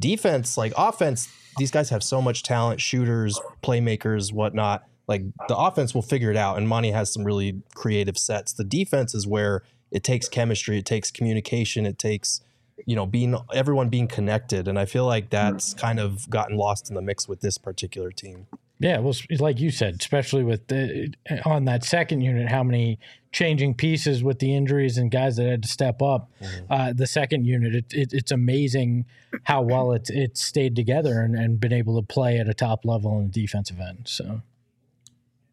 defense, 0.00 0.56
like 0.56 0.72
offense, 0.76 1.28
these 1.58 1.70
guys 1.70 1.90
have 1.90 2.02
so 2.02 2.20
much 2.20 2.42
talent, 2.42 2.80
shooters, 2.80 3.40
playmakers, 3.62 4.32
whatnot. 4.32 4.84
Like 5.06 5.22
the 5.46 5.56
offense 5.56 5.94
will 5.94 6.02
figure 6.02 6.32
it 6.32 6.36
out, 6.36 6.58
and 6.58 6.68
Monty 6.68 6.90
has 6.90 7.12
some 7.12 7.22
really 7.22 7.62
creative 7.74 8.18
sets. 8.18 8.52
The 8.52 8.64
defense 8.64 9.14
is 9.14 9.24
where 9.24 9.62
it 9.92 10.02
takes 10.02 10.28
chemistry, 10.28 10.78
it 10.78 10.84
takes 10.84 11.12
communication, 11.12 11.86
it 11.86 11.96
takes 11.96 12.40
you 12.84 12.96
know 12.96 13.06
being 13.06 13.36
everyone 13.54 13.88
being 13.88 14.08
connected, 14.08 14.68
and 14.68 14.78
I 14.78 14.84
feel 14.84 15.06
like 15.06 15.30
mm-hmm. 15.30 15.54
that's 15.54 15.74
kind 15.74 15.98
of 15.98 16.28
gotten 16.28 16.56
lost 16.56 16.88
in 16.88 16.94
the 16.94 17.02
mix 17.02 17.28
with 17.28 17.40
this 17.40 17.58
particular 17.58 18.10
team. 18.10 18.46
Yeah, 18.78 18.98
well, 18.98 19.14
like 19.38 19.58
you 19.58 19.70
said, 19.70 19.96
especially 20.00 20.44
with 20.44 20.66
the, 20.66 21.14
eh, 21.26 21.40
on 21.46 21.64
that 21.64 21.82
second 21.82 22.20
unit, 22.20 22.50
how 22.50 22.62
many 22.62 22.98
changing 23.32 23.74
pieces 23.74 24.22
with 24.22 24.38
the 24.38 24.54
injuries 24.54 24.98
and 24.98 25.10
guys 25.10 25.36
that 25.36 25.46
had 25.46 25.62
to 25.62 25.68
step 25.68 26.02
up. 26.02 26.30
Mm-hmm. 26.42 26.72
Uh, 26.72 26.92
the 26.94 27.06
second 27.06 27.46
unit, 27.46 27.74
it, 27.74 27.84
it, 27.92 28.12
it's 28.12 28.32
amazing 28.32 29.06
how 29.44 29.62
well 29.62 29.92
it 29.92 30.08
it 30.10 30.36
stayed 30.36 30.74
together 30.76 31.20
and, 31.20 31.34
and 31.34 31.60
been 31.60 31.72
able 31.72 32.00
to 32.00 32.06
play 32.06 32.38
at 32.38 32.48
a 32.48 32.54
top 32.54 32.84
level 32.84 33.12
on 33.12 33.30
the 33.30 33.40
defensive 33.40 33.80
end. 33.80 34.02
So, 34.04 34.42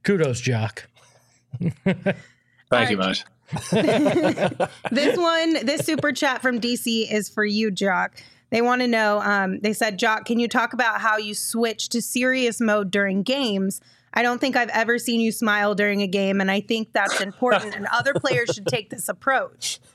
kudos, 0.04 0.42
Jock. 0.42 0.90
Thank 2.70 2.90
you, 2.90 2.98
mate. 2.98 3.24
this 4.92 5.18
one, 5.18 5.66
this 5.66 5.86
super 5.86 6.12
chat 6.12 6.42
from 6.42 6.60
DC 6.60 7.12
is 7.12 7.30
for 7.30 7.46
you, 7.46 7.72
Jock. 7.72 8.22
They 8.50 8.62
want 8.62 8.82
to 8.82 8.88
know. 8.88 9.20
Um, 9.22 9.60
they 9.62 9.74
said, 9.74 9.98
Jock, 9.98 10.26
can 10.26 10.40
you 10.40 10.48
talk 10.48 10.74
about 10.74 11.02
how 11.02 11.18
you 11.18 11.34
switch 11.34 11.90
to 11.90 12.02
serious 12.02 12.62
mode 12.62 12.92
during 12.92 13.24
games? 13.24 13.82
I 14.14 14.22
don't 14.22 14.40
think 14.40 14.56
I've 14.56 14.70
ever 14.70 15.00
seen 15.00 15.22
you 15.22 15.32
smile 15.32 15.74
during 15.74 16.02
a 16.02 16.08
game, 16.08 16.40
and 16.40 16.52
I 16.52 16.62
think 16.62 16.94
that's 16.94 17.20
important. 17.20 17.76
and 17.76 17.88
other 17.92 18.14
players 18.14 18.52
should 18.54 18.68
take 18.68 18.90
this 18.90 19.10
approach. 19.10 19.80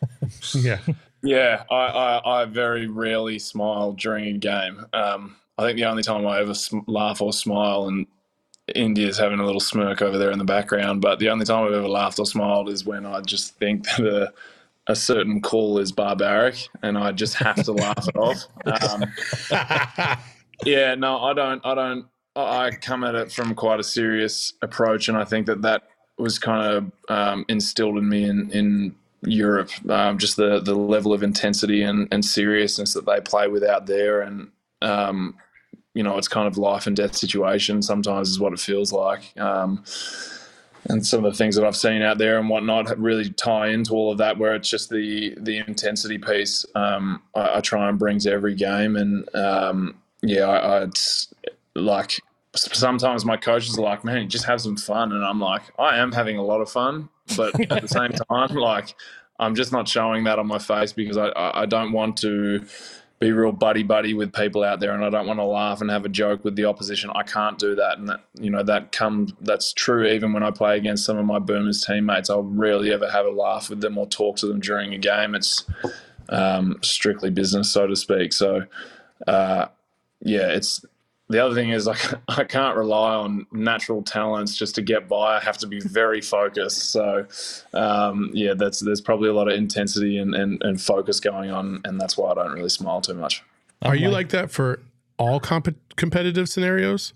Yeah. 0.55 0.79
Yeah, 1.23 1.65
I, 1.71 1.75
I, 1.75 2.43
I 2.43 2.45
very 2.45 2.87
rarely 2.87 3.39
smile 3.39 3.93
during 3.93 4.27
a 4.27 4.39
game. 4.39 4.85
Um, 4.93 5.37
I 5.57 5.65
think 5.65 5.77
the 5.77 5.85
only 5.87 6.03
time 6.03 6.27
I 6.27 6.41
ever 6.41 6.55
sm- 6.55 6.81
laugh 6.87 7.21
or 7.21 7.33
smile, 7.33 7.89
and 7.89 8.07
India's 8.75 9.19
having 9.19 9.41
a 9.41 9.45
little 9.45 9.61
smirk 9.61 10.03
over 10.03 10.19
there 10.19 10.31
in 10.31 10.39
the 10.39 10.45
background, 10.45 11.01
but 11.01 11.19
the 11.19 11.29
only 11.31 11.45
time 11.45 11.65
I've 11.65 11.73
ever 11.73 11.89
laughed 11.89 12.19
or 12.19 12.27
smiled 12.27 12.69
is 12.69 12.85
when 12.85 13.07
I 13.07 13.21
just 13.21 13.57
think 13.59 13.85
that 13.99 14.33
a, 14.87 14.93
a 14.93 14.97
certain 14.97 15.41
call 15.41 15.79
is 15.79 15.93
barbaric, 15.93 16.69
and 16.83 16.99
I 16.99 17.13
just 17.13 17.35
have 17.35 17.63
to 17.65 17.73
laugh 17.73 18.09
it 18.09 18.17
off. 18.17 18.47
Um, 18.67 19.05
yeah, 20.65 20.95
no, 20.95 21.19
I 21.19 21.35
don't. 21.35 21.65
I 21.65 21.75
don't. 21.75 22.07
I 22.37 22.71
come 22.71 23.03
at 23.05 23.15
it 23.15 23.33
from 23.33 23.55
quite 23.55 23.81
a 23.81 23.85
serious 23.85 24.53
approach, 24.63 25.09
and 25.09 25.19
I 25.19 25.25
think 25.25 25.47
that 25.47 25.63
that 25.63 25.83
was 26.19 26.39
kind 26.39 26.75
of 26.75 26.93
um, 27.09 27.45
instilled 27.49 27.99
in 27.99 28.09
me 28.09 28.25
in 28.25 28.51
in 28.51 28.95
Europe. 29.23 29.71
Um, 29.89 30.19
just 30.19 30.37
the 30.37 30.61
the 30.61 30.75
level 30.75 31.13
of 31.13 31.23
intensity 31.23 31.83
and, 31.83 32.09
and 32.13 32.25
seriousness 32.25 32.95
that 32.95 33.07
they 33.07 33.21
play 33.21 33.49
with 33.49 33.65
out 33.65 33.87
there, 33.87 34.23
and 34.23 34.51
um, 34.83 35.37
you 35.95 36.03
know, 36.03 36.17
it's 36.19 36.29
kind 36.29 36.47
of 36.47 36.59
life 36.59 36.87
and 36.87 36.97
death 36.97 37.17
situation. 37.17 37.83
Sometimes 37.83 38.29
is 38.29 38.41
what 38.41 38.53
it 38.53 38.61
feels 38.61 38.93
like. 38.93 39.37
Um, 39.39 39.85
and 40.89 41.05
some 41.05 41.25
of 41.25 41.33
the 41.33 41.37
things 41.37 41.57
that 41.57 41.65
I've 41.67 41.77
seen 41.77 42.03
out 42.03 42.19
there 42.19 42.39
and 42.39 42.49
whatnot 42.49 42.99
really 42.99 43.31
tie 43.31 43.69
into 43.69 43.93
all 43.93 44.13
of 44.13 44.19
that, 44.19 44.39
where 44.39 44.55
it's 44.55 44.71
just 44.71 44.91
the 44.91 45.35
the 45.39 45.59
intensity 45.59 46.19
piece. 46.19 46.65
Um, 46.75 47.23
I, 47.35 47.57
I 47.57 47.61
try 47.61 47.89
and 47.89 47.99
bring 47.99 48.19
to 48.21 48.31
every 48.31 48.55
game, 48.55 48.97
and 48.97 49.35
um, 49.35 49.97
yeah, 50.23 50.45
I, 50.45 50.57
I 50.57 50.83
it's 50.85 51.33
like 51.75 52.21
sometimes 52.55 53.25
my 53.25 53.37
coaches 53.37 53.79
are 53.79 53.83
like, 53.83 54.05
"Man, 54.05 54.29
just 54.29 54.45
have 54.45 54.61
some 54.61 54.77
fun," 54.77 55.13
and 55.13 55.25
I'm 55.25 55.41
like, 55.41 55.63
"I 55.79 55.99
am 55.99 56.13
having 56.13 56.39
a 56.39 56.43
lot 56.43 56.61
of 56.61 56.71
fun," 56.71 57.09
but 57.37 57.59
at 57.73 57.83
the 57.83 57.89
same 57.89 58.13
time, 58.13 58.57
like 58.57 58.95
I'm 59.39 59.55
just 59.55 59.73
not 59.73 59.89
showing 59.89 60.25
that 60.25 60.39
on 60.39 60.47
my 60.47 60.59
face 60.59 60.93
because 60.93 61.17
I 61.17 61.33
I 61.35 61.67
don't 61.67 61.93
want 61.93 62.17
to 62.19 62.65
be 63.19 63.33
real 63.33 63.51
buddy 63.51 63.83
buddy 63.83 64.15
with 64.15 64.33
people 64.33 64.63
out 64.63 64.79
there 64.79 64.93
and 64.93 65.05
I 65.05 65.11
don't 65.11 65.27
want 65.27 65.41
to 65.41 65.45
laugh 65.45 65.81
and 65.81 65.91
have 65.91 66.05
a 66.05 66.09
joke 66.09 66.45
with 66.45 66.55
the 66.55 66.67
opposition. 66.67 67.11
I 67.15 67.25
can't 67.25 67.59
do 67.59 67.75
that. 67.75 67.99
And 67.99 68.09
that 68.09 68.21
you 68.35 68.51
know, 68.51 68.63
that 68.63 68.93
comes 68.93 69.33
that's 69.41 69.73
true 69.73 70.07
even 70.07 70.33
when 70.33 70.45
I 70.45 70.51
play 70.51 70.77
against 70.77 71.05
some 71.05 71.19
of 71.19 71.27
my 71.27 71.41
boomers 71.41 71.85
teammates. 71.85 72.31
I'll 72.31 72.43
rarely 72.43 72.93
ever 72.93 73.11
have 73.11 73.27
a 73.27 73.31
laugh 73.31 73.71
with 73.71 73.81
them 73.81 73.99
or 73.99 74.07
talk 74.07 74.37
to 74.39 74.47
them 74.47 74.61
during 74.61 74.95
a 74.95 74.99
game. 74.99 75.35
It's 75.35 75.65
um, 76.29 76.79
strictly 76.83 77.31
business, 77.31 77.73
so 77.73 77.89
to 77.89 77.97
speak. 77.97 78.33
So 78.33 78.63
uh, 79.27 79.67
yeah, 80.21 80.49
it's 80.49 80.85
the 81.29 81.45
other 81.45 81.55
thing 81.55 81.71
is 81.71 81.87
like 81.87 82.01
I 82.29 82.45
can't 82.45 82.77
rely 82.77 83.15
on 83.15 83.47
natural 83.53 84.03
talents 84.03 84.57
just 84.57 84.75
to 84.77 84.83
get 84.83 85.09
by. 85.09 85.37
I 85.37 85.41
have 85.41 85.59
to 85.59 85.67
be 85.67 85.81
very 85.81 86.21
focused. 86.21 86.91
So 86.91 87.27
um, 87.75 88.31
yeah, 88.33 88.55
that's 88.55 88.81
there's 88.81 89.01
probably 89.01 89.29
a 89.29 89.35
lot 89.35 89.49
of 89.49 89.55
intensity 89.55 90.19
and, 90.19 90.35
and, 90.35 90.63
and 90.63 90.81
focus 90.81 91.21
going 91.21 91.51
on, 91.51 91.81
and 91.85 92.01
that's 92.01 92.17
why 92.17 92.31
I 92.31 92.35
don't 92.35 92.53
really 92.53 92.69
smile 92.69 93.01
too 93.01 93.15
much. 93.15 93.43
Are 93.83 93.95
you 93.95 94.11
like 94.11 94.31
that 94.31 94.51
for 94.51 94.81
all 95.19 95.39
comp- 95.39 95.77
competitive 95.97 96.49
scenarios? 96.49 97.13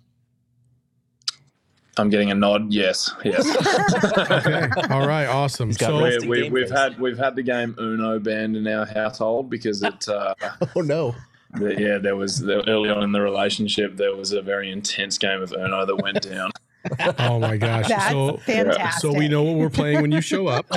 I'm 1.99 2.09
getting 2.09 2.31
a 2.31 2.35
nod. 2.35 2.73
Yes, 2.73 3.11
yes. 3.25 3.47
Okay. 4.33 4.69
All 4.91 5.07
right. 5.07 5.27
Awesome. 5.27 5.73
So 5.73 5.99
we, 5.99 6.05
resting 6.05 6.29
we, 6.29 6.43
game 6.43 6.53
we've 6.53 6.71
had 6.71 6.99
we've 6.99 7.19
had 7.19 7.37
the 7.37 7.43
game 7.43 7.75
Uno 7.79 8.19
banned 8.19 8.57
in 8.57 8.67
our 8.67 8.87
household 8.87 9.51
because 9.51 9.83
it. 9.83 10.09
Uh, 10.09 10.35
Oh 10.75 10.81
no. 10.81 11.15
The, 11.55 11.75
yeah, 11.81 11.99
there 11.99 12.17
was 12.17 12.43
early 12.47 12.91
on 12.91 13.03
in 13.03 13.13
the 13.13 13.21
relationship 13.21 13.97
there 13.97 14.15
was 14.17 14.33
a 14.33 14.43
very 14.43 14.71
intense 14.71 15.19
game 15.19 15.43
of 15.43 15.53
Uno 15.53 15.85
that 15.87 15.97
went 15.97 16.23
down. 16.23 16.51
Oh 17.21 17.39
my 17.39 17.57
gosh. 17.59 17.87
That's 17.87 18.11
so 18.11 18.39
fantastic. 18.39 19.01
so 19.01 19.17
we 19.17 19.29
know 19.29 19.45
what 19.45 19.55
we're 19.57 19.71
playing 19.71 20.03
when 20.03 20.11
you 20.11 20.21
show 20.21 20.49
up. 20.49 20.67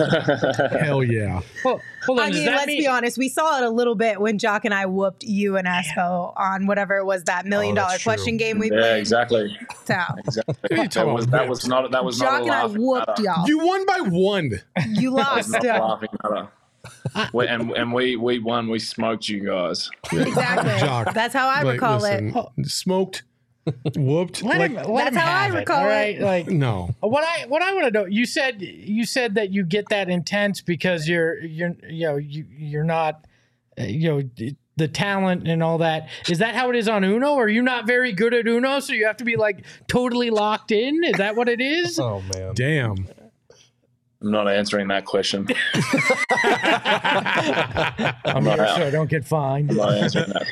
Oh, 0.00 0.78
Hell 0.80 1.02
yeah. 1.02 1.40
Well, 1.64 1.80
hold 2.06 2.20
on. 2.20 2.26
I 2.26 2.30
mean, 2.30 2.46
let's 2.46 2.66
mean- 2.66 2.80
be 2.80 2.86
honest. 2.86 3.18
We 3.18 3.28
saw 3.28 3.58
it 3.58 3.64
a 3.64 3.68
little 3.70 3.94
bit 3.94 4.20
when 4.22 4.38
Jock 4.38 4.64
and 4.64 4.72
I 4.72 4.86
whooped 4.86 5.24
you 5.24 5.56
and 5.58 5.66
Espo 5.68 6.32
on 6.34 6.66
whatever 6.66 6.96
it 6.96 7.04
was 7.04 7.24
that 7.24 7.44
million 7.46 7.72
Oh, 7.76 7.82
dollar 7.82 7.90
that's 7.92 8.02
true. 8.04 8.12
question 8.14 8.36
game 8.38 8.58
we 8.58 8.70
yeah, 8.70 8.78
played. 8.78 8.88
Yeah, 8.90 8.96
exactly. 8.96 9.56
So 9.84 9.94
Exactly. 10.24 10.54
What 10.60 10.72
are 10.72 10.82
you 10.82 10.88
That 10.88 11.06
was, 11.06 11.26
that 11.26 11.48
was 11.48 11.66
not 11.68 11.90
that 11.90 12.04
was 12.04 12.18
not 12.20 12.24
Jock 12.26 12.40
a 12.40 12.42
and 12.44 12.52
I 12.52 12.66
whooped 12.66 13.08
matter. 13.08 13.22
y'all. 13.22 13.46
You 13.48 13.58
won 13.58 13.84
by 13.86 13.98
one. 14.08 14.50
You 14.88 15.10
That 15.16 15.36
was 15.36 15.50
lost. 15.50 15.62
not 15.62 15.64
a 15.64 15.84
laughing 15.84 16.08
matter. 16.22 16.48
We, 17.32 17.46
and 17.46 17.70
and 17.72 17.92
we 17.92 18.16
we 18.16 18.38
won. 18.38 18.68
We 18.68 18.78
smoked 18.78 19.28
you 19.28 19.44
guys. 19.46 19.90
exactly. 20.12 20.78
Jock. 20.78 21.14
That's 21.14 21.34
how 21.34 21.48
I 21.48 21.62
Like, 21.62 21.74
recall 21.74 21.98
listen, 22.00 22.34
it. 22.58 22.68
Smoked, 22.68 23.22
whooped. 23.96 24.42
Let 24.42 24.58
like, 24.58 24.70
him, 24.72 24.92
let 24.92 25.12
That's 25.12 25.16
him 25.16 25.22
how 25.22 25.36
I 25.36 25.42
have 25.44 25.54
it, 25.54 25.58
recall 25.58 25.84
it. 25.84 25.88
right? 25.88 26.20
Like 26.20 26.48
no. 26.48 26.94
what 27.00 27.24
I 27.24 27.46
what 27.46 27.62
I 27.62 27.72
want 27.74 27.86
to 27.86 27.90
know. 27.90 28.04
You 28.06 28.26
said 28.26 28.60
you 28.62 29.04
said 29.04 29.34
that 29.34 29.50
you 29.50 29.64
get 29.64 29.88
that 29.90 30.08
intense 30.08 30.60
because 30.60 31.08
you're 31.08 31.38
you're 31.40 31.76
you 31.88 32.06
know 32.06 32.16
you 32.16 32.46
you're 32.50 32.84
not 32.84 33.26
uh, 33.78 33.84
you 33.84 34.08
know 34.08 34.54
the 34.76 34.88
talent 34.88 35.46
and 35.48 35.60
all 35.62 35.78
that. 35.78 36.08
Is 36.28 36.38
that 36.38 36.54
how 36.54 36.70
it 36.70 36.76
is 36.76 36.88
on 36.88 37.02
Uno? 37.04 37.34
Are 37.34 37.48
you 37.48 37.62
not 37.62 37.86
very 37.86 38.12
good 38.12 38.32
at 38.32 38.46
Uno, 38.46 38.78
so 38.80 38.92
you 38.92 39.06
have 39.06 39.16
to 39.18 39.24
be 39.24 39.36
like 39.36 39.64
totally 39.88 40.30
locked 40.30 40.70
in? 40.70 41.02
Is 41.04 41.18
that 41.18 41.34
what 41.36 41.48
it 41.48 41.60
is? 41.60 41.98
Oh 41.98 42.22
man. 42.34 42.54
Damn. 42.54 43.08
I'm 44.20 44.32
not 44.32 44.48
answering 44.48 44.88
that 44.88 45.04
question. 45.04 45.46
I'm 48.24 48.44
here 48.44 48.56
so 48.56 48.86
I 48.86 48.90
don't 48.90 49.08
get 49.08 49.24
fined. 49.24 49.70
I'm 49.70 49.76
not 49.76 49.94
answering 49.94 50.30
that. 50.30 50.46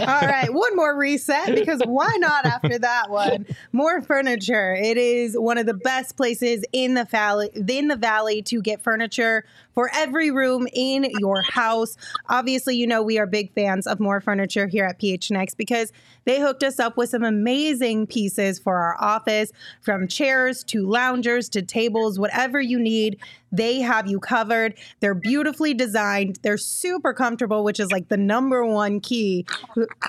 All 0.00 0.20
right, 0.20 0.52
one 0.52 0.74
more 0.76 0.96
reset 0.96 1.54
because 1.54 1.80
why 1.84 2.14
not 2.18 2.44
after 2.44 2.78
that 2.78 3.10
one? 3.10 3.46
More 3.72 4.02
furniture. 4.02 4.74
It 4.74 4.96
is 4.96 5.36
one 5.38 5.58
of 5.58 5.66
the 5.66 5.74
best 5.74 6.16
places 6.16 6.64
in 6.72 6.94
the 6.94 7.04
valley 7.04 7.50
in 7.54 7.88
the 7.88 7.96
valley 7.96 8.42
to 8.42 8.60
get 8.60 8.82
furniture 8.82 9.44
for 9.78 9.90
every 9.94 10.30
room 10.32 10.66
in 10.72 11.08
your 11.20 11.40
house. 11.40 11.96
Obviously, 12.28 12.76
you 12.76 12.86
know 12.86 13.00
we 13.00 13.16
are 13.18 13.26
big 13.26 13.52
fans 13.52 13.86
of 13.86 14.00
more 14.00 14.20
furniture 14.20 14.66
here 14.66 14.84
at 14.84 14.98
PHNX 14.98 15.56
because 15.56 15.92
they 16.24 16.40
hooked 16.40 16.64
us 16.64 16.80
up 16.80 16.96
with 16.96 17.10
some 17.10 17.22
amazing 17.22 18.06
pieces 18.06 18.58
for 18.58 18.76
our 18.76 18.96
office, 19.00 19.52
from 19.80 20.08
chairs 20.08 20.64
to 20.64 20.84
loungers 20.84 21.48
to 21.50 21.62
tables, 21.62 22.18
whatever 22.18 22.60
you 22.60 22.78
need. 22.78 23.18
They 23.52 23.80
have 23.80 24.06
you 24.06 24.20
covered. 24.20 24.74
They're 25.00 25.14
beautifully 25.14 25.74
designed. 25.74 26.38
They're 26.42 26.58
super 26.58 27.12
comfortable, 27.12 27.64
which 27.64 27.80
is 27.80 27.90
like 27.90 28.08
the 28.08 28.16
number 28.16 28.64
one 28.64 29.00
key 29.00 29.46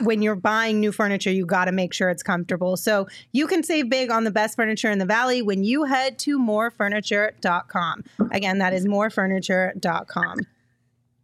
when 0.01 0.21
you're 0.21 0.35
buying 0.35 0.79
new 0.79 0.91
furniture. 0.91 1.31
You 1.31 1.45
got 1.45 1.65
to 1.65 1.71
make 1.71 1.93
sure 1.93 2.09
it's 2.09 2.23
comfortable. 2.23 2.77
So 2.77 3.07
you 3.31 3.47
can 3.47 3.63
save 3.63 3.89
big 3.89 4.11
on 4.11 4.23
the 4.23 4.31
best 4.31 4.55
furniture 4.55 4.91
in 4.91 4.99
the 4.99 5.05
valley 5.05 5.41
when 5.41 5.63
you 5.63 5.85
head 5.85 6.19
to 6.19 6.39
morefurniture.com. 6.39 8.03
Again, 8.31 8.57
that 8.59 8.73
is 8.73 8.85
morefurniture.com. 8.85 10.39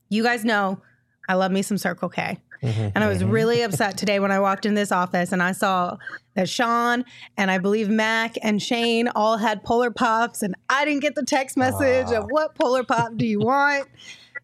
You 0.10 0.24
guys 0.24 0.46
know 0.46 0.82
I 1.28 1.34
love 1.34 1.52
me 1.52 1.62
some 1.62 1.78
Circle 1.78 2.10
K. 2.10 2.38
Mm-hmm. 2.66 2.90
And 2.96 3.04
I 3.04 3.08
was 3.08 3.20
mm-hmm. 3.20 3.32
really 3.32 3.62
upset 3.62 3.98
today 3.98 4.20
when 4.20 4.32
I 4.32 4.40
walked 4.40 4.66
in 4.66 4.74
this 4.74 4.92
office 4.92 5.32
and 5.32 5.42
I 5.42 5.52
saw 5.52 5.98
that 6.36 6.50
Sean 6.50 7.06
and 7.38 7.50
I 7.50 7.58
believe 7.58 7.90
Mac 7.90 8.36
and 8.42 8.62
Shane 8.62 9.08
all 9.10 9.38
had 9.38 9.64
Polar 9.64 9.92
Pops, 9.92 10.42
and 10.42 10.56
I 10.70 10.86
didn't 10.86 11.02
get 11.02 11.16
the 11.16 11.24
text 11.24 11.58
message 11.58 12.08
of 12.08 12.24
ah. 12.24 12.28
what 12.30 12.56
Polar 12.56 12.84
Pop 12.84 13.16
do 13.16 13.26
you 13.26 13.40
want. 13.40 13.88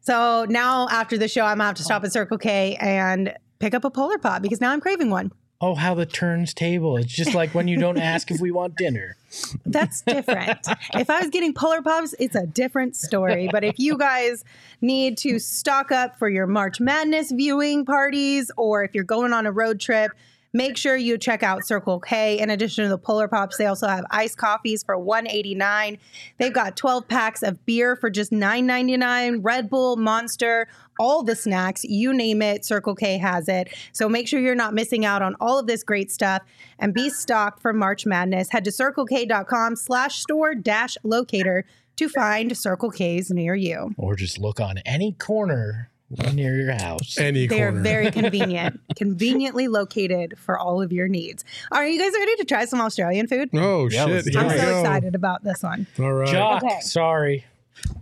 So 0.01 0.45
now 0.49 0.87
after 0.89 1.17
the 1.17 1.27
show, 1.27 1.43
I'm 1.43 1.57
gonna 1.57 1.65
have 1.65 1.75
to 1.75 1.83
stop 1.83 2.03
at 2.03 2.07
ah. 2.07 2.11
Circle 2.11 2.37
K 2.37 2.77
and 2.79 3.33
pick 3.59 3.73
up 3.73 3.83
a 3.83 3.89
Polar 3.89 4.17
Pop 4.17 4.41
because 4.41 4.61
now 4.61 4.71
I'm 4.71 4.81
craving 4.81 5.09
one. 5.09 5.31
Oh, 5.63 5.75
how 5.75 5.93
the 5.93 6.07
turns 6.07 6.55
table. 6.55 6.97
It's 6.97 7.13
just 7.13 7.35
like 7.35 7.53
when 7.53 7.67
you 7.67 7.79
don't 7.79 7.99
ask 7.99 8.31
if 8.31 8.41
we 8.41 8.49
want 8.49 8.75
dinner. 8.77 9.15
That's 9.65 10.01
different. 10.01 10.67
if 10.95 11.09
I 11.09 11.21
was 11.21 11.29
getting 11.29 11.53
Polar 11.53 11.83
Pops, 11.83 12.15
it's 12.17 12.35
a 12.35 12.47
different 12.47 12.95
story. 12.95 13.47
But 13.51 13.63
if 13.63 13.77
you 13.77 13.95
guys 13.95 14.43
need 14.81 15.19
to 15.19 15.37
stock 15.37 15.91
up 15.91 16.17
for 16.17 16.27
your 16.27 16.47
March 16.47 16.79
Madness 16.79 17.31
viewing 17.31 17.85
parties, 17.85 18.49
or 18.57 18.83
if 18.83 18.95
you're 18.95 19.03
going 19.03 19.33
on 19.33 19.45
a 19.45 19.51
road 19.51 19.79
trip, 19.79 20.11
Make 20.53 20.75
sure 20.75 20.97
you 20.97 21.17
check 21.17 21.43
out 21.43 21.65
Circle 21.65 22.01
K. 22.01 22.37
In 22.39 22.49
addition 22.49 22.83
to 22.83 22.89
the 22.89 22.97
Polar 22.97 23.29
Pops, 23.29 23.57
they 23.57 23.67
also 23.67 23.87
have 23.87 24.03
iced 24.11 24.37
coffees 24.37 24.83
for 24.83 24.97
$1.89. 24.97 25.97
They've 26.37 26.53
got 26.53 26.75
12 26.75 27.07
packs 27.07 27.41
of 27.41 27.65
beer 27.65 27.95
for 27.95 28.09
just 28.09 28.31
$9.99. 28.31 29.39
Red 29.41 29.69
Bull, 29.69 29.95
Monster, 29.95 30.67
all 30.99 31.23
the 31.23 31.35
snacks, 31.35 31.85
you 31.85 32.13
name 32.13 32.41
it, 32.41 32.65
Circle 32.65 32.95
K 32.95 33.17
has 33.17 33.47
it. 33.47 33.73
So 33.93 34.09
make 34.09 34.27
sure 34.27 34.41
you're 34.41 34.53
not 34.55 34.73
missing 34.73 35.05
out 35.05 35.21
on 35.21 35.35
all 35.39 35.57
of 35.57 35.67
this 35.67 35.83
great 35.83 36.11
stuff 36.11 36.41
and 36.79 36.93
be 36.93 37.09
stocked 37.09 37.61
for 37.61 37.71
March 37.71 38.05
Madness. 38.05 38.49
Head 38.49 38.65
to 38.65 38.71
circlek.com 38.71 39.77
slash 39.77 40.19
store 40.19 40.53
dash 40.53 40.97
locator 41.03 41.65
to 41.95 42.09
find 42.09 42.57
Circle 42.57 42.91
K's 42.91 43.31
near 43.31 43.55
you. 43.55 43.93
Or 43.97 44.15
just 44.15 44.37
look 44.37 44.59
on 44.59 44.79
any 44.79 45.13
corner 45.13 45.90
near 46.33 46.55
your 46.55 46.73
house. 46.73 47.17
Any 47.17 47.47
They 47.47 47.61
are 47.61 47.71
very 47.71 48.11
convenient, 48.11 48.79
conveniently 48.95 49.67
located 49.67 50.37
for 50.37 50.57
all 50.57 50.81
of 50.81 50.91
your 50.91 51.07
needs. 51.07 51.43
Are 51.71 51.87
you 51.87 51.99
guys 51.99 52.13
ready 52.17 52.35
to 52.37 52.45
try 52.45 52.65
some 52.65 52.81
Australian 52.81 53.27
food? 53.27 53.49
oh 53.53 53.89
Yeah, 53.89 54.05
shit! 54.05 54.13
let's 54.13 54.29
do 54.31 54.37
Here 54.39 54.47
I'm 54.47 54.57
so 54.57 54.65
go. 54.65 54.79
excited 54.81 55.15
about 55.15 55.43
this 55.43 55.63
one. 55.63 55.87
All 55.99 56.11
right. 56.13 56.27
Jock, 56.29 56.63
Okay. 56.63 56.79
sorry. 56.81 57.45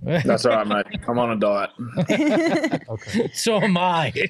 That's 0.03 0.45
all 0.45 0.63
right, 0.63 0.67
mate. 0.67 1.01
I'm 1.07 1.19
on 1.19 1.32
a 1.32 1.36
diet. 1.36 1.69
Okay. 2.89 3.30
So 3.34 3.61
am 3.61 3.77
I. 3.77 4.11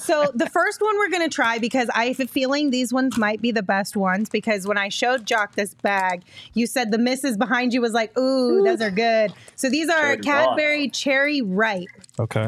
So 0.00 0.30
the 0.34 0.48
first 0.52 0.80
one 0.80 0.96
we're 0.98 1.10
going 1.10 1.28
to 1.28 1.34
try 1.34 1.58
because 1.58 1.88
I 1.94 2.06
have 2.06 2.20
a 2.20 2.26
feeling 2.26 2.70
these 2.70 2.92
ones 2.92 3.16
might 3.16 3.40
be 3.40 3.50
the 3.52 3.62
best 3.62 3.96
ones 3.96 4.28
because 4.28 4.66
when 4.66 4.78
I 4.78 4.88
showed 4.88 5.26
Jock 5.26 5.54
this 5.54 5.74
bag, 5.74 6.22
you 6.54 6.66
said 6.66 6.90
the 6.90 6.98
missus 6.98 7.36
behind 7.36 7.72
you 7.72 7.80
was 7.80 7.92
like, 7.92 8.16
"Ooh, 8.18 8.62
those 8.64 8.80
are 8.80 8.90
good." 8.90 9.32
So 9.56 9.68
these 9.68 9.88
are 9.88 10.00
Cherry 10.00 10.16
ripe. 10.16 10.22
Cadbury 10.24 10.88
Cherry 10.88 11.42
Ripe. 11.42 11.88
Okay. 12.18 12.46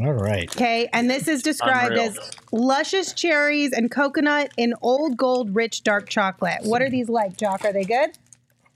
All 0.00 0.12
right. 0.12 0.50
Okay, 0.54 0.88
and 0.92 1.08
this 1.08 1.28
is 1.28 1.42
described 1.42 1.92
Unreal. 1.92 2.10
as 2.10 2.30
luscious 2.50 3.12
cherries 3.12 3.72
and 3.72 3.90
coconut 3.90 4.50
in 4.56 4.74
old 4.82 5.16
gold 5.16 5.54
rich 5.54 5.84
dark 5.84 6.08
chocolate. 6.08 6.58
What 6.62 6.82
are 6.82 6.90
these 6.90 7.08
like, 7.08 7.36
Jock? 7.36 7.64
Are 7.64 7.72
they 7.72 7.84
good? 7.84 8.10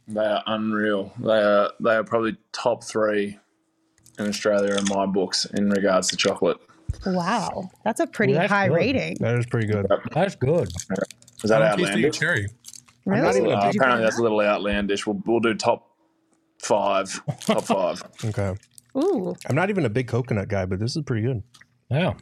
They 0.09 0.25
are 0.25 0.43
unreal. 0.47 1.13
They 1.19 1.39
are 1.43 1.71
they 1.81 1.95
are 1.97 2.05
probably 2.05 2.37
top 2.53 2.83
three 2.83 3.39
in 4.19 4.27
Australia 4.27 4.75
in 4.75 4.85
my 4.89 5.07
books 5.07 5.45
in 5.45 5.69
regards 5.71 6.09
to 6.09 6.17
chocolate. 6.17 6.57
Wow, 7.07 7.71
that's 7.85 8.01
a 8.01 8.07
pretty 8.07 8.33
Well, 8.33 8.43
that's 8.43 8.53
high 8.53 8.69
good. 8.69 8.75
rating. 8.75 9.17
That 9.21 9.37
is 9.37 9.47
pretty 9.47 9.67
good. 9.67 9.87
That's 10.13 10.35
good. 10.35 10.69
Is 11.45 11.51
that 11.51 11.61
How 11.63 11.77
tasty 11.77 11.85
outlandish? 11.91 12.19
cherry? 12.19 12.47
Really? 13.05 13.27
Uh, 13.53 13.57
apparently 13.59 13.79
find 13.79 14.03
that's 14.03 14.19
a 14.19 14.23
little 14.23 14.41
outlandish. 14.41 15.07
We'll, 15.07 15.21
we'll 15.27 15.41
do 15.41 15.55
top 15.55 15.91
five. 16.63 17.21
Top 17.41 17.63
five. 17.65 18.03
Okay. 18.25 18.55
Ooh, 18.97 19.37
I'm 19.49 19.55
not 19.55 19.71
even 19.71 19.85
a 19.85 19.91
big 19.91 20.09
coconut 20.09 20.49
guy, 20.49 20.65
but 20.67 20.79
this 20.81 20.97
is 20.97 21.03
pretty 21.05 21.23
good. 21.27 21.43
Yeah. 21.91 22.15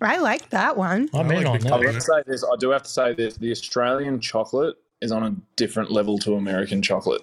I 0.00 0.16
like 0.18 0.48
that 0.50 0.76
one. 0.78 1.08
I'm 1.14 1.30
I 1.30 1.34
in 1.34 1.44
like 1.44 1.46
on 1.46 1.58
the 1.60 1.74
I 1.74 1.78
that. 1.78 1.86
have 1.86 1.94
to 1.94 2.00
say 2.00 2.22
this. 2.26 2.42
I 2.42 2.56
do 2.58 2.70
have 2.70 2.82
to 2.84 2.88
say 2.90 3.12
this. 3.14 3.36
The 3.36 3.50
Australian 3.50 4.18
chocolate 4.20 4.76
is 5.00 5.12
on 5.12 5.22
a 5.22 5.34
different 5.56 5.90
level 5.90 6.18
to 6.18 6.34
American 6.34 6.82
chocolate. 6.82 7.22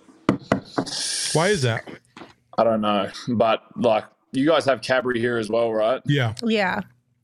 Why 1.34 1.50
is 1.50 1.62
that? 1.64 1.88
I 2.58 2.64
don't 2.64 2.82
know, 2.82 3.10
but 3.28 3.64
like 3.76 4.06
you 4.32 4.48
guys 4.48 4.66
have 4.66 4.82
Cadbury 4.82 5.20
here 5.20 5.38
as 5.38 5.50
well, 5.50 5.72
right? 5.72 6.02
Yeah. 6.06 6.34
Yeah. 6.44 6.82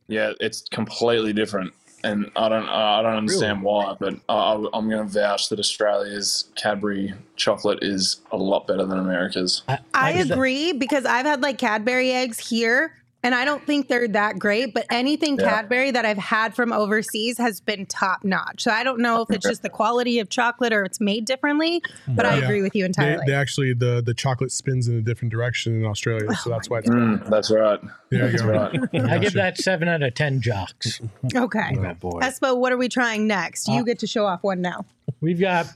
Yeah, 0.07 0.33
it's 0.41 0.61
completely 0.69 1.31
different, 1.33 1.73
and 2.03 2.29
I 2.35 2.49
don't 2.49 2.67
I 2.67 3.01
don't 3.01 3.15
understand 3.15 3.63
why, 3.63 3.95
but 3.99 4.15
I, 4.27 4.53
I'm 4.73 4.89
going 4.89 5.07
to 5.07 5.11
vouch 5.11 5.47
that 5.49 5.59
Australia's 5.59 6.51
Cadbury 6.55 7.13
chocolate 7.37 7.79
is 7.81 8.17
a 8.31 8.37
lot 8.37 8.67
better 8.67 8.85
than 8.85 8.99
America's. 8.99 9.63
I, 9.67 9.79
I 9.93 10.13
just- 10.13 10.31
agree 10.31 10.73
because 10.73 11.05
I've 11.05 11.25
had 11.25 11.41
like 11.41 11.57
Cadbury 11.57 12.11
eggs 12.11 12.37
here 12.49 12.93
and 13.23 13.33
I 13.33 13.45
don't 13.45 13.65
think 13.65 13.87
they're 13.87 14.07
that 14.09 14.37
great, 14.37 14.73
but 14.73 14.85
anything 14.91 15.37
Yeah. 15.39 15.49
Cadbury 15.49 15.91
that 15.91 16.05
I've 16.05 16.17
had 16.17 16.55
from 16.55 16.71
overseas 16.73 17.37
has 17.37 17.61
been 17.61 17.85
top 17.85 18.23
notch. 18.23 18.61
So 18.63 18.71
I 18.71 18.83
don't 18.83 18.99
know 18.99 19.21
if 19.21 19.31
it's 19.31 19.47
just 19.47 19.61
the 19.63 19.69
quality 19.69 20.19
of 20.19 20.29
chocolate 20.29 20.73
or 20.73 20.83
it's 20.83 20.99
made 20.99 21.25
differently, 21.25 21.81
but 22.07 22.25
I 22.25 22.35
agree 22.37 22.61
with 22.61 22.75
you 22.75 22.85
entirely. 22.85 23.23
they 23.25 23.33
actually 23.33 23.73
the 23.73 24.01
the 24.05 24.13
chocolate 24.13 24.51
spins 24.51 24.87
in 24.87 24.97
a 24.97 25.01
different 25.01 25.31
direction 25.31 25.75
in 25.81 25.85
Australia, 25.85 26.33
so 26.35 26.49
that's 26.49 26.69
why. 26.69 26.79
It's, 26.79 26.89
Mm, 26.89 27.27
that's 27.29 27.49
right. 27.49 27.79
Yeah, 28.11 28.25
you 28.25 28.31
That's 28.31 28.41
go. 28.43 28.49
right. 28.51 28.79
I 29.11 29.17
give 29.17 29.33
that 29.33 29.57
seven 29.57 29.87
out 29.87 30.03
of 30.03 30.13
ten 30.13 30.41
jocks. 30.41 31.01
okay. 31.35 31.75
Oh 31.77 31.93
boy. 31.95 32.19
Espo, 32.19 32.55
what 32.57 32.71
are 32.71 32.77
we 32.77 32.87
trying 32.89 33.25
next? 33.25 33.67
You 33.67 33.83
get 33.83 33.99
to 33.99 34.07
show 34.07 34.25
off 34.25 34.43
one 34.43 34.61
now. 34.61 34.85
We've 35.21 35.39
got 35.39 35.67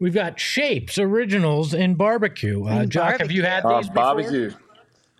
we've 0.00 0.14
got 0.14 0.40
shapes 0.40 0.98
originals 0.98 1.72
in 1.74 1.94
barbecue. 1.94 2.64
Uh, 2.64 2.80
In 2.80 2.90
Jock, 2.90 3.20
have 3.20 3.30
you 3.30 3.42
had 3.44 3.64
Uh, 3.64 3.78
these 3.80 3.88
before? 3.88 4.58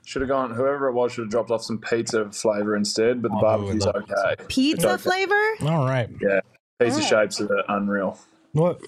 Barbecue. 0.04 0.10
Should 0.10 0.22
have 0.22 0.28
gone. 0.28 0.50
Whoever 0.54 0.88
it 0.88 0.92
was 0.92 1.12
should 1.12 1.22
have 1.24 1.30
dropped 1.30 1.50
off 1.50 1.62
some 1.62 1.78
pizza 1.78 2.30
flavor 2.30 2.76
instead, 2.76 3.22
but 3.22 3.30
the 3.30 3.38
Oh, 3.38 3.40
barbecue's 3.40 3.86
okay. 3.86 4.44
Pizza 4.48 4.90
Okay. 4.92 5.02
flavor? 5.02 5.40
All 5.62 5.86
right. 5.86 6.08
Yeah, 6.20 6.40
pizza 6.80 6.98
Oh. 7.00 7.02
shapes 7.02 7.40
are 7.40 7.48
unreal. 7.68 8.18
What? 8.52 8.80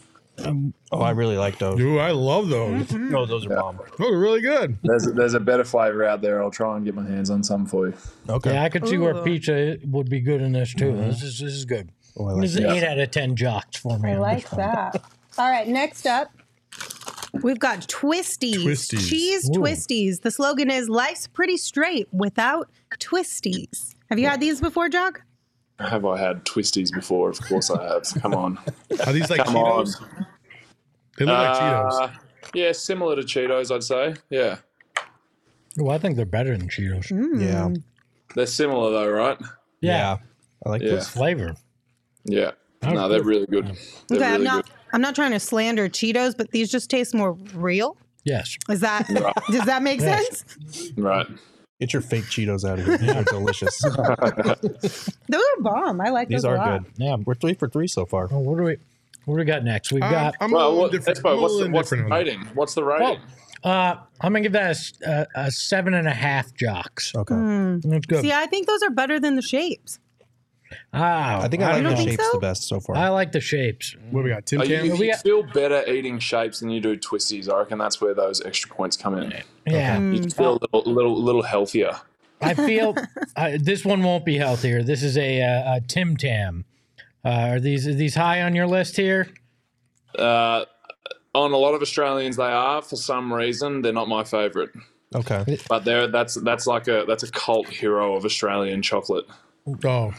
Um, 0.45 0.75
oh, 0.93 1.01
I 1.01 1.13
really 1.13 1.39
like 1.39 1.57
those. 1.59 1.81
Ooh, 1.81 1.99
I 1.99 2.11
love 2.11 2.49
those. 2.51 2.93
No, 2.93 3.25
those 3.25 3.47
are 3.47 3.55
bomb. 3.57 3.81
Those 3.99 4.11
are 4.11 4.19
really 4.19 4.43
good. 4.43 4.77
There's 4.83 5.07
a, 5.07 5.11
there's 5.13 5.33
a 5.33 5.41
better 5.41 5.65
flavor 5.65 6.05
out 6.05 6.21
there. 6.21 6.43
I'll 6.43 6.51
try 6.51 6.77
and 6.77 6.85
get 6.85 6.95
my 6.95 7.07
hands 7.07 7.31
on 7.31 7.43
some 7.43 7.65
for 7.65 7.87
you. 7.89 7.95
Okay. 8.29 8.53
Yeah, 8.53 8.63
I 8.63 8.69
could 8.69 8.87
see 8.87 8.99
where 8.99 9.15
pizza 9.23 9.79
would 9.87 10.11
be 10.11 10.21
good 10.21 10.43
in 10.43 10.53
this 10.53 10.75
too. 10.75 10.93
Mm-hmm. 10.93 11.09
This 11.09 11.23
is 11.23 11.39
this 11.39 11.55
is 11.55 11.65
good. 11.65 11.89
Oh, 12.19 12.27
I 12.29 12.33
like 12.33 12.43
this 12.43 12.51
is 12.57 12.61
eight 12.61 12.85
out 12.85 12.99
of 12.99 13.11
ten 13.11 13.35
jocks 13.35 13.79
for 13.79 13.99
me. 13.99 14.11
I 14.13 14.19
like 14.19 14.49
that. 14.51 15.03
All 15.39 15.51
right, 15.51 15.67
next 15.69 16.07
up, 16.07 16.29
we've 17.43 17.59
got 17.59 17.81
Twisties. 17.89 18.65
Twisties. 18.65 19.09
Cheese 19.09 19.49
Ooh. 19.51 19.61
Twisties. 19.61 20.23
The 20.23 20.31
slogan 20.31 20.71
is 20.71 20.89
Life's 20.89 21.27
pretty 21.27 21.57
straight 21.57 22.09
without 22.13 22.69
Twisties. 22.99 23.95
Have 24.11 24.19
you 24.19 24.27
had 24.29 24.41
these 24.41 24.61
before, 24.61 24.89
Jock? 24.89 25.23
Have 25.79 26.05
I 26.07 26.19
had 26.19 26.45
twisties 26.45 26.91
before? 26.93 27.29
Of 27.31 27.41
course 27.43 27.71
I 27.71 27.83
have. 27.83 28.05
Come 28.23 28.35
on. 28.35 28.59
Are 29.07 29.13
these 29.13 29.29
like 29.29 29.45
Come 29.45 29.55
Cheetos? 29.57 29.95
They 31.19 31.25
look 31.27 31.37
like 31.37 31.57
Cheetos. 31.59 32.03
Uh, 32.03 32.09
Yeah, 32.55 32.73
similar 32.73 33.17
to 33.17 33.23
Cheetos, 33.23 33.75
I'd 33.75 33.83
say. 33.83 34.15
Yeah, 34.31 34.59
Well, 35.77 35.95
I 35.95 35.99
think 35.99 36.17
they're 36.17 36.25
better 36.25 36.57
than 36.57 36.69
Cheetos. 36.69 37.11
Yeah. 37.41 37.69
they're 38.35 38.47
similar 38.47 38.91
though, 38.91 39.11
right? 39.11 39.39
Yeah, 39.83 40.17
I 40.65 40.69
like 40.71 40.83
Yeah. 40.83 40.93
this. 40.93 41.09
flavor. 41.09 41.55
Yeah. 42.25 42.53
No, 42.83 43.09
they're 43.09 43.23
really 43.23 43.47
good. 43.47 43.77
They're 44.09 44.19
Okay, 44.19 44.27
I'm 44.27 44.33
really 44.35 44.45
not. 44.45 44.65
good. 44.67 44.75
I'm 44.93 45.01
not 45.01 45.15
trying 45.15 45.33
to 45.33 45.41
slander 45.41 45.89
Cheetos, 45.89 46.37
but 46.37 46.51
these 46.51 46.71
just 46.71 46.89
taste 46.91 47.15
more 47.15 47.33
real. 47.55 47.97
Yes. 48.25 48.57
Is 48.69 48.81
that? 48.81 49.07
does 49.51 49.65
that 49.67 49.83
make 49.83 50.01
Yes. 50.01 50.45
sense? 50.59 50.93
Right. 50.97 51.27
Get 51.81 51.93
your 51.93 52.03
fake 52.03 52.25
Cheetos 52.25 52.69
out 52.69 52.79
of 52.79 52.87
here. 52.87 52.97
These 52.99 53.11
are 53.11 53.25
delicious. 53.31 53.79
Those 53.83 55.43
are 55.59 55.61
bomb. 55.63 56.01
I 56.01 56.09
like 56.11 56.29
These 56.29 56.43
those 56.43 56.45
a 56.45 56.49
are 56.51 56.57
lot. 56.57 56.83
good. 56.85 56.93
Yeah. 56.97 57.17
We're 57.25 57.35
three 57.35 57.55
for 57.55 57.69
three 57.69 57.87
so 57.89 58.07
far. 58.07 58.27
Well, 58.29 58.43
what 58.43 58.57
do 58.59 58.65
we 58.65 58.77
what 59.27 59.35
do 59.35 59.39
we 59.41 59.45
got 59.45 59.65
next? 59.65 59.93
We've 59.93 60.03
I'm, 60.03 60.11
got 60.11 60.35
I'm 60.41 60.53
a 60.53 60.57
Well, 60.57 60.69
little 60.71 60.83
what, 60.85 60.93
different. 60.93 61.19
Espo, 61.19 61.33
I'm 61.33 61.39
a 61.39 61.43
what's, 61.43 61.53
the, 61.55 61.59
little 61.59 61.73
what's 61.75 61.91
the 61.91 61.97
different 61.97 62.13
on 62.31 62.45
that. 62.47 62.57
What's 62.57 62.75
the 62.75 62.85
rating? 62.85 63.21
uh 63.65 63.97
I'm 64.21 64.33
gonna 64.33 64.41
give 64.43 64.53
that 64.53 64.77
a 65.35 65.51
seven 65.51 65.95
and 65.95 66.07
a 66.09 66.13
half 66.15 66.55
jocks. 66.55 67.13
Okay. 67.15 67.35
That's 67.85 68.07
good. 68.07 68.23
See, 68.23 68.33
I 68.33 68.47
think 68.47 68.67
those 68.67 68.83
are 68.83 68.91
better 68.91 69.19
than 69.21 69.37
the 69.37 69.43
shapes. 69.43 69.99
Ah, 70.93 71.43
I 71.43 71.49
think 71.49 71.63
I 71.63 71.79
like 71.81 71.97
the 71.97 72.05
shapes 72.05 72.25
so? 72.25 72.31
the 72.33 72.39
best 72.39 72.63
so 72.65 72.81
far. 72.81 72.97
I 72.97 73.09
like 73.09 73.33
the 73.33 73.41
shapes. 73.41 73.97
What 74.11 74.25
we 74.25 74.31
got? 74.31 74.47
Tim 74.47 74.61
you, 74.63 74.67
Tam? 74.69 74.85
you 74.87 75.11
got- 75.13 75.21
feel 75.23 75.43
better 75.43 75.85
eating 75.91 76.19
shapes 76.19 76.61
than 76.61 76.71
you 76.71 76.81
do 76.81 76.97
twisties. 76.97 77.53
I 77.53 77.59
reckon 77.59 77.79
that's 77.79 78.01
where 78.01 78.15
those 78.15 78.45
extra 78.45 78.71
points 78.71 78.97
come 78.97 79.17
in. 79.17 79.33
Yeah. 79.67 79.99
Mm. 79.99 80.17
You 80.25 80.31
feel 80.31 80.53
a 80.53 80.77
little, 80.77 80.93
little, 80.93 81.23
little 81.23 81.43
healthier. 81.43 81.93
I 82.41 82.55
feel 82.55 82.95
uh, 83.37 83.53
this 83.61 83.85
one 83.85 84.03
won't 84.03 84.25
be 84.25 84.37
healthier. 84.37 84.83
This 84.83 85.03
is 85.03 85.17
a, 85.17 85.43
uh, 85.43 85.77
a 85.77 85.81
Tim 85.81 86.17
Tam. 86.17 86.65
Uh, 87.25 87.29
are 87.29 87.61
these 87.61 87.89
are 87.89 87.95
these 87.95 88.15
high 88.15 88.43
on 88.43 88.55
your 88.55 88.67
list 88.69 88.97
here? 88.97 89.29
Uh, 90.17 90.65
on 91.35 91.53
a 91.53 91.57
lot 91.57 91.75
of 91.75 91.83
Australians, 91.83 92.37
they 92.37 92.45
are. 92.45 92.81
For 92.83 92.97
some 92.97 93.33
reason, 93.33 93.83
they're 93.83 93.93
not 93.93 94.09
my 94.09 94.23
favourite. 94.25 94.71
okay. 95.15 95.59
But 95.69 95.85
they're 95.85 96.07
that's 96.07 96.35
that's 96.37 96.67
like 96.67 96.87
a 96.89 97.05
that's 97.07 97.23
a 97.25 97.31
cult 97.33 97.69
hero 97.69 98.15
of 98.15 98.25
Australian 98.25 98.81
chocolate. 98.83 99.25
Oh, 99.85 100.13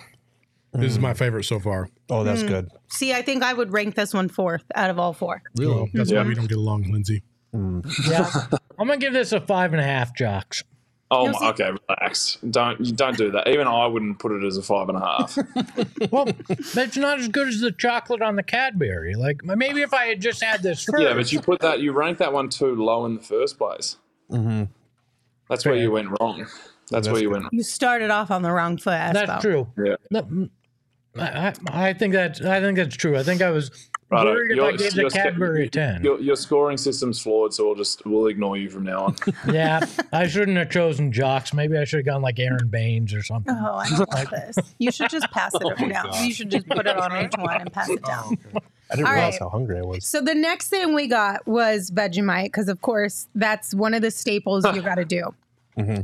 this 0.73 0.91
is 0.91 0.99
my 0.99 1.13
mm. 1.13 1.17
favorite 1.17 1.43
so 1.43 1.59
far. 1.59 1.89
Oh, 2.09 2.23
that's 2.23 2.43
mm. 2.43 2.47
good. 2.47 2.69
See, 2.87 3.13
I 3.13 3.21
think 3.21 3.43
I 3.43 3.53
would 3.53 3.71
rank 3.71 3.95
this 3.95 4.13
one 4.13 4.29
fourth 4.29 4.63
out 4.75 4.89
of 4.89 4.99
all 4.99 5.13
four. 5.13 5.41
Really? 5.55 5.89
that's 5.93 6.11
Yeah. 6.11 6.21
why 6.21 6.27
we 6.27 6.35
don't 6.35 6.47
get 6.47 6.57
along, 6.57 6.91
Lindsay. 6.91 7.23
Mm. 7.53 7.85
Yeah. 8.09 8.57
I'm 8.79 8.87
gonna 8.87 8.97
give 8.97 9.13
this 9.13 9.31
a 9.31 9.41
five 9.41 9.73
and 9.73 9.81
a 9.81 9.85
half 9.85 10.15
jocks. 10.15 10.63
Oh, 11.09 11.31
my, 11.31 11.49
okay, 11.51 11.71
relax. 11.87 12.37
Don't 12.49 12.79
you 12.81 12.91
don't 12.91 13.17
do 13.17 13.31
that. 13.31 13.47
Even 13.47 13.65
I 13.65 13.87
wouldn't 13.87 14.19
put 14.19 14.33
it 14.33 14.45
as 14.45 14.57
a 14.57 14.61
five 14.61 14.89
and 14.89 14.97
a 14.97 15.01
half. 15.01 15.37
Well, 16.11 16.27
that's 16.73 16.97
not 16.97 17.19
as 17.19 17.27
good 17.29 17.47
as 17.47 17.59
the 17.59 17.71
chocolate 17.71 18.21
on 18.21 18.35
the 18.35 18.43
Cadbury. 18.43 19.15
Like 19.15 19.43
maybe 19.43 19.81
if 19.81 19.93
I 19.93 20.05
had 20.05 20.21
just 20.21 20.43
had 20.43 20.61
this 20.61 20.83
first. 20.83 21.01
yeah, 21.01 21.13
but 21.13 21.31
you 21.31 21.41
put 21.41 21.61
that 21.61 21.79
you 21.79 21.93
ranked 21.93 22.19
that 22.19 22.33
one 22.33 22.49
too 22.49 22.75
low 22.75 23.05
in 23.05 23.15
the 23.15 23.23
first 23.23 23.57
place. 23.57 23.97
Mm-hmm. 24.29 24.65
That's 25.49 25.65
where 25.65 25.75
you 25.75 25.91
went 25.91 26.09
wrong. 26.19 26.45
That's, 26.89 27.07
where 27.07 27.21
you 27.21 27.29
went. 27.29 27.45
You 27.51 27.63
started 27.63 28.11
off 28.11 28.31
on 28.31 28.41
the 28.43 28.51
wrong 28.51 28.77
foot. 28.77 28.93
Espo. 28.93 29.13
That's 29.13 29.41
true. 29.41 29.67
Yeah. 29.77 30.21
No, 31.17 31.23
I, 31.23 31.53
I 31.69 31.89
I 31.89 31.93
think 31.93 32.13
that's 32.13 32.41
I 32.41 32.59
think 32.59 32.77
that's 32.77 32.95
true. 32.95 33.17
I 33.17 33.23
think 33.23 33.41
I 33.41 33.51
was 33.51 33.89
Righto, 34.09 34.31
worried 34.31 34.51
if 34.51 34.57
your- 34.57 34.65
I 34.65 34.71
gave 34.71 34.93
the 34.93 35.01
your- 35.01 35.09
Cadbury 35.09 35.65
a 35.65 35.69
10. 35.69 36.03
Your, 36.03 36.19
your 36.21 36.35
scoring 36.37 36.77
system's 36.77 37.19
flawed, 37.21 37.53
so 37.53 37.65
we'll 37.65 37.75
just 37.75 38.05
we'll 38.05 38.27
ignore 38.27 38.55
you 38.55 38.69
from 38.69 38.83
now 38.83 39.05
on. 39.05 39.15
yeah, 39.53 39.85
I 40.13 40.27
shouldn't 40.27 40.57
have 40.57 40.69
chosen 40.69 41.11
Jocks. 41.11 41.53
Maybe 41.53 41.77
I 41.77 41.83
should 41.83 41.97
have 41.99 42.05
gone 42.05 42.21
like 42.21 42.39
Aron 42.39 42.69
Baynes 42.69 43.13
or 43.13 43.21
something. 43.21 43.53
Oh, 43.53 43.75
I 43.75 43.89
don't 43.89 44.11
like 44.13 44.29
this. 44.29 44.55
You 44.77 44.91
should 44.91 45.09
just 45.09 45.29
pass 45.31 45.53
it 45.53 45.61
oh 45.65 45.89
down. 45.89 46.11
You 46.23 46.33
should 46.33 46.49
just 46.49 46.67
put 46.69 46.87
it 46.87 46.97
on 46.97 47.11
H1 47.11 47.61
and 47.61 47.73
pass 47.73 47.89
it 47.89 47.99
oh, 48.03 48.07
down. 48.07 48.37
I 48.89 48.95
didn't 48.95 49.07
All 49.07 49.13
realize 49.13 49.33
right. 49.33 49.39
how 49.41 49.49
hungry 49.49 49.79
I 49.79 49.81
was. 49.81 50.05
So 50.05 50.21
the 50.21 50.35
next 50.35 50.69
thing 50.69 50.95
we 50.95 51.07
got 51.07 51.45
was 51.45 51.91
Vegemite 51.91 52.45
because, 52.45 52.69
of 52.69 52.79
course, 52.79 53.27
that's 53.35 53.73
one 53.75 53.93
of 53.93 54.01
the 54.01 54.11
staples 54.11 54.63
you 54.73 54.81
got 54.81 54.95
to 54.95 55.05
do. 55.05 55.33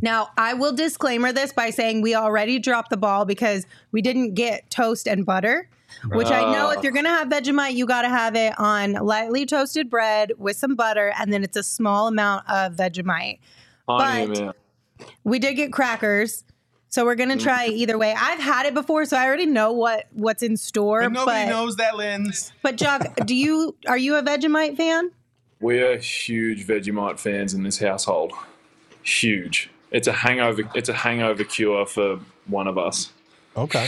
Now, 0.01 0.29
I 0.37 0.53
will 0.53 0.73
disclaimer 0.73 1.31
this 1.31 1.51
by 1.51 1.69
saying 1.71 2.01
we 2.01 2.15
already 2.15 2.59
dropped 2.59 2.89
the 2.89 2.97
ball 2.97 3.25
because 3.25 3.65
we 3.91 4.01
didn't 4.01 4.35
get 4.35 4.69
toast 4.69 5.07
and 5.07 5.25
butter, 5.25 5.67
which 6.09 6.29
I 6.29 6.51
know 6.51 6.69
if 6.69 6.83
you're 6.83 6.91
going 6.91 7.05
to 7.05 7.11
have 7.11 7.29
Vegemite, 7.29 7.73
you 7.73 7.85
got 7.85 8.03
to 8.03 8.09
have 8.09 8.35
it 8.35 8.53
on 8.59 8.93
lightly 8.93 9.45
toasted 9.45 9.89
bread 9.89 10.33
with 10.37 10.57
some 10.57 10.75
butter, 10.75 11.13
and 11.19 11.33
then 11.33 11.43
it's 11.43 11.57
a 11.57 11.63
small 11.63 12.07
amount 12.07 12.47
of 12.49 12.73
Vegemite. 12.73 13.39
Tiny 13.89 14.27
But- 14.27 14.37
amount. 14.37 14.57
We 15.23 15.39
did 15.39 15.55
get 15.55 15.73
crackers. 15.73 16.43
So 16.89 17.05
we're 17.05 17.15
gonna 17.15 17.37
try 17.37 17.65
either 17.65 17.97
way. 17.97 18.13
I've 18.15 18.39
had 18.39 18.67
it 18.67 18.75
before, 18.75 19.03
so 19.05 19.17
I 19.17 19.25
already 19.25 19.47
know 19.47 19.71
what 19.71 20.05
what's 20.13 20.43
in 20.43 20.55
store. 20.57 21.01
And 21.01 21.15
nobody 21.15 21.45
but, 21.45 21.49
knows 21.49 21.75
that 21.77 21.97
lens. 21.97 22.53
But 22.61 22.75
Jock, 22.75 23.15
do 23.25 23.33
you 23.33 23.75
are 23.87 23.97
you 23.97 24.15
a 24.15 24.21
Vegemite 24.21 24.77
fan? 24.77 25.09
We 25.59 25.79
are 25.81 25.97
huge 25.97 26.67
Vegemite 26.67 27.19
fans 27.19 27.55
in 27.55 27.63
this 27.63 27.79
household. 27.79 28.31
Huge. 29.03 29.69
It's 29.91 30.07
a 30.07 30.13
hangover. 30.13 30.63
It's 30.75 30.89
a 30.89 30.93
hangover 30.93 31.43
cure 31.43 31.85
for 31.85 32.19
one 32.47 32.67
of 32.67 32.77
us. 32.77 33.11
Okay. 33.55 33.87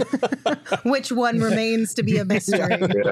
Which 0.84 1.10
one 1.10 1.40
remains 1.40 1.92
to 1.94 2.04
be 2.04 2.18
a 2.18 2.24
mystery? 2.24 2.58
Yeah. 2.70 3.10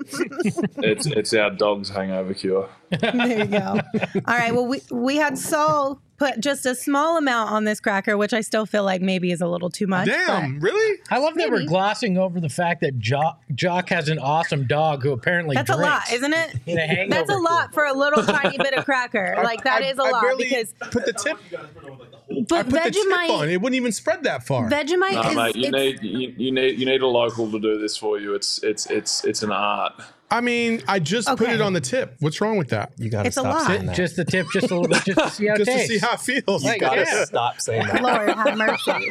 it's 0.79 1.07
it's 1.07 1.35
our 1.35 1.51
dog's 1.51 1.89
hangover 1.89 2.35
cure. 2.35 2.69
there 3.01 3.39
you 3.41 3.47
go. 3.47 3.81
All 4.27 4.39
right. 4.39 4.55
Well, 4.55 4.67
we 4.67 4.81
we 4.91 5.17
had 5.17 5.37
Saul 5.37 6.01
put 6.17 6.41
just 6.41 6.65
a 6.67 6.75
small 6.75 7.17
amount 7.17 7.51
on 7.51 7.65
this 7.65 7.81
cracker, 7.81 8.17
which 8.17 8.33
I 8.33 8.41
still 8.41 8.67
feel 8.67 8.85
like 8.85 9.01
maybe 9.03 9.33
is 9.33 9.41
a 9.41 9.47
little 9.49 9.69
too 9.71 9.87
much. 9.87 10.07
Damn, 10.07 10.61
really? 10.61 11.01
I 11.11 11.19
love 11.19 11.35
that 11.35 11.51
we're 11.51 11.57
Maybe. 11.59 11.69
glossing 11.69 12.17
over 12.19 12.41
the 12.41 12.49
fact 12.49 12.81
that 12.83 12.99
Jock, 12.99 13.41
Jock 13.55 13.89
has 13.89 14.09
an 14.09 14.19
awesome 14.19 14.67
dog 14.67 15.03
who 15.03 15.13
apparently 15.13 15.55
but 15.57 15.67
That's 15.67 15.79
a 15.79 15.83
lot, 15.83 16.13
isn't 16.13 16.33
it? 16.33 16.55
in 16.67 16.79
a 16.79 16.87
hangover. 16.87 17.11
That's 17.11 17.31
a 17.31 17.39
lot 17.39 17.75
for 17.75 17.85
a 17.85 17.93
little 17.93 18.23
tiny 18.25 18.57
bit 18.59 18.75
of 18.75 18.85
cracker. 18.85 19.35
Like 19.45 19.65
that 19.65 19.83
I- 19.83 19.87
is 19.87 19.99
a 19.99 20.03
I 20.03 20.11
lot 20.11 20.23
barely 20.23 20.45
because 20.45 20.73
put 20.91 21.05
the 21.05 21.13
tip. 21.13 21.37
I 21.53 22.45
but 22.49 22.69
put 22.71 22.83
the 22.85 22.91
tip 22.91 23.05
on. 23.31 23.47
Vegemite 23.47 23.53
It 23.53 23.61
wouldn't 23.61 23.77
even 23.77 23.93
spread 23.93 24.23
that 24.25 24.47
far. 24.47 24.71
Vegemite 24.71 25.13
No, 25.13 25.23
is 25.31 25.37
mate, 25.37 25.57
you 25.57 25.69
it's- 25.69 25.73
need 25.73 26.03
you, 26.03 26.35
you 26.39 26.53
need 26.53 26.79
you 26.79 26.87
need 26.87 27.03
a 27.03 27.07
local 27.07 27.51
to 27.51 27.59
do 27.59 27.79
this 27.79 27.97
for 27.97 28.19
you. 28.19 28.35
It's 28.35 28.63
it's 28.63 28.87
it's 28.91 29.25
it's 29.25 29.43
an 29.43 29.51
art. 29.53 29.93
I 30.35 30.41
mean, 30.41 30.83
I 30.89 30.99
just 30.99 31.29
put 31.29 31.49
it 31.49 31.61
on 31.61 31.75
the 31.75 31.81
tip. 31.81 32.17
What's 32.19 32.41
wrong 32.41 32.59
with 32.59 32.71
that? 32.71 32.91
You 32.99 33.09
gotta 33.09 33.29
It's 33.29 33.37
a 33.37 33.41
stop 33.41 33.55
lot. 33.55 33.67
saying 33.69 33.87
that. 33.87 33.95
Just 33.95 34.17
the 34.17 34.25
tip, 34.25 34.49
just 34.53 34.69
a 34.69 34.75
little 34.75 34.89
bit, 34.89 35.05
just 35.05 35.17
to 35.21 35.31
see 35.31 35.47
how 35.47 35.55
it 35.59 35.59
Just 35.59 35.71
to 35.71 35.79
see 35.87 35.99
how 35.99 36.15
it 36.15 36.21
feels. 36.21 36.65
Like, 36.65 36.75
you 36.75 36.81
gotta 36.81 37.03
yeah. 37.03 37.25
stop 37.25 37.61
saying 37.61 37.87
that. 37.87 38.03
Lord 38.03 38.29
have 38.31 38.59
mercy. 38.59 38.91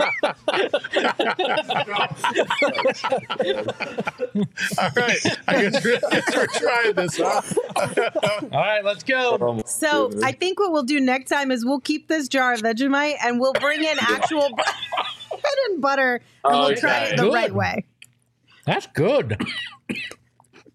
All 4.78 4.90
right. 4.98 5.18
I 5.48 5.62
guess 5.62 5.86
we're, 5.86 6.00
guess 6.12 6.26
we're 6.36 6.48
trying 6.48 6.94
this. 6.96 7.18
Huh? 7.18 7.42
All 8.52 8.60
right, 8.60 8.84
let's 8.84 9.04
go. 9.04 9.62
So 9.66 10.12
I 10.24 10.34
think 10.34 10.60
what 10.60 10.74
we'll 10.74 10.84
do 10.84 11.00
next 11.00 11.30
time 11.30 11.52
is 11.52 11.64
we'll 11.66 11.80
keep 11.80 12.10
this 12.10 12.28
jar 12.28 12.52
of 12.52 12.64
Vegemite 12.64 13.16
and 13.24 13.40
we'll 13.40 13.54
bring 13.54 13.82
in 13.82 13.96
actual 14.02 14.50
bread 14.50 15.56
and 15.70 15.82
butter 15.82 16.20
and 16.44 16.60
we'll 16.60 16.76
try 16.76 17.06
it 17.06 17.16
the 17.16 17.24
Good. 17.24 17.34
right 17.34 17.54
way. 17.54 17.86
That's 18.66 18.88
good. 18.88 19.42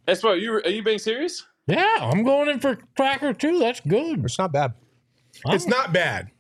Espo, 0.09 0.41
you 0.41 0.55
are 0.55 0.69
you 0.69 0.83
being 0.83 0.99
serious? 0.99 1.45
Yeah, 1.67 1.97
I'm 2.01 2.25
going 2.25 2.49
in 2.49 2.61
for 2.61 2.79
cracker 2.97 3.35
too. 3.35 3.59
That's 3.59 3.81
good. 3.81 4.25
It's 4.25 4.39
not 4.39 4.53
bad. 4.53 4.73
It's 5.47 5.67
not 5.67 5.93
bad. 5.93 6.31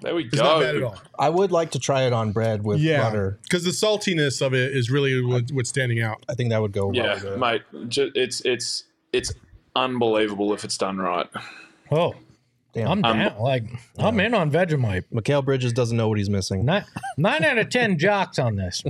There 0.00 0.14
we 0.14 0.24
It's 0.24 0.34
go. 0.36 0.42
not 0.42 0.60
bad 0.60 0.76
at 0.76 0.82
all. 0.82 0.96
I 1.18 1.28
would 1.28 1.52
like 1.52 1.72
to 1.72 1.78
try 1.78 2.02
it 2.02 2.12
on 2.12 2.32
bread 2.32 2.64
with 2.64 2.80
Yeah, 2.80 3.02
butter. 3.02 3.38
because 3.42 3.62
the 3.64 3.70
saltiness 3.70 4.44
of 4.44 4.52
it 4.54 4.76
is 4.76 4.90
really 4.90 5.20
what, 5.24 5.50
what's 5.52 5.68
standing 5.68 6.00
out. 6.00 6.24
I 6.28 6.34
think 6.34 6.50
that 6.50 6.60
would 6.60 6.72
go 6.72 6.86
well 6.86 6.96
Yeah, 6.96 7.14
with 7.14 7.24
it. 7.24 7.38
mate. 7.38 7.62
It's 8.16 8.40
it's 8.44 8.84
it's 9.12 9.32
unbelievable 9.76 10.52
if 10.54 10.64
it's 10.64 10.76
done 10.78 10.98
right. 10.98 11.28
Oh, 11.90 12.14
Damn. 12.72 12.88
I'm 12.88 13.02
down. 13.02 13.38
like 13.38 13.64
I'm 13.98 14.18
in 14.20 14.32
on 14.32 14.50
Vegemite. 14.50 15.04
Mikal 15.12 15.44
Bridges 15.44 15.72
doesn't 15.74 15.96
know 15.96 16.08
what 16.08 16.16
he's 16.18 16.30
missing. 16.30 16.64
Nine, 16.64 16.84
nine 17.18 17.44
out 17.44 17.58
of 17.58 17.68
ten 17.68 17.98
jocks 17.98 18.38
on 18.38 18.56
this. 18.56 18.82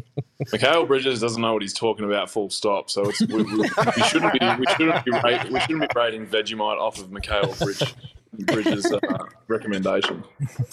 Mikal 0.47 0.87
Bridges 0.87 1.21
doesn't 1.21 1.43
know 1.43 1.53
what 1.53 1.63
he's 1.63 1.75
talking 1.75 2.05
about. 2.05 2.31
Full 2.31 2.51
stop. 2.51 2.91
So 2.91 3.09
it's 3.09 3.21
we, 3.27 3.43
we, 3.43 3.57
we 3.59 3.69
shouldn't 4.05 4.33
be 4.35 4.39
we 4.59 4.67
shouldn't 4.77 5.05
be 5.05 5.11
rate, 5.25 5.51
we 5.51 5.59
shouldn't 5.61 5.93
be 5.93 6.01
rating 6.01 6.27
Vegemite 6.27 6.79
off 6.79 7.01
of 7.01 7.09
Mikal 7.09 7.59
Bridge, 7.59 7.95
Bridges' 8.47 8.93
uh, 8.93 9.01
recommendation. 9.49 10.23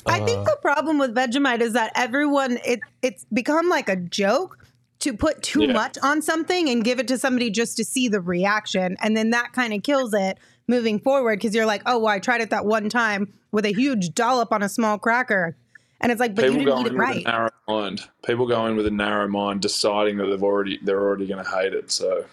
I 0.05 0.19
think 0.19 0.45
the 0.45 0.57
problem 0.61 0.99
with 0.99 1.15
Vegemite 1.15 1.61
is 1.61 1.73
that 1.73 1.91
everyone 1.95 2.59
it 2.63 2.79
it's 3.01 3.25
become 3.33 3.69
like 3.69 3.89
a 3.89 3.95
joke 3.95 4.57
to 4.99 5.13
put 5.13 5.41
too 5.41 5.63
Yeah. 5.63 5.73
much 5.73 5.97
on 6.03 6.21
something 6.21 6.69
and 6.69 6.83
give 6.83 6.99
it 6.99 7.07
to 7.07 7.17
somebody 7.17 7.49
just 7.49 7.77
to 7.77 7.85
see 7.85 8.07
the 8.09 8.19
reaction 8.21 8.97
and 9.01 9.15
then 9.15 9.29
that 9.29 9.53
kind 9.53 9.73
of 9.73 9.81
kills 9.81 10.13
it 10.13 10.37
moving 10.69 10.99
forward 10.99 11.39
because 11.39 11.53
you're 11.53 11.65
like, 11.65 11.81
"Oh, 11.85 11.97
well, 11.99 12.07
I 12.07 12.19
tried 12.19 12.39
it 12.39 12.51
that 12.51 12.65
one 12.65 12.87
time 12.87 13.33
with 13.51 13.65
a 13.65 13.73
huge 13.73 14.13
dollop 14.13 14.53
on 14.53 14.63
a 14.63 14.69
small 14.69 14.97
cracker." 14.97 15.57
And 15.99 16.11
it's 16.11 16.21
like, 16.21 16.35
"But 16.35 16.45
People 16.45 16.59
you 16.59 16.65
didn't 16.65 16.79
eat 16.79 16.81
in 16.81 16.85
it 16.85 16.91
with 16.91 16.93
a 16.93 16.97
right." 16.97 17.25
narrow 17.25 17.49
mind. 17.67 18.01
People 18.25 18.47
go 18.47 18.65
in 18.67 18.77
with 18.77 18.85
a 18.85 18.91
narrow 18.91 19.27
mind, 19.27 19.61
deciding 19.61 20.17
that 20.17 20.27
they've 20.27 20.43
already 20.43 20.79
they're 20.83 21.01
already 21.01 21.27
going 21.27 21.43
to 21.43 21.49
hate 21.49 21.73
it. 21.73 21.91
So 21.91 22.23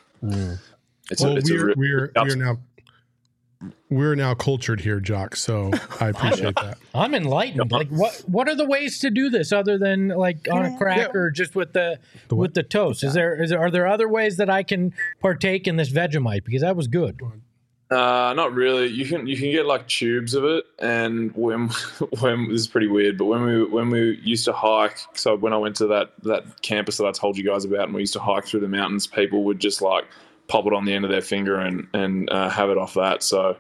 it's 1.11 1.23
Well, 1.23 1.33
a, 1.33 1.37
it's 1.37 1.51
we're 1.51 1.75
real, 1.75 1.75
we're 1.77 2.13
we're 2.15 2.37
now 2.37 2.59
we're 3.89 4.15
now 4.15 4.35
cultured 4.35 4.81
here, 4.81 5.01
Jock. 5.01 5.37
So 5.37 5.71
I 6.01 6.09
appreciate 6.09 6.57
that. 6.57 6.79
I'm 6.95 7.15
enlightened. 7.15 7.71
Like 7.71 7.89
what 7.89 8.23
what 8.27 8.49
are 8.49 8.55
the 8.55 8.67
ways 8.67 8.99
to 9.01 9.11
do 9.11 9.31
this 9.31 9.53
other 9.53 9.79
than 9.79 10.09
like 10.09 10.47
on 10.51 10.67
a 10.67 10.77
cracker 10.77 11.27
or 11.27 11.31
just 11.31 11.55
with 11.55 11.73
the, 11.73 11.99
with 12.31 12.55
the 12.55 12.63
toast? 12.63 13.03
Is 13.03 13.15
there 13.15 13.43
is 13.43 13.51
there, 13.51 13.61
are 13.61 13.71
there 13.71 13.87
other 13.87 14.09
ways 14.09 14.37
that 14.37 14.51
I 14.51 14.63
can 14.63 14.93
partake 15.21 15.67
in 15.67 15.77
this 15.77 15.91
Vegemite 15.91 16.45
because 16.45 16.63
that 16.63 16.77
was 16.77 16.89
good. 16.89 17.21
Uh, 17.91 18.35
not 18.35 18.53
really. 18.53 18.89
You 18.89 19.07
can 19.07 19.29
you 19.29 19.37
can 19.37 19.51
get 19.53 19.65
like 19.65 19.87
tubes 19.87 20.35
of 20.35 20.45
it, 20.45 20.65
and 20.81 21.35
when 21.37 21.69
when 22.21 22.49
this 22.49 22.63
is 22.63 22.67
pretty 22.67 22.89
weird, 22.89 23.17
but 23.17 23.27
when 23.27 23.45
we 23.45 23.65
when 23.65 23.91
we 23.91 24.19
used 24.23 24.45
to 24.47 24.53
hike, 24.53 24.99
so 25.15 25.37
when 25.37 25.53
I 25.53 25.57
went 25.57 25.77
to 25.77 25.87
that 25.89 26.11
that 26.25 26.63
campus 26.63 26.97
that 26.97 27.07
I 27.07 27.13
told 27.13 27.39
you 27.39 27.45
guys 27.45 27.65
about, 27.65 27.85
and 27.85 27.95
we 27.95 28.01
used 28.01 28.15
to 28.15 28.21
hike 28.21 28.45
through 28.45 28.61
the 28.61 28.69
mountains, 28.69 29.07
people 29.07 29.45
would 29.45 29.61
just 29.61 29.83
like 29.83 30.05
pop 30.49 30.67
it 30.67 30.73
on 30.73 30.85
the 30.85 30.93
end 30.93 31.05
of 31.05 31.13
their 31.13 31.23
finger 31.23 31.61
and 31.61 31.87
and 31.93 32.29
uh, 32.31 32.51
have 32.51 32.71
it 32.71 32.79
off 32.79 32.95
that. 32.95 33.23
So, 33.23 33.57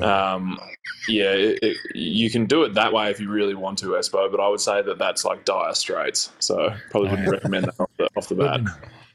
um, 0.00 0.60
yeah, 1.08 1.32
it, 1.32 1.58
it, 1.62 1.76
you 1.94 2.30
can 2.30 2.46
do 2.46 2.62
it 2.62 2.74
that 2.74 2.92
way 2.92 3.10
if 3.10 3.18
you 3.18 3.28
really 3.30 3.54
want 3.54 3.78
to, 3.78 3.86
Espo. 3.86 4.30
But 4.30 4.38
I 4.38 4.48
would 4.48 4.60
say 4.60 4.82
that 4.82 4.98
that's 4.98 5.24
like 5.24 5.44
dire 5.44 5.74
straits. 5.74 6.30
So 6.38 6.72
probably 6.90 7.10
wouldn't 7.10 7.28
recommend 7.30 7.64
that 7.66 7.80
off 7.80 7.90
the, 7.96 8.08
off 8.16 8.28
the 8.28 8.36
bat. 8.36 8.60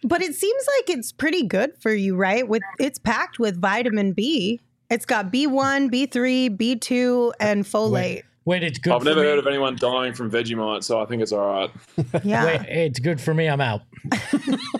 But 0.03 0.21
it 0.21 0.33
seems 0.35 0.63
like 0.77 0.95
it's 0.97 1.11
pretty 1.11 1.43
good 1.43 1.73
for 1.79 1.93
you, 1.93 2.15
right? 2.15 2.47
With 2.47 2.63
it's 2.79 2.99
packed 2.99 3.39
with 3.39 3.59
vitamin 3.61 4.13
B. 4.13 4.59
It's 4.89 5.05
got 5.05 5.31
B1, 5.31 5.89
B3, 5.89 6.57
B2 6.57 7.31
and 7.39 7.63
folate. 7.63 8.23
Wait, 8.43 8.63
it's 8.63 8.79
good. 8.79 8.91
I've 8.93 9.01
for 9.03 9.05
never 9.05 9.21
me. 9.21 9.27
heard 9.27 9.37
of 9.39 9.45
anyone 9.45 9.75
dying 9.75 10.13
from 10.13 10.31
Vegemite, 10.31 10.83
so 10.83 10.99
I 10.99 11.05
think 11.05 11.21
it's 11.21 11.31
all 11.31 11.45
right. 11.47 11.71
Yeah. 12.23 12.45
Wait, 12.45 12.61
it's 12.67 12.99
good 12.99 13.21
for 13.21 13.33
me. 13.35 13.47
I'm 13.47 13.61
out. 13.61 13.81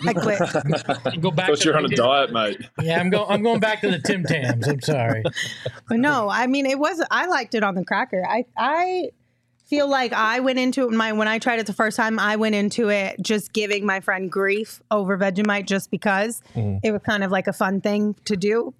I 0.04 0.12
quit. 0.12 0.40
Go 1.20 1.30
back. 1.30 1.46
Thought 1.48 1.58
to 1.58 1.64
you're 1.64 1.76
on 1.78 1.84
a 1.84 1.88
the- 1.88 1.94
diet, 1.94 2.32
mate. 2.32 2.60
Yeah, 2.82 2.98
I'm 2.98 3.08
going. 3.08 3.26
I'm 3.30 3.42
going 3.44 3.60
back 3.60 3.80
to 3.82 3.90
the 3.90 4.00
Tim 4.00 4.24
Tams. 4.24 4.66
I'm 4.66 4.80
sorry. 4.80 5.22
But 5.88 5.98
no, 6.00 6.28
I 6.28 6.48
mean 6.48 6.66
it 6.66 6.78
was 6.80 7.00
I 7.12 7.26
liked 7.26 7.54
it 7.54 7.62
on 7.62 7.76
the 7.76 7.84
cracker. 7.84 8.26
I 8.28 8.44
I 8.56 9.10
feel 9.72 9.88
like 9.88 10.12
I 10.12 10.40
went 10.40 10.58
into 10.58 10.84
it 10.84 10.90
my 10.90 11.14
when 11.14 11.28
I 11.28 11.38
tried 11.38 11.58
it 11.58 11.66
the 11.66 11.72
first 11.72 11.96
time, 11.96 12.18
I 12.18 12.36
went 12.36 12.54
into 12.54 12.90
it 12.90 13.16
just 13.22 13.54
giving 13.54 13.86
my 13.86 14.00
friend 14.00 14.30
grief 14.30 14.82
over 14.90 15.16
Vegemite 15.16 15.66
just 15.66 15.90
because 15.90 16.42
it 16.54 16.92
was 16.92 17.00
kind 17.06 17.24
of 17.24 17.30
like 17.30 17.46
a 17.46 17.54
fun 17.54 17.80
thing 17.80 18.14
to 18.26 18.36
do. 18.36 18.74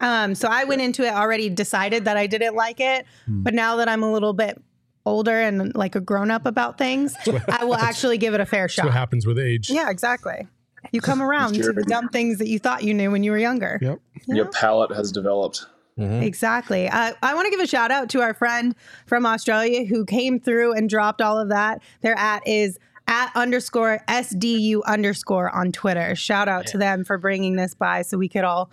Um, 0.00 0.34
so 0.34 0.48
I 0.48 0.64
went 0.64 0.80
into 0.80 1.04
it 1.04 1.12
already 1.12 1.50
decided 1.50 2.06
that 2.06 2.16
I 2.16 2.26
didn't 2.26 2.54
like 2.54 2.80
it, 2.80 3.04
but 3.26 3.52
now 3.52 3.76
that 3.76 3.90
I'm 3.90 4.02
a 4.02 4.10
little 4.10 4.32
bit 4.32 4.58
older 5.04 5.38
and 5.38 5.74
like 5.74 5.96
a 5.96 6.00
grown 6.00 6.30
up 6.30 6.46
about 6.46 6.78
things, 6.78 7.14
I 7.50 7.66
will 7.66 7.74
actually 7.74 8.16
give 8.16 8.32
it 8.32 8.40
a 8.40 8.46
fair 8.46 8.68
That's 8.68 8.78
what 8.78 8.84
shot. 8.86 8.92
happens 8.94 9.26
with 9.26 9.38
age. 9.38 9.68
Yeah, 9.68 9.90
exactly. 9.90 10.46
You 10.92 11.02
come 11.02 11.20
around 11.20 11.56
to 11.56 11.72
the 11.74 11.82
dumb 11.82 12.08
things 12.08 12.38
that 12.38 12.48
you 12.48 12.58
thought 12.58 12.84
you 12.84 12.94
knew 12.94 13.10
when 13.10 13.22
you 13.22 13.32
were 13.32 13.38
younger. 13.38 13.78
Yep. 13.82 14.00
Your 14.28 14.46
palate 14.46 14.92
has 14.92 15.12
developed. 15.12 15.66
Exactly. 15.98 16.88
Uh, 16.88 17.12
I 17.22 17.34
want 17.34 17.46
to 17.46 17.50
give 17.50 17.60
a 17.60 17.66
shout 17.66 17.90
out 17.90 18.08
to 18.10 18.20
our 18.20 18.34
friend 18.34 18.74
from 19.06 19.26
Australia 19.26 19.84
who 19.84 20.04
came 20.04 20.38
through 20.38 20.72
and 20.74 20.88
dropped 20.88 21.20
all 21.20 21.38
of 21.38 21.48
that. 21.48 21.82
Their 22.02 22.16
at 22.18 22.46
is 22.46 22.78
at 23.08 23.32
underscore 23.34 24.02
SDU 24.08 24.84
underscore 24.84 25.50
on 25.54 25.72
Twitter. 25.72 26.14
Shout 26.14 26.46
out 26.48 26.66
to 26.68 26.78
them 26.78 27.04
for 27.04 27.18
bringing 27.18 27.56
this 27.56 27.74
by 27.74 28.02
so 28.02 28.18
we 28.18 28.28
could 28.28 28.44
all 28.44 28.70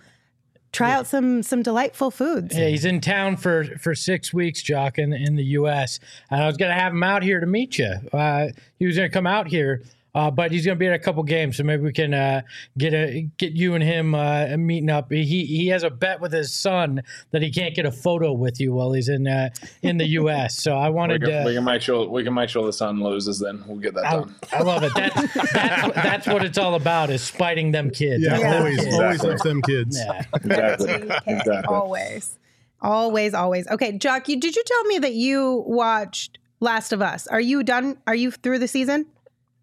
try 0.72 0.92
out 0.92 1.06
some 1.06 1.42
some 1.42 1.62
delightful 1.62 2.10
foods. 2.10 2.56
Yeah, 2.56 2.68
he's 2.68 2.84
in 2.84 3.00
town 3.00 3.36
for 3.36 3.64
for 3.78 3.94
six 3.94 4.32
weeks, 4.32 4.62
Jock, 4.62 4.98
in, 4.98 5.12
in 5.12 5.36
the 5.36 5.44
U.S. 5.44 5.98
And 6.30 6.42
I 6.42 6.46
was 6.46 6.56
gonna 6.56 6.74
have 6.74 6.92
him 6.92 7.02
out 7.02 7.22
here 7.22 7.40
to 7.40 7.46
meet 7.46 7.78
you. 7.78 7.94
Uh, 8.12 8.48
he 8.78 8.86
was 8.86 8.96
gonna 8.96 9.08
come 9.08 9.26
out 9.26 9.48
here 9.48 9.82
uh, 10.16 10.30
but 10.30 10.50
he's 10.50 10.64
going 10.64 10.76
to 10.76 10.78
be 10.80 10.86
at 10.86 10.94
a 10.94 10.98
couple 10.98 11.22
games, 11.22 11.58
so 11.58 11.62
maybe 11.62 11.82
we 11.82 11.92
can 11.92 12.14
uh, 12.14 12.40
get 12.78 12.94
a 12.94 13.28
get 13.36 13.52
you 13.52 13.74
and 13.74 13.84
him 13.84 14.14
uh, 14.14 14.56
meeting 14.56 14.88
up. 14.88 15.12
He 15.12 15.44
he 15.44 15.68
has 15.68 15.82
a 15.82 15.90
bet 15.90 16.22
with 16.22 16.32
his 16.32 16.54
son 16.54 17.02
that 17.32 17.42
he 17.42 17.50
can't 17.50 17.74
get 17.74 17.84
a 17.84 17.92
photo 17.92 18.32
with 18.32 18.58
you 18.58 18.72
while 18.72 18.92
he's 18.92 19.10
in 19.10 19.28
uh, 19.28 19.50
in 19.82 19.98
the 19.98 20.06
U.S. 20.20 20.58
So 20.62 20.72
I 20.74 20.88
We 20.88 20.94
wanted 20.94 21.22
can, 21.22 21.44
we 21.44 21.50
to. 21.52 21.56
can 21.58 21.64
make 21.64 21.82
sure 21.82 22.08
we 22.08 22.24
can 22.24 22.32
make 22.32 22.48
sure 22.48 22.64
the 22.64 22.72
son 22.72 23.02
loses. 23.02 23.38
Then 23.40 23.62
we'll 23.66 23.76
get 23.76 23.92
that 23.94 24.06
I, 24.06 24.10
done. 24.12 24.34
I 24.52 24.62
love 24.62 24.82
it. 24.84 24.92
That's, 24.94 25.34
that's 25.52 25.94
that's 25.94 26.26
what 26.26 26.42
it's 26.42 26.56
all 26.56 26.74
about 26.76 27.10
is 27.10 27.20
spiting 27.22 27.72
them 27.72 27.90
kids. 27.90 28.24
Yeah, 28.24 28.36
I 28.36 28.38
love 28.38 28.54
always, 28.60 28.80
kids. 28.80 28.94
always 28.98 29.22
love 29.22 29.38
them 29.40 29.62
kids. 29.62 29.98
Yeah. 29.98 30.22
Exactly. 30.34 30.92
Exactly. 31.26 31.62
Always. 31.68 32.38
Always, 32.80 33.34
always. 33.34 33.66
Okay, 33.68 33.92
Jock, 33.98 34.28
you, 34.28 34.38
did 34.40 34.56
you 34.56 34.62
tell 34.64 34.84
me 34.84 34.98
that 35.00 35.14
you 35.14 35.62
watched 35.66 36.38
Last 36.60 36.92
of 36.92 37.02
Us? 37.02 37.26
Are 37.26 37.40
you 37.40 37.62
done? 37.62 37.98
Are 38.06 38.14
you 38.14 38.30
through 38.30 38.60
the 38.60 38.68
season? 38.68 39.06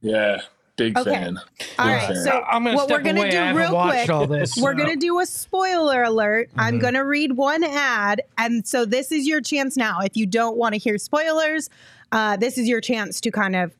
Yeah, 0.03 0.41
big 0.75 0.95
Okay. 0.97 1.09
fan. 1.11 1.37
All 1.37 1.85
Big 1.87 1.95
right. 1.95 2.07
fan. 2.07 2.15
So 2.23 2.31
I'm 2.43 2.63
going 2.63 2.75
to 2.75 2.83
what 2.83 2.89
we're 2.91 2.99
gonna 3.01 3.21
away. 3.21 3.31
do 3.31 3.57
real 3.57 3.69
quick, 3.83 4.09
all 4.09 4.27
this. 4.27 4.55
we're 4.61 4.73
so- 4.73 4.77
going 4.77 4.89
to 4.89 4.95
do 4.99 5.19
a 5.19 5.25
spoiler 5.25 6.03
alert. 6.03 6.49
I'm 6.57 6.75
Mhm. 6.77 6.81
going 6.81 6.93
to 6.95 7.05
read 7.05 7.37
one 7.37 7.63
ad. 7.63 8.21
And 8.37 8.67
so 8.67 8.83
this 8.85 9.11
is 9.11 9.25
your 9.27 9.39
chance 9.41 9.75
now. 9.77 9.99
If 10.01 10.15
you 10.17 10.25
don't 10.25 10.57
want 10.57 10.73
to 10.73 10.77
hear 10.79 10.97
spoilers, 10.97 11.69
uh, 12.11 12.35
this 12.37 12.57
is 12.59 12.67
your 12.67 12.81
chance 12.81 13.19
to 13.21 13.31
kind 13.31 13.55
of 13.55 13.71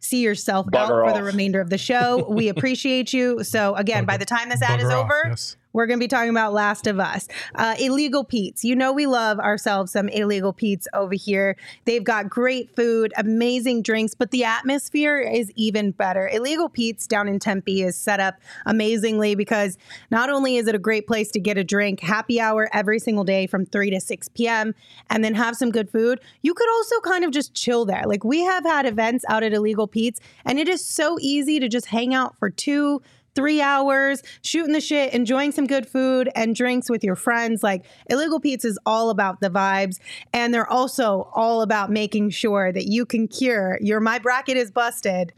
see 0.00 0.20
yourself 0.20 0.66
out 0.74 0.90
Bugger 0.90 1.06
for 1.08 1.14
the 1.16 1.22
remainder 1.22 1.60
of 1.60 1.70
the 1.70 1.78
show. 1.78 2.26
We 2.28 2.48
appreciate 2.50 3.12
you. 3.12 3.44
So, 3.44 3.76
again, 3.76 4.04
by 4.04 4.16
the 4.16 4.24
time 4.24 4.48
this 4.48 4.60
ad 4.62 4.80
is 4.80 4.90
off, 4.90 5.04
over, 5.04 5.26
yes. 5.28 5.56
We're 5.72 5.86
going 5.86 5.98
to 5.98 6.04
be 6.04 6.08
talking 6.08 6.30
about 6.30 6.52
Last 6.52 6.86
of 6.86 7.00
Us. 7.00 7.28
Uh, 7.54 7.74
Illegal 7.78 8.24
Pete's. 8.24 8.64
You 8.64 8.76
know, 8.76 8.92
we 8.92 9.06
love 9.06 9.38
ourselves 9.38 9.92
some 9.92 10.08
Illegal 10.08 10.52
Pete's 10.52 10.86
over 10.94 11.14
here. 11.14 11.56
They've 11.84 12.04
got 12.04 12.28
great 12.28 12.74
food, 12.74 13.12
amazing 13.16 13.82
drinks, 13.82 14.14
but 14.14 14.30
the 14.30 14.44
atmosphere 14.44 15.20
is 15.20 15.50
even 15.56 15.92
better. 15.92 16.28
Illegal 16.28 16.68
Pete's 16.68 17.06
down 17.06 17.28
in 17.28 17.38
Tempe 17.38 17.82
is 17.82 17.96
set 17.96 18.20
up 18.20 18.36
amazingly 18.66 19.34
because 19.34 19.78
not 20.10 20.30
only 20.30 20.56
is 20.56 20.66
it 20.66 20.74
a 20.74 20.78
great 20.78 21.06
place 21.06 21.30
to 21.32 21.40
get 21.40 21.58
a 21.58 21.64
drink, 21.64 22.00
happy 22.00 22.40
hour 22.40 22.68
every 22.72 22.98
single 22.98 23.24
day 23.24 23.46
from 23.46 23.66
3 23.66 23.90
to 23.90 24.00
6 24.00 24.28
p.m., 24.28 24.74
and 25.10 25.24
then 25.24 25.34
have 25.34 25.56
some 25.56 25.70
good 25.70 25.90
food, 25.90 26.20
you 26.42 26.54
could 26.54 26.68
also 26.70 27.00
kind 27.00 27.24
of 27.24 27.30
just 27.30 27.54
chill 27.54 27.84
there. 27.84 28.04
Like 28.06 28.24
we 28.24 28.40
have 28.40 28.64
had 28.64 28.86
events 28.86 29.24
out 29.28 29.42
at 29.42 29.52
Illegal 29.52 29.86
Pete's, 29.86 30.20
and 30.44 30.58
it 30.58 30.68
is 30.68 30.84
so 30.84 31.18
easy 31.20 31.60
to 31.60 31.68
just 31.68 31.86
hang 31.86 32.14
out 32.14 32.36
for 32.38 32.50
two, 32.50 33.02
three 33.34 33.60
hours, 33.60 34.22
shooting 34.42 34.72
the 34.72 34.80
shit, 34.80 35.12
enjoying 35.12 35.52
some 35.52 35.66
good 35.66 35.88
food 35.88 36.28
and 36.34 36.54
drinks 36.54 36.90
with 36.90 37.02
your 37.02 37.16
friends. 37.16 37.62
Like 37.62 37.84
Illegal 38.10 38.40
Pete's 38.40 38.64
is 38.64 38.78
all 38.86 39.10
about 39.10 39.40
the 39.40 39.50
vibes. 39.50 39.98
And 40.32 40.52
they're 40.52 40.70
also 40.70 41.30
all 41.34 41.62
about 41.62 41.90
making 41.90 42.30
sure 42.30 42.72
that 42.72 42.86
you 42.86 43.06
can 43.06 43.28
cure 43.28 43.78
your 43.80 44.00
my 44.00 44.18
bracket 44.18 44.56
is 44.56 44.70
busted. 44.70 45.32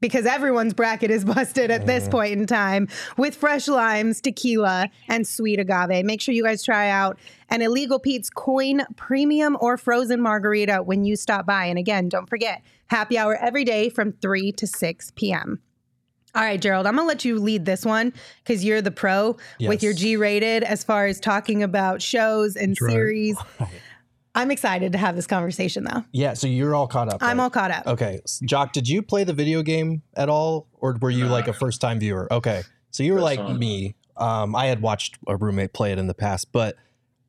Because 0.00 0.26
everyone's 0.26 0.74
bracket 0.74 1.12
is 1.12 1.24
busted 1.36 1.70
at 1.70 1.86
this 1.86 2.08
mm. 2.08 2.10
point 2.10 2.32
in 2.32 2.44
time 2.44 2.88
with 3.16 3.36
fresh 3.36 3.68
limes, 3.68 4.20
tequila, 4.20 4.88
and 5.06 5.24
sweet 5.24 5.60
agave. 5.60 6.04
Make 6.04 6.20
sure 6.20 6.34
you 6.34 6.42
guys 6.42 6.64
try 6.64 6.88
out 6.88 7.20
an 7.50 7.62
Illegal 7.62 8.00
Pete's 8.00 8.28
Coin 8.28 8.82
Premium 8.96 9.56
or 9.60 9.76
Frozen 9.76 10.20
Margarita 10.20 10.82
when 10.82 11.04
you 11.04 11.14
stop 11.14 11.46
by. 11.46 11.66
And 11.66 11.78
again, 11.78 12.08
don't 12.08 12.28
forget, 12.28 12.62
happy 12.88 13.16
hour 13.16 13.36
every 13.36 13.64
day 13.64 13.90
from 13.90 14.10
3 14.10 14.50
to 14.50 14.66
6 14.66 15.12
p.m. 15.14 15.60
All 16.34 16.42
right, 16.42 16.60
Gerald, 16.60 16.86
I'm 16.86 16.96
going 16.96 17.04
to 17.04 17.08
let 17.08 17.24
you 17.26 17.38
lead 17.38 17.66
this 17.66 17.84
one 17.84 18.12
because 18.42 18.64
you're 18.64 18.80
the 18.80 18.90
pro 18.90 19.36
with 19.60 19.82
your 19.82 19.92
G 19.92 20.16
rated 20.16 20.62
as 20.62 20.82
far 20.82 21.06
as 21.06 21.20
talking 21.20 21.62
about 21.62 22.00
shows 22.00 22.56
and 22.56 22.76
right. 22.80 22.90
series. 22.90 23.36
I'm 24.34 24.50
excited 24.50 24.92
to 24.92 24.98
have 24.98 25.14
this 25.14 25.26
conversation, 25.26 25.84
though. 25.84 26.04
Yeah, 26.12 26.32
so 26.32 26.46
you're 26.46 26.74
all 26.74 26.86
caught 26.86 27.12
up. 27.12 27.18
I'm 27.20 27.36
right? 27.36 27.44
all 27.44 27.50
caught 27.50 27.70
up. 27.70 27.86
Okay, 27.86 28.20
Jock, 28.44 28.72
did 28.72 28.88
you 28.88 29.02
play 29.02 29.24
the 29.24 29.34
video 29.34 29.62
game 29.62 30.00
at 30.16 30.30
all, 30.30 30.68
or 30.72 30.96
were 31.02 31.10
you 31.10 31.26
like 31.26 31.48
a 31.48 31.52
first 31.52 31.82
time 31.82 32.00
viewer? 32.00 32.32
Okay, 32.32 32.62
so 32.90 33.02
you 33.02 33.12
were 33.12 33.18
First 33.18 33.24
like 33.24 33.38
time. 33.38 33.58
me. 33.58 33.94
Um, 34.16 34.56
I 34.56 34.66
had 34.66 34.80
watched 34.80 35.18
a 35.26 35.36
roommate 35.36 35.74
play 35.74 35.92
it 35.92 35.98
in 35.98 36.06
the 36.06 36.14
past, 36.14 36.50
but 36.50 36.76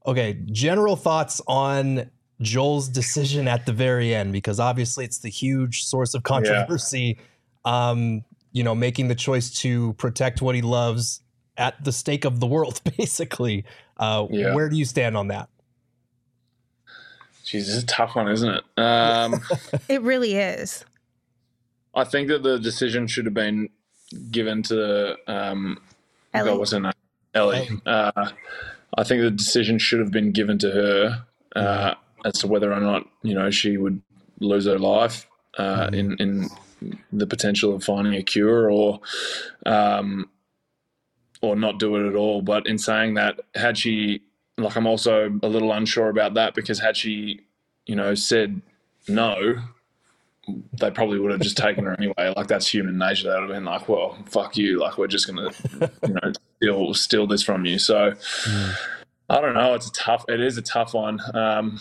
okay, 0.06 0.40
general 0.46 0.96
thoughts 0.96 1.42
on 1.46 2.10
Joel's 2.42 2.88
decision 2.88 3.50
at 3.50 3.66
the 3.66 3.74
very 3.74 4.16
end 4.16 4.32
because 4.32 4.60
obviously 4.60 5.04
it's 5.04 5.20
the 5.20 5.30
huge 5.30 5.84
source 5.84 6.14
of 6.14 6.24
controversy. 6.24 7.20
Um, 7.66 8.24
you 8.54 8.64
know, 8.64 8.74
making 8.74 9.10
the 9.10 9.16
choice 9.16 9.50
to 9.62 9.94
protect 9.94 10.42
what 10.42 10.56
he 10.56 10.62
loves 10.62 11.22
at 11.58 11.84
the 11.84 11.92
stake 11.92 12.24
of 12.24 12.40
the 12.40 12.48
world, 12.48 12.80
basically. 12.98 13.66
Uh, 13.98 14.28
Yeah. 14.30 14.56
Where 14.56 14.70
do 14.70 14.78
you 14.78 14.86
stand 14.86 15.18
on 15.18 15.28
that? 15.28 15.50
Jeez, 17.44 17.66
this 17.66 17.70
is 17.70 17.84
a 17.84 17.86
tough 17.86 18.16
one, 18.16 18.30
isn't 18.32 18.50
it? 18.50 18.64
Um, 18.78 19.42
It 19.90 20.02
really 20.02 20.36
is. 20.36 20.86
I 21.94 22.06
think 22.06 22.30
that 22.30 22.42
the 22.42 22.58
decision 22.58 23.06
should 23.08 23.26
have 23.26 23.34
been 23.34 23.70
given 24.32 24.64
to 24.64 25.18
um, 25.28 25.80
Ellie. 26.34 26.50
God, 26.50 26.60
what's 26.60 26.72
her 26.72 26.80
name? 26.80 26.94
Ellie. 27.36 27.70
Uh, 27.86 28.30
I 28.98 29.04
think 29.04 29.22
the 29.22 29.32
decision 29.32 29.78
should 29.78 30.00
have 30.00 30.12
been 30.12 30.32
given 30.32 30.58
to 30.60 30.72
her 30.72 31.26
uh, 31.56 31.94
as 32.26 32.40
to 32.40 32.48
whether 32.48 32.72
or 32.74 32.80
not 32.80 33.08
you 33.22 33.34
know 33.34 33.52
she 33.52 33.78
would 33.78 34.02
lose 34.40 34.66
her 34.66 34.80
life 34.80 35.28
uh, 35.58 35.90
in 35.94 36.16
in 36.20 36.50
the 37.12 37.28
potential 37.28 37.76
of 37.76 37.84
finding 37.84 38.14
a 38.16 38.24
cure 38.24 38.72
or 38.72 39.00
um, 39.66 40.30
or 41.42 41.56
not 41.56 41.80
do 41.80 41.96
it 41.98 42.08
at 42.08 42.16
all. 42.16 42.42
But 42.42 42.68
in 42.68 42.78
saying 42.78 43.16
that, 43.16 43.40
had 43.56 43.78
she 43.78 44.22
like, 44.58 44.76
I'm 44.76 44.88
also 44.88 45.40
a 45.42 45.48
little 45.48 45.72
unsure 45.74 46.10
about 46.10 46.36
that 46.36 46.54
because 46.54 46.80
had 46.80 46.96
she, 46.96 47.42
you 47.86 47.96
know, 47.96 48.16
said 48.16 48.62
no, 49.08 49.62
they 50.80 50.92
probably 50.92 51.20
would 51.20 51.32
have 51.32 51.42
just 51.42 51.58
taken 51.58 51.86
her 51.86 51.96
anyway. 51.98 52.34
Like 52.36 52.48
that's 52.48 52.68
human 52.68 52.98
nature. 52.98 53.30
They 53.30 53.36
would 53.36 53.50
have 53.50 53.58
been 53.58 53.66
like, 53.66 53.88
well, 53.88 54.18
fuck 54.26 54.58
you. 54.58 54.80
Like 54.80 54.98
we're 54.98 55.08
just 55.08 55.28
gonna, 55.28 55.52
you 56.08 56.14
know, 56.14 56.32
steal 56.58 56.94
steal 56.94 57.28
this 57.28 57.44
from 57.44 57.66
you. 57.66 57.80
So 57.80 58.14
I 59.30 59.42
don't 59.42 59.54
know. 59.54 59.74
It's 59.74 59.88
a 59.88 59.94
tough. 59.94 60.26
It 60.28 60.42
is 60.42 60.58
a 60.58 60.62
tough 60.62 60.94
one. 60.94 61.20
Um, 61.34 61.80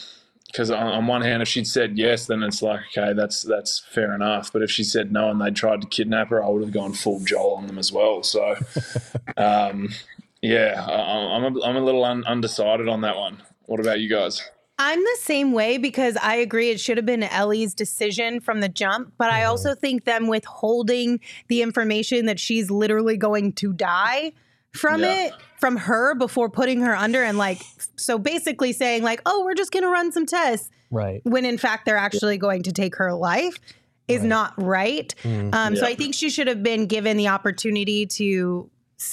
because 0.53 0.70
on, 0.70 0.86
on 0.86 1.07
one 1.07 1.22
hand, 1.22 1.42
if 1.42 1.48
she'd 1.48 1.66
said 1.66 1.96
yes, 1.96 2.26
then 2.26 2.42
it's 2.42 2.61
like 2.62 2.80
okay, 2.96 3.14
that's 3.14 3.42
that's 3.42 3.80
fair 3.90 4.14
enough. 4.14 4.53
But 4.53 4.62
if 4.62 4.70
she 4.70 4.84
said 4.84 5.11
no 5.11 5.30
and 5.30 5.40
they 5.40 5.50
tried 5.50 5.80
to 5.80 5.88
kidnap 5.88 6.28
her, 6.28 6.44
I 6.44 6.48
would 6.48 6.62
have 6.62 6.72
gone 6.72 6.92
full 6.92 7.20
Joel 7.20 7.55
on 7.55 7.66
them 7.66 7.78
as 7.78 7.90
well. 7.90 8.22
So, 8.22 8.57
um, 9.36 9.88
yeah, 10.42 10.84
I, 10.86 11.36
I'm 11.36 11.57
a, 11.57 11.62
I'm 11.62 11.76
a 11.76 11.80
little 11.80 12.05
un, 12.05 12.24
undecided 12.24 12.88
on 12.88 13.00
that 13.00 13.16
one. 13.16 13.42
What 13.62 13.80
about 13.80 14.00
you 14.00 14.09
guys? 14.11 14.42
I'm 14.78 14.98
the 14.98 15.18
same 15.20 15.53
way 15.53 15.78
because 15.78 16.16
I 16.16 16.36
agree 16.36 16.70
it 16.70 16.80
should 16.80 16.96
have 16.96 17.07
been 17.07 17.22
Ellie's 17.22 17.72
decision 17.72 18.40
from 18.40 18.61
the 18.61 18.68
jump, 18.68 19.12
but 19.16 19.30
I 19.30 19.44
also 19.44 19.74
think 19.74 20.05
them 20.05 20.26
withholding 20.26 21.20
the 21.48 21.62
information 21.62 22.26
that 22.26 22.40
she's 22.40 22.70
literally 22.70 23.16
going 23.16 23.53
to 23.55 23.72
die 23.72 24.32
from 24.72 25.03
Yeah. 25.03 25.26
it 25.26 25.32
from 25.62 25.76
her 25.76 26.16
before 26.16 26.50
putting 26.50 26.80
her 26.80 26.96
under 26.96 27.22
and 27.22 27.38
like 27.38 27.62
so 27.94 28.18
basically 28.18 28.72
saying 28.72 29.04
like, 29.04 29.22
"Oh, 29.24 29.44
we're 29.44 29.54
just 29.54 29.70
going 29.70 29.84
to 29.84 29.88
run 29.88 30.10
some 30.10 30.26
tests." 30.26 30.68
Right. 30.90 31.22
when 31.24 31.46
in 31.46 31.56
fact 31.56 31.86
they're 31.86 31.96
actually 31.96 32.36
going 32.36 32.64
to 32.64 32.72
take 32.72 32.96
her 32.96 33.14
life 33.14 33.58
is 34.08 34.22
not 34.24 34.52
right. 34.58 35.14
Um, 35.24 35.74
So 35.76 35.86
I 35.86 35.94
think 35.94 36.14
she 36.14 36.28
should 36.28 36.48
have 36.48 36.62
been 36.62 36.86
given 36.86 37.16
the 37.16 37.28
opportunity 37.28 38.04
to 38.18 38.68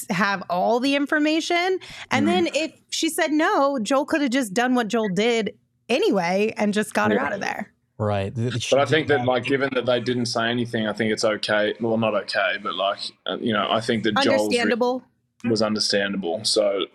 have 0.09 0.43
all 0.49 0.79
the 0.81 0.95
information. 0.95 1.79
And 2.11 2.27
then 2.27 2.49
if 2.53 2.73
she 2.89 3.09
said 3.09 3.31
no, 3.31 3.79
Joel 3.79 4.05
could 4.05 4.21
have 4.21 4.31
just 4.31 4.53
done 4.53 4.75
what 4.75 4.87
Joel 4.89 5.09
did 5.09 5.55
anyway 5.87 6.53
and 6.57 6.73
just 6.73 6.93
got 6.93 7.11
her 7.11 7.19
out 7.19 7.31
of 7.31 7.39
there. 7.39 7.71
Right. 7.97 8.33
But 8.35 8.79
I 8.79 8.85
think 8.85 9.07
that, 9.09 9.25
like, 9.25 9.43
given 9.43 9.69
that 9.75 9.85
they 9.85 9.99
didn't 9.99 10.27
say 10.27 10.49
anything, 10.49 10.87
I 10.87 10.93
think 10.93 11.11
it's 11.11 11.25
okay. 11.25 11.75
Well, 11.81 11.97
not 11.97 12.13
okay, 12.23 12.55
but 12.63 12.73
like, 12.75 12.99
uh, 13.25 13.37
you 13.41 13.51
know, 13.53 13.67
I 13.69 13.81
think 13.81 14.03
that 14.03 14.15
Joel's 14.15 14.25
re- 14.27 14.33
Understandable. 14.59 15.03
Was 15.45 15.61
understandable. 15.61 16.43
So, 16.43 16.85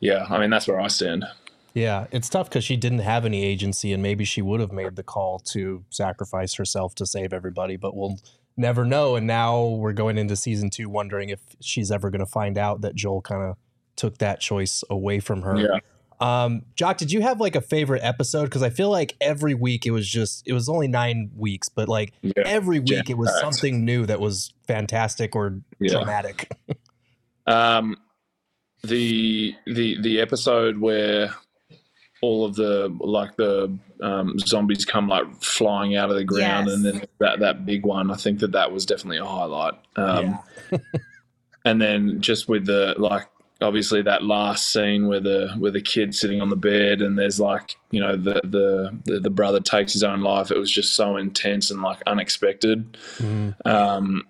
yeah, 0.00 0.26
I 0.28 0.38
mean, 0.38 0.50
that's 0.50 0.66
where 0.68 0.80
I 0.80 0.88
stand. 0.88 1.24
Yeah, 1.74 2.06
it's 2.10 2.28
tough 2.28 2.48
because 2.48 2.64
she 2.64 2.76
didn't 2.76 3.00
have 3.00 3.26
any 3.26 3.44
agency, 3.44 3.92
and 3.92 4.02
maybe 4.02 4.24
she 4.24 4.40
would 4.40 4.60
have 4.60 4.72
made 4.72 4.96
the 4.96 5.02
call 5.02 5.38
to 5.50 5.84
sacrifice 5.90 6.54
herself 6.54 6.94
to 6.96 7.06
save 7.06 7.32
everybody, 7.34 7.76
but 7.76 7.94
we'll 7.94 8.18
never 8.56 8.84
know. 8.86 9.14
And 9.16 9.26
now 9.26 9.62
we're 9.66 9.92
going 9.92 10.16
into 10.16 10.36
season 10.36 10.70
two, 10.70 10.88
wondering 10.88 11.28
if 11.28 11.40
she's 11.60 11.90
ever 11.90 12.08
going 12.10 12.20
to 12.24 12.30
find 12.30 12.56
out 12.56 12.80
that 12.80 12.94
Joel 12.94 13.20
kind 13.20 13.42
of 13.42 13.56
took 13.94 14.16
that 14.18 14.40
choice 14.40 14.82
away 14.88 15.20
from 15.20 15.42
her. 15.42 15.56
Yeah. 15.58 15.78
Um, 16.18 16.62
Jock, 16.76 16.96
did 16.96 17.12
you 17.12 17.20
have 17.20 17.40
like 17.40 17.54
a 17.56 17.60
favorite 17.60 18.02
episode? 18.02 18.44
Because 18.44 18.62
I 18.62 18.70
feel 18.70 18.88
like 18.88 19.14
every 19.20 19.52
week 19.52 19.84
it 19.84 19.90
was 19.90 20.08
just 20.08 20.44
it 20.48 20.54
was 20.54 20.66
only 20.70 20.88
nine 20.88 21.30
weeks, 21.36 21.68
but 21.68 21.90
like 21.90 22.14
Yeah. 22.22 22.32
every 22.46 22.78
week 22.80 23.10
it 23.10 23.18
was 23.18 23.30
something 23.38 23.84
new 23.84 24.06
that 24.06 24.18
was 24.18 24.54
fantastic 24.66 25.36
or 25.36 25.60
Yeah. 25.78 25.90
dramatic. 25.98 26.50
Um, 27.46 27.96
the 28.82 29.54
the 29.66 30.00
the 30.00 30.20
episode 30.20 30.78
where 30.78 31.34
all 32.22 32.44
of 32.44 32.54
the 32.54 32.94
like 33.00 33.36
the 33.36 33.76
um, 34.00 34.38
zombies 34.38 34.84
come 34.84 35.08
like 35.08 35.42
flying 35.42 35.96
out 35.96 36.10
of 36.10 36.16
the 36.16 36.24
ground, 36.24 36.66
Yes. 36.68 36.74
and 36.76 36.84
then 36.84 37.02
that 37.18 37.40
that 37.40 37.66
big 37.66 37.84
one. 37.84 38.10
I 38.10 38.16
think 38.16 38.40
that 38.40 38.52
that 38.52 38.72
was 38.72 38.86
definitely 38.86 39.18
a 39.18 39.24
highlight. 39.24 39.74
Um, 39.96 40.38
and 41.64 41.80
then 41.80 42.20
just 42.20 42.48
with 42.48 42.66
the 42.66 42.94
like 42.98 43.26
obviously 43.62 44.02
that 44.02 44.22
last 44.22 44.70
scene 44.70 45.08
where 45.08 45.20
the 45.20 45.54
where 45.58 45.70
the 45.70 45.80
kid 45.80 46.14
sitting 46.14 46.40
on 46.42 46.50
the 46.50 46.56
bed 46.56 47.00
and 47.00 47.18
there's 47.18 47.40
like 47.40 47.74
you 47.90 48.00
know 48.00 48.14
the 48.16 48.40
the 48.44 48.98
the, 49.04 49.20
the 49.20 49.30
brother 49.30 49.60
takes 49.60 49.92
his 49.92 50.04
own 50.04 50.20
life. 50.20 50.50
It 50.50 50.58
was 50.58 50.70
just 50.70 50.94
so 50.94 51.16
intense 51.16 51.70
and 51.70 51.82
like 51.82 52.02
unexpected. 52.06 52.96
Um, 53.64 54.24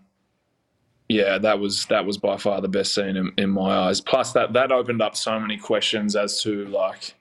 yeah, 1.09 1.39
that 1.39 1.61
was 1.61 1.87
that 1.87 2.05
was 2.05 2.19
by 2.19 2.37
far 2.37 2.61
the 2.61 2.69
best 2.69 2.95
scene 2.95 3.17
in, 3.17 3.33
in 3.39 3.51
my 3.51 3.77
eyes. 3.77 4.01
Plus 4.01 4.33
that 4.33 4.53
that 4.55 4.73
opened 4.73 5.03
up 5.03 5.17
so 5.17 5.39
many 5.39 5.57
questions 5.57 6.17
as 6.17 6.43
to 6.43 6.67
like, 6.67 7.15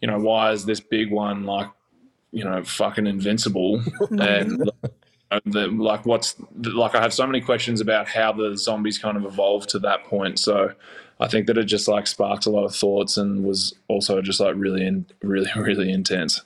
you 0.00 0.08
know, 0.08 0.18
why 0.18 0.52
is 0.52 0.66
this 0.66 0.80
big 0.80 1.10
one 1.10 1.44
like, 1.44 1.68
you 2.32 2.44
know, 2.44 2.62
fucking 2.62 3.06
invincible 3.06 3.82
and 4.10 4.70
the, 5.46 5.68
like 5.68 6.04
what's 6.04 6.36
like 6.56 6.94
I 6.94 7.00
have 7.00 7.14
so 7.14 7.26
many 7.26 7.40
questions 7.40 7.80
about 7.80 8.08
how 8.08 8.32
the 8.32 8.56
zombies 8.56 8.98
kind 8.98 9.16
of 9.16 9.24
evolved 9.24 9.70
to 9.70 9.78
that 9.80 10.04
point. 10.04 10.38
So 10.38 10.72
I 11.18 11.28
think 11.28 11.46
that 11.46 11.56
it 11.56 11.64
just 11.64 11.88
like 11.88 12.06
sparked 12.06 12.46
a 12.46 12.50
lot 12.50 12.64
of 12.64 12.74
thoughts 12.74 13.16
and 13.16 13.44
was 13.44 13.74
also 13.88 14.20
just 14.20 14.40
like 14.40 14.54
really 14.56 14.86
in, 14.86 15.06
really 15.22 15.50
really 15.56 15.90
intense. 15.90 16.42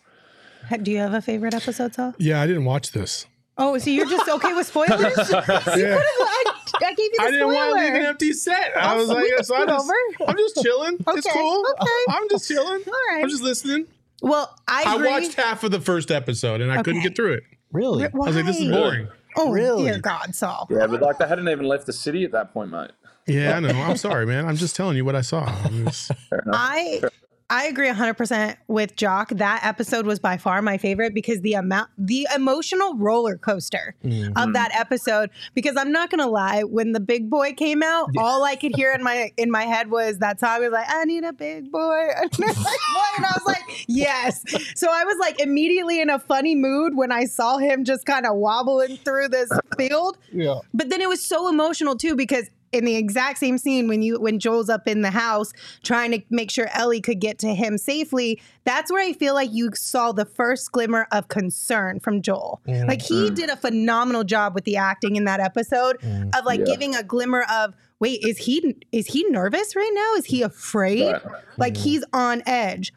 Do 0.83 0.91
you 0.91 0.99
have 0.99 1.15
a 1.15 1.23
favorite 1.23 1.55
episode, 1.55 1.95
Saul? 1.95 2.15
Yeah, 2.19 2.43
I 2.43 2.47
didn't 2.47 2.67
watch 2.67 2.93
this. 2.93 3.27
Oh, 3.57 3.77
so 3.79 3.91
you're 3.91 4.07
just 4.07 4.29
okay 4.29 4.53
with 4.55 4.67
spoilers? 4.67 5.01
you 5.17 5.25
could 5.25 5.45
have. 5.45 5.79
Yeah. 5.79 5.99
I, 5.99 6.48
I 6.83 6.95
gave 6.95 6.99
you 6.99 7.11
the 7.17 7.23
I 7.23 7.31
didn't 7.31 7.47
want 7.53 7.77
to 7.79 7.85
leave 7.85 7.95
an 7.95 8.03
empty 8.07 8.33
set. 8.33 8.77
I 8.77 8.95
Oh, 8.95 8.99
was 8.99 9.09
like, 9.09 9.27
so 9.43 9.55
I 9.55 9.59
scoot 9.65 9.69
just, 9.69 9.91
over. 9.91 10.31
I'm 10.31 10.37
just 10.37 10.57
chilling. 10.63 10.97
It's 11.09 11.27
cool. 11.33 11.65
okay. 11.81 11.91
I'm 12.11 12.29
just 12.31 12.49
chilling. 12.49 12.83
All 12.87 12.93
right. 13.15 13.23
I'm 13.23 13.29
just 13.29 13.43
listening. 13.43 13.87
Well, 14.23 14.55
I 14.67 14.85
I 14.87 14.97
watched 14.97 15.35
half 15.35 15.63
of 15.65 15.71
the 15.71 15.81
first 15.81 16.11
episode 16.11 16.61
and 16.61 16.73
I 16.73 16.77
couldn't 16.83 16.99
Okay. 17.01 17.09
get 17.09 17.17
through 17.17 17.35
it. 17.35 17.43
Really? 17.73 18.05
Why? 18.09 18.27
I 18.27 18.29
was 18.29 18.37
like, 18.37 18.47
this 18.47 18.59
is 18.61 18.71
Why? 18.71 18.77
boring. 18.79 19.09
Oh, 19.37 19.53
Really? 19.53 19.85
dear 19.85 19.99
God, 20.01 20.35
Saul. 20.35 20.67
Yeah, 20.71 20.87
but 20.89 21.01
like 21.01 21.19
they 21.19 21.29
hadn't 21.29 21.49
even 21.49 21.67
left 21.67 21.87
the 21.87 21.93
city 21.93 22.25
at 22.25 22.33
that 22.33 22.53
point, 22.53 22.71
mate. 22.71 22.91
Yeah, 23.27 23.57
I 23.57 23.61
know. 23.61 23.69
I'm 23.69 23.97
sorry, 24.09 24.27
man. 24.27 24.47
I'm 24.47 24.57
just 24.57 24.75
telling 24.75 24.97
you 24.97 25.05
what 25.05 25.15
I 25.15 25.21
saw. 25.21 25.45
It 25.67 25.85
was- 25.85 26.11
I 26.53 27.03
I 27.51 27.65
agree 27.67 27.89
100% 27.89 28.57
with 28.67 28.95
Jock. 28.97 29.31
That 29.31 29.65
episode 29.65 30.05
was 30.05 30.19
by 30.19 30.37
far 30.37 30.61
my 30.61 30.77
favorite 30.77 31.15
because 31.15 31.41
the 31.41 31.55
amount 31.55 31.89
the 31.97 32.29
emotional 32.35 32.95
roller 32.97 33.39
coaster 33.39 33.95
of 34.05 34.11
mm-hmm. 34.11 34.53
that 34.53 34.71
episode 34.75 35.31
because 35.55 35.77
I'm 35.77 35.91
not 35.91 36.11
going 36.11 36.21
to 36.21 36.27
lie 36.27 36.63
when 36.63 36.93
the 36.93 37.01
big 37.01 37.31
boy 37.31 37.55
came 37.55 37.83
out 37.83 38.11
all 38.19 38.45
I 38.45 38.57
could 38.57 38.77
hear 38.77 38.93
in 38.93 39.03
my 39.03 39.33
in 39.37 39.51
my 39.51 39.63
head 39.63 39.91
was 39.91 40.19
that 40.19 40.41
song 40.41 40.61
was 40.61 40.73
like 40.73 40.87
I 40.89 41.05
need 41.05 41.25
a 41.25 41.33
big 41.33 41.73
boy 41.73 41.81
I 41.81 42.23
need 42.23 42.51
a 42.51 42.55
big 42.55 42.55
boy 42.55 43.09
and 43.17 43.25
I 43.25 43.33
was 43.35 43.47
like 43.47 43.85
yes. 43.87 44.45
So 44.75 44.89
I 44.91 45.05
was 45.05 45.17
like 45.19 45.41
immediately 45.41 46.01
in 46.01 46.11
a 46.11 46.19
funny 46.19 46.55
mood 46.55 46.97
when 46.97 47.13
I 47.13 47.25
saw 47.25 47.57
him 47.57 47.85
just 47.85 48.05
kind 48.05 48.27
of 48.27 48.37
wobbling 48.37 48.99
through 48.99 49.29
this 49.29 49.51
field. 49.77 50.19
Yeah. 50.33 50.61
But 50.75 50.91
then 50.91 51.01
it 51.01 51.09
was 51.09 51.25
so 51.25 51.49
emotional 51.49 51.97
too 51.97 52.15
because 52.15 52.51
in 52.73 52.85
the 52.85 52.97
exact 52.97 53.39
same 53.39 53.59
scene 53.59 53.89
when 53.89 54.03
you 54.03 54.21
when 54.21 54.39
Joel's 54.39 54.69
up 54.69 54.87
in 54.87 55.03
the 55.03 55.11
house 55.11 55.53
trying 55.83 56.11
to 56.13 56.21
make 56.31 56.51
sure 56.51 56.69
Ellie 56.73 57.01
could 57.01 57.21
get 57.21 57.39
to 57.41 57.55
him 57.55 57.79
safely, 57.79 58.41
that's 58.65 58.91
where 58.93 59.03
I 59.03 59.13
feel 59.13 59.35
like 59.35 59.51
you 59.53 59.71
saw 59.75 60.13
the 60.13 60.25
first 60.25 60.73
glimmer 60.73 61.07
of 61.13 61.29
concern 61.29 62.01
from 62.01 62.23
Joel. 62.23 62.61
Mm-hmm. 62.67 62.89
Like 62.89 63.03
he 63.03 63.27
mm-hmm. 63.27 63.35
did 63.35 63.51
a 63.51 63.57
phenomenal 63.57 64.25
job 64.25 64.55
with 64.55 64.65
the 64.65 64.77
acting 64.77 65.17
in 65.17 65.25
that 65.25 65.41
episode 65.41 65.99
mm-hmm. 66.01 66.31
of 66.35 66.45
like 66.45 66.61
Yeah. 66.61 66.67
giving 66.67 66.95
a 66.95 67.03
glimmer 67.03 67.45
of 67.53 67.75
wait, 68.01 68.21
is 68.23 68.39
he 68.39 68.77
is 68.93 69.07
he 69.07 69.25
nervous 69.31 69.75
right 69.75 69.93
now? 69.93 70.15
Is 70.15 70.27
he 70.27 70.43
afraid? 70.43 71.13
Right. 71.13 71.23
Like 71.57 71.77
he's 71.77 72.05
on 72.13 72.43
edge. 72.47 72.93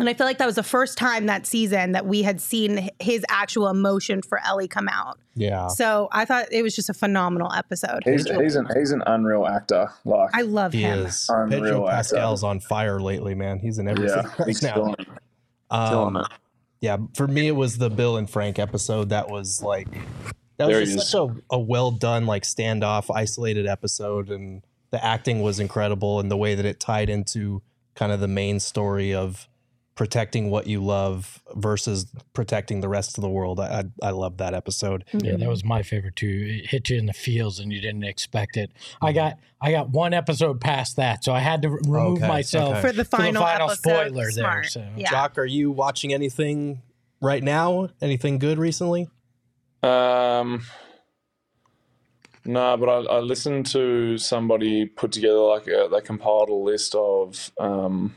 And 0.00 0.08
I 0.08 0.14
feel 0.14 0.26
like 0.26 0.38
that 0.38 0.46
was 0.46 0.54
the 0.54 0.62
first 0.62 0.96
time 0.96 1.26
that 1.26 1.46
season 1.46 1.92
that 1.92 2.06
we 2.06 2.22
had 2.22 2.40
seen 2.40 2.88
his 2.98 3.24
actual 3.28 3.68
emotion 3.68 4.22
for 4.22 4.40
Ellie 4.44 4.66
come 4.66 4.88
out. 4.88 5.18
Yeah. 5.34 5.68
So 5.68 6.08
I 6.10 6.24
thought 6.24 6.46
it 6.50 6.62
was 6.62 6.74
just 6.74 6.88
a 6.88 6.94
phenomenal 6.94 7.52
episode. 7.52 8.00
He's 8.04 8.28
he's 8.28 8.56
an 8.56 8.66
he's 8.74 8.92
an 8.92 9.02
unreal 9.06 9.46
actor. 9.46 9.90
Like 10.06 10.30
I 10.34 10.42
love 10.42 10.72
He 10.72 10.80
him. 10.80 11.06
is. 11.06 11.26
Unreal 11.28 11.62
Pedro 11.62 11.88
actor. 11.88 12.16
Pascal's 12.16 12.42
on 12.42 12.60
fire 12.60 12.98
lately, 12.98 13.34
man. 13.34 13.58
He's 13.58 13.78
in 13.78 13.88
everything 13.88 14.24
yeah, 14.38 14.44
he's 14.46 14.62
now. 14.62 14.72
killing, 14.74 14.96
it. 14.98 15.08
Um, 15.70 16.16
it. 16.16 16.26
yeah, 16.80 16.96
for 17.14 17.28
me, 17.28 17.48
it 17.48 17.56
was 17.56 17.76
the 17.78 17.90
Bill 17.90 18.16
and 18.16 18.28
Frank 18.28 18.58
episode. 18.58 19.10
That 19.10 19.28
was 19.30 19.62
like, 19.62 19.86
that 20.56 20.68
was 20.68 20.88
he 20.88 20.94
just 20.94 21.10
such 21.10 21.20
a, 21.20 21.54
a 21.54 21.58
well 21.58 21.90
done, 21.90 22.24
like 22.26 22.44
standoff, 22.44 23.14
isolated 23.14 23.66
episode. 23.66 24.30
And 24.30 24.62
the 24.90 25.04
acting 25.04 25.42
was 25.42 25.60
incredible 25.60 26.20
and 26.20 26.30
the 26.30 26.38
way 26.38 26.54
that 26.54 26.64
it 26.64 26.80
tied 26.80 27.10
into 27.10 27.60
kind 27.94 28.12
of 28.12 28.20
the 28.20 28.28
main 28.28 28.60
story 28.60 29.14
of 29.14 29.46
protecting 30.00 30.48
what 30.48 30.66
you 30.66 30.82
love 30.82 31.42
versus 31.56 32.10
protecting 32.32 32.80
the 32.80 32.88
rest 32.88 33.18
of 33.18 33.22
the 33.22 33.28
world. 33.28 33.60
I, 33.60 33.84
I, 34.02 34.08
I 34.08 34.10
love 34.12 34.38
that 34.38 34.54
episode. 34.54 35.04
Yeah, 35.12 35.36
that 35.36 35.46
was 35.46 35.62
my 35.62 35.82
favorite 35.82 36.16
too. 36.16 36.46
It 36.62 36.70
hit 36.70 36.88
you 36.88 36.96
in 36.96 37.04
the 37.04 37.12
feels 37.12 37.58
and 37.58 37.70
you 37.70 37.82
didn't 37.82 38.04
expect 38.04 38.56
it. 38.56 38.70
I 39.02 39.12
got 39.12 39.36
I 39.60 39.72
got 39.72 39.90
one 39.90 40.14
episode 40.14 40.58
past 40.58 40.96
that, 40.96 41.22
so 41.22 41.34
I 41.34 41.40
had 41.40 41.60
to 41.60 41.68
remove 41.68 42.16
Okay, 42.20 42.28
myself 42.28 42.76
okay. 42.78 42.80
for 42.80 42.92
the 42.94 43.04
final, 43.04 43.42
final 43.42 43.68
episode. 43.72 43.90
spoiler 44.06 44.24
there. 44.24 44.30
Smart. 44.32 44.66
So 44.68 44.88
Yeah. 44.96 45.10
Jock, 45.10 45.36
are 45.36 45.44
you 45.44 45.70
watching 45.70 46.14
anything 46.14 46.80
right 47.20 47.42
now? 47.42 47.90
Anything 48.00 48.38
good 48.38 48.56
recently? 48.56 49.06
Um, 49.82 50.62
no, 52.46 52.74
but 52.78 52.88
I, 52.88 53.16
I 53.16 53.18
listened 53.20 53.66
to 53.66 54.16
somebody 54.16 54.86
put 54.86 55.12
together 55.12 55.40
like 55.40 55.66
a, 55.66 55.88
they 55.92 56.00
compiled 56.00 56.48
a 56.48 56.54
list 56.54 56.94
of 56.94 57.50
um, 57.60 58.14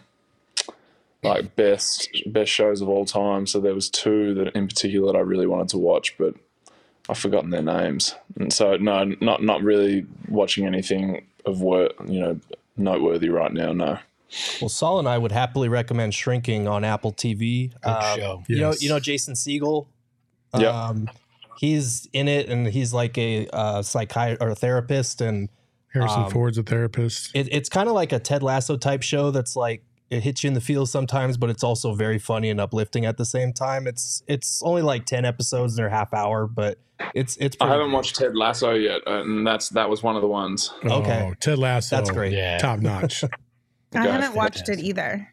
like 1.24 1.56
best 1.56 2.10
best 2.28 2.52
shows 2.52 2.82
of 2.82 2.90
all 2.90 3.06
time. 3.06 3.48
So 3.48 3.60
there 3.60 3.74
was 3.74 3.90
two 3.90 4.34
that 4.36 4.56
in 4.56 4.68
particular 4.68 5.12
that 5.12 5.18
I 5.18 5.22
really 5.22 5.48
wanted 5.48 5.70
to 5.70 5.78
watch, 5.78 6.16
but 6.18 6.36
I've 7.10 7.18
forgotten 7.18 7.50
their 7.50 7.62
names. 7.62 8.16
And 8.40 8.52
so 8.52 8.78
no, 8.78 9.04
not 9.22 9.44
not 9.44 9.62
really 9.62 10.06
watching 10.30 10.66
anything 10.66 11.26
of 11.46 11.62
work, 11.62 11.94
you 12.06 12.20
know, 12.20 12.40
noteworthy 12.78 13.30
right 13.30 13.52
now. 13.54 13.74
No. 13.74 14.00
Well, 14.62 14.70
Saul 14.70 14.98
and 15.00 15.08
I 15.08 15.18
would 15.18 15.32
happily 15.32 15.70
recommend 15.70 16.14
Shrinking 16.16 16.68
on 16.68 16.84
Apple 16.84 17.14
TV. 17.14 17.72
Good 17.82 17.90
Um, 17.90 18.18
show. 18.20 18.44
You 18.48 18.60
know, 18.60 18.74
you 18.80 18.90
know 18.90 19.00
Jason 19.00 19.36
Segel. 19.36 19.86
Yep. 20.58 20.74
Um, 20.74 21.10
he's 21.58 22.08
in 22.14 22.28
it, 22.28 22.50
and 22.50 22.66
he's 22.68 22.94
like 22.94 23.16
a 23.18 23.48
uh, 23.54 23.82
psychiatrist 23.84 24.42
or 24.42 24.50
a 24.50 24.56
therapist, 24.56 25.22
and 25.22 25.50
Harrison 25.94 26.24
Um, 26.24 26.32
Ford's 26.32 26.58
a 26.58 26.64
therapist. 26.64 27.30
it, 27.36 27.48
it's 27.52 27.70
kind 27.70 27.88
of 27.88 27.94
like 27.94 28.12
a 28.12 28.18
Ted 28.20 28.42
Lasso 28.42 28.76
type 28.76 29.04
show. 29.04 29.30
That's 29.30 29.56
like 29.56 29.84
it 30.14 30.24
hits 30.24 30.44
you 30.44 30.48
in 30.48 30.54
the 30.54 30.62
feels 30.62 30.92
sometimes, 30.92 31.38
but 31.38 31.50
it's 31.50 31.64
also 31.64 31.94
very 31.94 32.20
funny 32.20 32.50
and 32.50 32.62
uplifting 32.62 33.06
at 33.06 33.18
the 33.18 33.26
same 33.26 33.54
time. 33.54 33.88
It's 33.88 34.24
it's 34.28 34.62
only 34.64 34.82
like 34.82 35.06
ten 35.06 35.26
episodes 35.26 35.74
and 35.74 35.80
they're 35.80 35.90
half 35.90 36.14
hour, 36.14 36.48
but 36.48 36.78
it's 37.14 37.38
it's. 37.38 37.58
I 37.60 37.68
haven't 37.68 37.88
good. 37.88 37.94
watched 37.94 38.16
Ted 38.16 38.36
Lasso 38.36 38.74
yet, 38.74 39.02
and 39.06 39.46
that's 39.46 39.70
that 39.70 39.90
was 39.90 40.04
one 40.04 40.16
of 40.16 40.22
the 40.22 40.28
ones. 40.28 40.72
okay. 40.86 41.28
Oh, 41.30 41.34
Ted 41.40 41.58
Lasso. 41.58 41.96
That's 41.96 42.12
great. 42.12 42.34
Yeah. 42.34 42.58
Top 42.58 42.80
notch. 42.80 43.24
I 43.96 44.08
haven't 44.08 44.36
watched 44.36 44.70
it 44.70 44.80
either. 44.80 45.30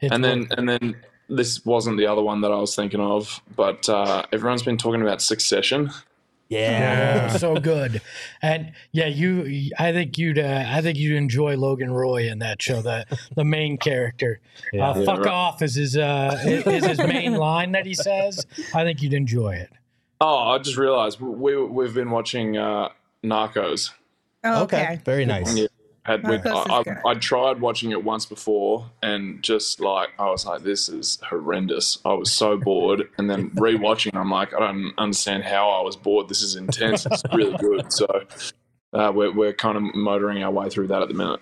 It's 0.00 0.12
and 0.12 0.24
then 0.24 0.40
worth- 0.40 0.50
and 0.58 0.68
then 0.68 0.96
this 1.28 1.64
wasn't 1.64 1.96
the 1.96 2.06
other 2.06 2.22
one 2.22 2.40
that 2.42 2.52
I 2.52 2.56
was 2.58 2.74
thinking 2.74 3.00
of, 3.00 3.40
but 3.56 3.88
uh, 3.88 4.24
everyone's 4.32 4.62
been 4.62 4.76
talking 4.76 5.02
about 5.02 5.22
Succession. 5.22 5.90
Yeah. 6.52 7.28
So 7.28 7.56
good, 7.56 8.02
and 8.42 8.72
yeah, 8.92 9.06
you. 9.06 9.70
I 9.78 9.92
think 9.92 10.18
you'd. 10.18 10.38
Uh, 10.38 10.64
I 10.66 10.80
think 10.82 10.98
you'd 10.98 11.16
enjoy 11.16 11.56
Logan 11.56 11.90
Roy 11.90 12.28
in 12.28 12.38
that 12.40 12.60
show. 12.60 12.82
The 12.82 13.06
the 13.34 13.44
main 13.44 13.78
character. 13.78 14.40
Uh, 14.74 14.76
Yeah, 14.76 15.04
fuck 15.04 15.20
right. 15.20 15.26
off 15.28 15.62
is 15.62 15.74
his. 15.76 15.96
Uh, 15.96 16.38
is 16.44 16.84
his 16.84 16.98
main 16.98 17.34
line 17.34 17.72
that 17.72 17.86
he 17.86 17.94
says. 17.94 18.46
I 18.74 18.84
think 18.84 19.02
you'd 19.02 19.14
enjoy 19.14 19.54
it. 19.54 19.70
Oh, 20.20 20.50
I 20.50 20.58
just 20.58 20.76
realized 20.76 21.20
we 21.20 21.56
we've 21.64 21.94
been 21.94 22.10
watching 22.10 22.56
uh, 22.56 22.90
Narcos. 23.24 23.90
Oh, 24.44 24.64
okay. 24.64 24.82
okay. 24.82 25.00
Very 25.04 25.24
nice. 25.24 25.56
Yeah. 25.56 25.66
Had 26.04 26.24
I. 26.26 26.40
I, 26.46 27.10
I 27.10 27.14
tried 27.14 27.60
watching 27.60 27.92
it 27.92 28.02
once 28.02 28.26
before, 28.26 28.90
and 29.02 29.40
just 29.42 29.78
like 29.78 30.10
I 30.18 30.30
was 30.30 30.44
like, 30.44 30.62
this 30.62 30.88
is 30.88 31.18
horrendous. 31.28 31.98
I 32.04 32.12
was 32.14 32.32
so 32.32 32.56
bored, 32.56 33.08
and 33.18 33.30
then 33.30 33.50
rewatching, 33.54 34.14
I'm 34.14 34.30
like, 34.30 34.52
I 34.52 34.58
don't 34.58 34.92
understand 34.98 35.44
how 35.44 35.70
I 35.70 35.82
was 35.82 35.94
bored. 35.94 36.28
This 36.28 36.42
is 36.42 36.56
intense. 36.56 37.06
It's 37.06 37.22
really 37.32 37.56
good. 37.58 37.92
So 37.92 38.06
uh, 38.92 39.12
we're 39.14 39.32
we're 39.32 39.52
kind 39.52 39.76
of 39.76 39.94
motoring 39.94 40.42
our 40.42 40.50
way 40.50 40.68
through 40.68 40.88
that 40.88 41.02
at 41.02 41.08
the 41.08 41.14
minute. 41.14 41.40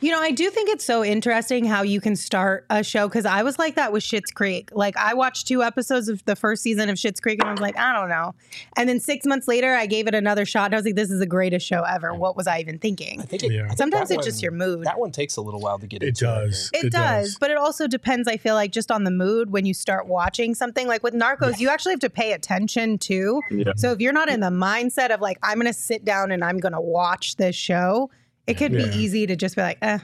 You 0.00 0.12
know, 0.12 0.20
I 0.20 0.30
do 0.30 0.50
think 0.50 0.68
it's 0.70 0.84
so 0.84 1.04
interesting 1.04 1.64
how 1.64 1.82
you 1.82 2.00
can 2.00 2.16
start 2.16 2.66
a 2.70 2.82
show 2.82 3.08
because 3.08 3.26
I 3.26 3.42
was 3.42 3.58
like 3.58 3.74
that 3.76 3.92
with 3.92 4.02
Schitt's 4.02 4.30
Creek. 4.30 4.70
Like, 4.72 4.96
I 4.96 5.14
watched 5.14 5.46
two 5.46 5.62
episodes 5.62 6.08
of 6.08 6.24
the 6.24 6.36
first 6.36 6.62
season 6.62 6.88
of 6.88 6.96
Schitt's 6.96 7.20
Creek 7.20 7.38
and 7.40 7.48
I 7.48 7.52
was 7.52 7.60
like, 7.60 7.76
I 7.78 7.92
don't 7.92 8.08
know. 8.08 8.34
And 8.76 8.88
then 8.88 9.00
six 9.00 9.26
months 9.26 9.48
later, 9.48 9.74
I 9.74 9.86
gave 9.86 10.06
it 10.06 10.14
another 10.14 10.44
shot 10.44 10.66
and 10.66 10.74
I 10.74 10.78
was 10.78 10.84
like, 10.84 10.94
this 10.94 11.10
is 11.10 11.18
the 11.18 11.26
greatest 11.26 11.66
show 11.66 11.82
ever. 11.82 12.14
What 12.14 12.36
was 12.36 12.46
I 12.46 12.60
even 12.60 12.78
thinking? 12.78 13.20
I 13.20 13.24
think 13.24 13.42
it, 13.42 13.52
Yeah. 13.52 13.64
I 13.64 13.68
think 13.68 13.78
Sometimes 13.78 14.08
that 14.08 14.16
it's 14.18 14.26
just 14.26 14.42
your 14.42 14.52
mood. 14.52 14.84
That 14.84 14.98
one 14.98 15.12
takes 15.12 15.36
a 15.36 15.40
little 15.42 15.60
while 15.60 15.78
to 15.78 15.86
get 15.86 16.02
It 16.02 16.08
into. 16.08 16.28
I 16.28 16.40
think. 16.40 16.50
does. 16.50 16.70
It, 16.72 16.92
does, 16.92 17.36
but 17.38 17.50
it 17.50 17.56
also 17.56 17.86
depends. 17.86 18.28
I 18.28 18.36
feel 18.36 18.54
like 18.54 18.72
just 18.72 18.90
on 18.90 19.04
the 19.04 19.10
mood 19.10 19.50
when 19.50 19.66
you 19.66 19.74
start 19.74 20.06
watching 20.06 20.54
something. 20.54 20.86
Like 20.86 21.02
with 21.02 21.14
Narcos, 21.14 21.58
you 21.58 21.68
actually 21.68 21.92
have 21.92 22.00
to 22.00 22.10
pay 22.10 22.32
attention 22.32 22.98
too. 22.98 23.40
Yeah. 23.50 23.72
So 23.76 23.92
if 23.92 24.00
you're 24.00 24.12
not 24.12 24.28
in 24.28 24.40
the 24.40 24.50
mindset 24.50 25.12
of 25.12 25.20
like 25.20 25.38
I'm 25.42 25.56
going 25.56 25.66
to 25.66 25.72
sit 25.72 26.04
down 26.04 26.30
and 26.32 26.44
I'm 26.44 26.58
going 26.58 26.72
to 26.72 26.80
watch 26.80 27.36
this 27.36 27.54
show, 27.56 28.10
it 28.46 28.54
could 28.54 28.72
Yeah. 28.72 28.86
be 28.86 28.96
easy 28.96 29.26
to 29.26 29.36
just 29.36 29.56
be 29.56 29.62
like, 29.62 29.78
eh. 29.82 29.98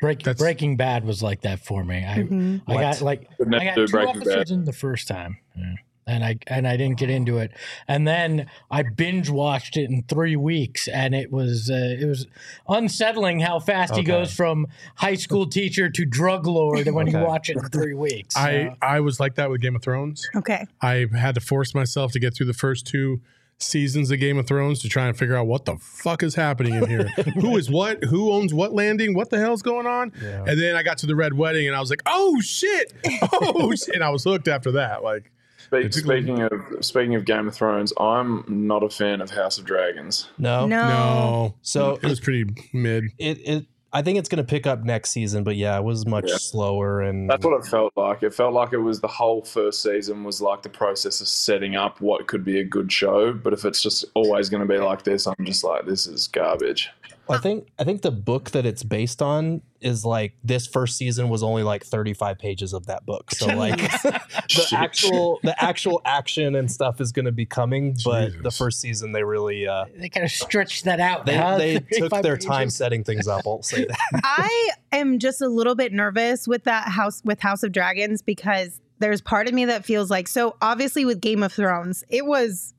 Break, 0.00 0.22
Breaking 0.38 0.76
Bad 0.76 1.04
was 1.04 1.22
like 1.22 1.42
that 1.42 1.60
for 1.60 1.84
me. 1.84 1.98
I 2.04 2.18
mhm. 2.22 2.62
I 2.66 2.74
got 2.74 3.00
like 3.02 3.28
I 3.40 3.64
got 3.64 3.74
two 3.74 3.86
Breaking 3.86 4.16
episodes 4.16 4.50
Bad. 4.50 4.58
in 4.58 4.64
the 4.64 4.72
first 4.72 5.06
time. 5.08 5.36
Yeah. 5.56 5.74
and 6.06 6.24
I 6.24 6.38
and 6.46 6.66
I 6.66 6.78
didn't 6.78 6.98
get 6.98 7.10
into 7.10 7.36
it. 7.36 7.52
And 7.86 8.08
then 8.08 8.46
I 8.70 8.82
binge 8.82 9.28
watched 9.28 9.76
it 9.76 9.90
in 9.90 10.02
three 10.04 10.34
weeks, 10.36 10.88
and 10.88 11.14
it 11.14 11.30
was 11.30 11.70
uh, 11.70 11.96
it 12.00 12.06
was 12.06 12.26
unsettling 12.66 13.40
how 13.40 13.58
fast 13.60 13.94
he 13.94 14.02
goes 14.02 14.32
from 14.32 14.66
high 14.96 15.14
school 15.14 15.46
teacher 15.46 15.90
to 15.90 16.04
drug 16.06 16.46
lord 16.46 16.88
when 16.90 17.06
you 17.06 17.18
watch 17.18 17.50
it 17.50 17.56
in 17.58 17.68
three 17.68 17.94
weeks. 17.94 18.36
I 18.36 18.74
I 18.80 19.00
was 19.00 19.20
like 19.20 19.34
that 19.34 19.50
with 19.50 19.60
Game 19.60 19.76
of 19.76 19.82
Thrones. 19.82 20.28
Okay. 20.34 20.66
I 20.80 21.06
had 21.14 21.34
to 21.34 21.40
force 21.42 21.74
myself 21.74 22.12
to 22.12 22.18
get 22.18 22.34
through 22.34 22.46
the 22.46 22.54
first 22.54 22.86
two 22.86 23.20
seasons 23.60 24.10
of 24.10 24.18
Game 24.18 24.38
of 24.38 24.46
Thrones 24.46 24.80
to 24.82 24.88
try 24.88 25.06
and 25.06 25.16
figure 25.16 25.36
out 25.36 25.46
what 25.46 25.64
the 25.64 25.76
fuck 25.76 26.22
is 26.22 26.34
happening 26.34 26.74
in 26.74 26.88
here. 26.88 27.04
Who 27.40 27.56
is 27.56 27.70
what? 27.70 28.02
Who 28.04 28.32
owns 28.32 28.52
what 28.54 28.72
landing? 28.72 29.14
What 29.14 29.30
the 29.30 29.38
hell's 29.38 29.62
going 29.62 29.86
on? 29.86 30.12
Yeah. 30.22 30.44
And 30.46 30.60
then 30.60 30.76
I 30.76 30.82
got 30.82 30.98
to 30.98 31.06
the 31.06 31.14
Red 31.16 31.34
Wedding 31.34 31.66
and 31.66 31.76
I 31.76 31.80
was 31.80 31.90
like, 31.90 32.02
oh 32.06 32.40
shit. 32.40 32.92
Oh 33.32 33.72
shit. 33.76 33.94
And 33.94 34.02
I 34.04 34.10
was 34.10 34.24
hooked 34.24 34.48
after 34.48 34.72
that. 34.72 35.02
Like, 35.02 35.30
Speak, 35.58 35.84
It's 35.84 35.96
a- 35.98 36.00
speaking 36.00 36.40
of 36.40 36.52
speaking 36.80 37.14
of 37.14 37.24
Game 37.26 37.46
of 37.46 37.54
Thrones, 37.54 37.92
I'm 38.00 38.44
not 38.48 38.82
a 38.82 38.88
fan 38.88 39.20
of 39.20 39.30
House 39.30 39.58
of 39.58 39.64
Dragons. 39.66 40.28
No. 40.38 40.66
No. 40.66 40.88
no. 40.88 41.54
So 41.62 41.92
it 42.02 42.02
was 42.08 42.18
pretty 42.18 42.46
mid. 42.72 43.04
it 43.18 43.38
it 43.46 43.66
I 43.92 44.02
think 44.02 44.18
it's 44.18 44.28
going 44.28 44.38
to 44.44 44.48
pick 44.48 44.66
up 44.68 44.84
next 44.84 45.10
season, 45.10 45.42
but 45.42 45.56
yeah, 45.56 45.76
it 45.76 45.82
was 45.82 46.06
much 46.06 46.26
Yeah. 46.28 46.36
slower 46.36 47.00
and 47.00 47.28
That's 47.28 47.44
what 47.44 47.58
it 47.58 47.66
felt 47.68 47.92
like. 47.96 48.22
It 48.22 48.32
felt 48.32 48.52
like 48.54 48.72
it 48.72 48.78
was 48.78 49.00
the 49.00 49.08
whole 49.08 49.42
first 49.42 49.82
season 49.82 50.22
was 50.22 50.40
like 50.40 50.62
the 50.62 50.68
process 50.68 51.20
of 51.20 51.26
setting 51.26 51.74
up 51.74 52.00
what 52.00 52.28
could 52.28 52.44
be 52.44 52.60
a 52.60 52.64
good 52.64 52.92
show. 52.92 53.32
But 53.32 53.52
if 53.52 53.64
it's 53.64 53.82
just 53.82 54.04
always 54.14 54.48
going 54.48 54.66
to 54.66 54.72
be 54.72 54.78
like 54.78 55.02
this, 55.02 55.26
I'm 55.26 55.34
just 55.44 55.64
like, 55.64 55.86
this 55.86 56.06
is 56.06 56.28
garbage. 56.28 56.88
I 57.30 57.38
think 57.38 57.68
I 57.78 57.84
think 57.84 58.02
the 58.02 58.10
book 58.10 58.50
that 58.50 58.66
it's 58.66 58.82
based 58.82 59.22
on 59.22 59.62
is 59.80 60.04
like 60.04 60.34
this 60.44 60.66
first 60.66 60.96
season 60.96 61.28
was 61.28 61.42
only 61.42 61.62
like 61.62 61.84
35 61.84 62.38
pages 62.38 62.72
of 62.72 62.86
that 62.86 63.06
book. 63.06 63.30
So 63.30 63.46
like 63.56 63.78
the 64.02 64.20
Shit. 64.48 64.72
actual 64.72 65.40
the 65.42 65.62
actual 65.62 66.02
action 66.04 66.54
and 66.54 66.70
stuff 66.70 67.00
is 67.00 67.12
going 67.12 67.26
to 67.26 67.32
be 67.32 67.46
coming, 67.46 67.96
but 68.04 68.42
the 68.42 68.50
first 68.50 68.80
season 68.80 69.12
they 69.12 69.24
really 69.24 69.66
uh 69.66 69.86
they 69.96 70.08
kind 70.08 70.24
of 70.24 70.30
stretched 70.30 70.84
that 70.84 71.00
out. 71.00 71.26
they, 71.26 71.36
huh? 71.36 71.58
they 71.58 71.74
took 71.92 72.10
35 72.10 72.22
their 72.22 72.36
time 72.36 72.70
setting 72.70 73.04
things 73.04 73.26
up. 73.26 73.42
I'll 73.46 73.62
say 73.62 73.84
that. 73.84 74.20
I 74.24 74.70
am 74.92 75.18
just 75.18 75.40
a 75.40 75.48
little 75.48 75.74
bit 75.74 75.92
nervous 75.92 76.46
with 76.46 76.64
that 76.64 76.88
house 76.88 77.22
with 77.24 77.40
House 77.40 77.62
of 77.62 77.72
Dragons 77.72 78.22
because 78.22 78.80
there's 78.98 79.20
part 79.20 79.48
of 79.48 79.54
me 79.54 79.64
that 79.64 79.84
feels 79.84 80.10
like 80.10 80.28
so 80.28 80.56
obviously 80.60 81.04
with 81.04 81.20
Game 81.20 81.42
of 81.42 81.52
Thrones, 81.52 82.04
it 82.08 82.26
was 82.26 82.74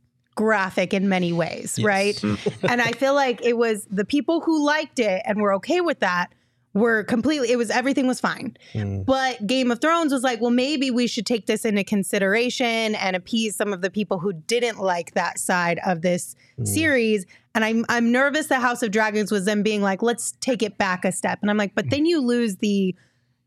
graphic 0.46 0.94
in 0.94 1.08
many 1.08 1.32
ways, 1.34 1.78
Yes. 1.78 1.86
right? 1.86 2.24
and 2.72 2.82
I 2.82 2.92
feel 2.94 3.14
like 3.14 3.40
it 3.46 3.58
was 3.58 3.86
the 3.92 4.06
people 4.06 4.42
who 4.42 4.66
liked 4.66 5.00
it 5.00 5.22
and 5.26 5.40
were 5.42 5.54
okay 5.56 5.82
with 5.82 6.00
that 6.00 6.28
were 6.74 7.04
completely 7.04 7.52
it 7.52 7.58
was 7.58 7.70
everything 7.70 8.08
was 8.08 8.20
fine. 8.22 8.56
Mm. 8.74 9.06
But 9.06 9.46
Game 9.46 9.72
of 9.72 9.82
Thrones 9.82 10.14
was 10.14 10.24
like, 10.24 10.40
well, 10.42 10.52
maybe 10.52 10.90
we 10.90 11.06
should 11.06 11.26
take 11.26 11.46
this 11.46 11.66
into 11.66 11.84
consideration 11.84 12.96
and 12.96 13.16
appease 13.16 13.56
some 13.58 13.74
of 13.74 13.82
the 13.82 13.90
people 13.90 14.20
who 14.20 14.32
didn't 14.34 14.80
like 14.80 15.14
that 15.14 15.38
side 15.38 15.80
of 15.86 16.02
this 16.02 16.36
Mm. 16.60 16.68
series. 16.68 17.26
And 17.56 17.66
I'm 17.66 17.86
I'm 17.90 18.12
nervous 18.12 18.48
that 18.48 18.62
House 18.62 18.82
of 18.84 18.92
Dragons 18.92 19.32
was 19.32 19.44
them 19.46 19.64
being 19.64 19.82
like, 19.82 20.02
let's 20.02 20.32
take 20.40 20.64
it 20.64 20.78
back 20.78 21.04
a 21.06 21.12
step. 21.12 21.40
And 21.42 21.50
I'm 21.52 21.58
like, 21.58 21.76
but 21.76 21.90
then 21.90 22.06
you 22.06 22.22
lose 22.22 22.56
the 22.58 22.96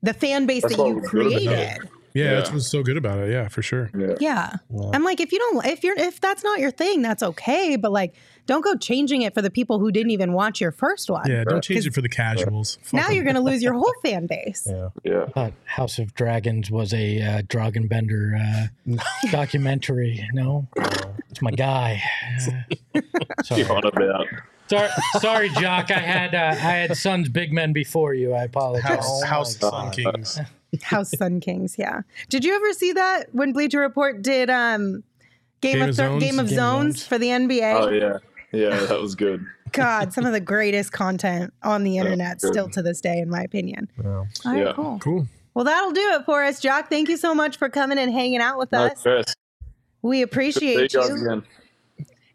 the 0.03 0.13
fan 0.13 0.45
base 0.47 0.63
That's 0.63 0.77
that 0.77 0.87
you 0.87 0.95
was 0.97 1.09
good 1.11 1.27
about 1.27 1.33
it. 1.33 1.47
created. 1.47 1.89
Yeah, 2.15 2.25
Yeah. 2.27 2.35
that's 2.35 2.53
what's 2.53 2.69
so 2.69 2.83
good 2.85 2.97
about 2.97 3.19
it. 3.19 3.31
Yeah, 3.33 3.49
for 3.49 3.61
sure. 3.61 3.91
Yeah. 3.99 4.15
Yeah. 4.21 4.53
Yeah. 4.71 4.91
I'm 4.93 5.03
like, 5.03 5.21
if 5.21 5.33
you 5.33 5.39
don't 5.41 5.67
if 5.67 5.83
you're 5.83 5.99
if 5.99 6.21
that's 6.21 6.45
not 6.45 6.61
your 6.61 6.71
thing, 6.71 7.03
that's 7.03 7.23
okay. 7.23 7.75
But 7.77 7.91
like 7.93 8.15
don't 8.47 8.63
go 8.63 8.75
changing 8.77 9.23
it 9.23 9.35
for 9.35 9.43
the 9.43 9.51
people 9.51 9.79
who 9.81 9.91
didn't 9.91 10.11
even 10.13 10.33
watch 10.33 10.61
your 10.61 10.71
first 10.71 11.11
one. 11.11 11.29
Yeah, 11.29 11.43
don't 11.45 11.63
change 11.65 11.87
it 11.87 11.93
for 11.95 12.03
the 12.03 12.09
casuals. 12.09 12.79
Fuck 12.83 12.93
Now 12.95 13.07
'em. 13.09 13.15
you're 13.15 13.25
gonna 13.25 13.41
lose 13.41 13.63
your 13.63 13.73
whole 13.81 13.93
fan 14.05 14.27
base. 14.29 14.67
Yeah. 14.71 14.89
Yeah. 15.03 15.27
thought 15.35 15.53
House 15.65 15.99
of 15.99 16.15
Dragons 16.15 16.71
was 16.71 16.95
a 16.95 17.21
uh, 17.21 17.43
Dragonbender 17.43 18.71
uh, 18.97 18.97
documentary. 19.33 20.27
No, 20.33 20.69
it's 21.31 21.43
my 21.43 21.51
guy. 21.51 22.01
Uh, 22.39 23.01
sorry. 23.43 23.61
You're 23.63 23.73
on 23.73 23.85
about. 23.85 24.27
sorry, 24.69 24.89
sorry, 25.21 25.49
Jock. 25.51 25.91
I 25.91 25.99
had 25.99 26.35
uh, 26.35 26.39
I 26.51 26.55
had 26.55 26.97
Suns 26.97 27.29
Big 27.29 27.53
Men 27.53 27.73
before 27.73 28.15
you. 28.15 28.33
I 28.35 28.45
apologize. 28.45 28.85
House, 28.89 29.23
Oh 29.23 29.27
House 29.27 29.63
my 29.63 29.69
Sun 29.71 29.91
Kings. 29.93 30.41
House 30.83 31.11
Sun 31.17 31.41
Kings, 31.41 31.77
yeah. 31.79 32.03
Did 32.29 32.45
you 32.45 32.55
ever 32.55 32.73
see 32.73 32.93
that 32.93 33.35
when 33.35 33.53
Bleacher 33.53 33.81
Report 33.81 34.23
did 34.23 34.51
um 34.51 35.03
Game, 35.61 35.75
Game 35.75 35.83
of, 35.83 35.89
of 35.91 35.97
Thro- 35.97 36.21
Game 36.21 36.39
of 36.39 36.49
Game 36.49 36.57
Zones 36.57 36.97
Zones. 36.99 37.07
for 37.07 37.19
the 37.19 37.29
NBA? 37.29 37.81
Oh 37.81 37.89
yeah. 37.91 38.19
Yeah, 38.53 38.77
that 38.87 39.01
was 39.01 39.15
good. 39.15 39.45
God, 39.73 40.13
some 40.13 40.25
of 40.27 40.33
the 40.33 40.39
greatest 40.41 40.93
content 40.93 41.53
on 41.65 41.83
the 41.83 41.99
internet 41.99 42.41
still 42.41 42.69
to 42.69 42.83
this 42.83 43.01
day, 43.01 43.19
in 43.19 43.29
my 43.29 43.41
opinion. 43.43 43.89
Yeah. 44.01 44.07
All 44.11 44.27
right, 44.45 44.59
Yeah. 44.67 44.73
cool. 44.75 44.99
Cool. 45.01 45.27
Well, 45.55 45.65
that'll 45.65 45.91
do 45.93 46.13
it 46.13 46.25
for 46.25 46.45
us, 46.45 46.61
Jock. 46.61 46.89
Thank 46.89 47.09
you 47.09 47.17
so 47.17 47.35
much 47.35 47.57
for 47.57 47.69
coming 47.69 47.99
and 47.99 48.13
hanging 48.13 48.41
out 48.41 48.59
with 48.59 48.73
us. 48.75 49.03
Chris, 49.03 49.35
We 50.03 50.21
good 50.21 50.31
to 50.31 50.53
see 50.53 50.75
you 50.75 50.85
appreciate 50.85 50.93
you. 50.95 51.27
again. 51.27 51.43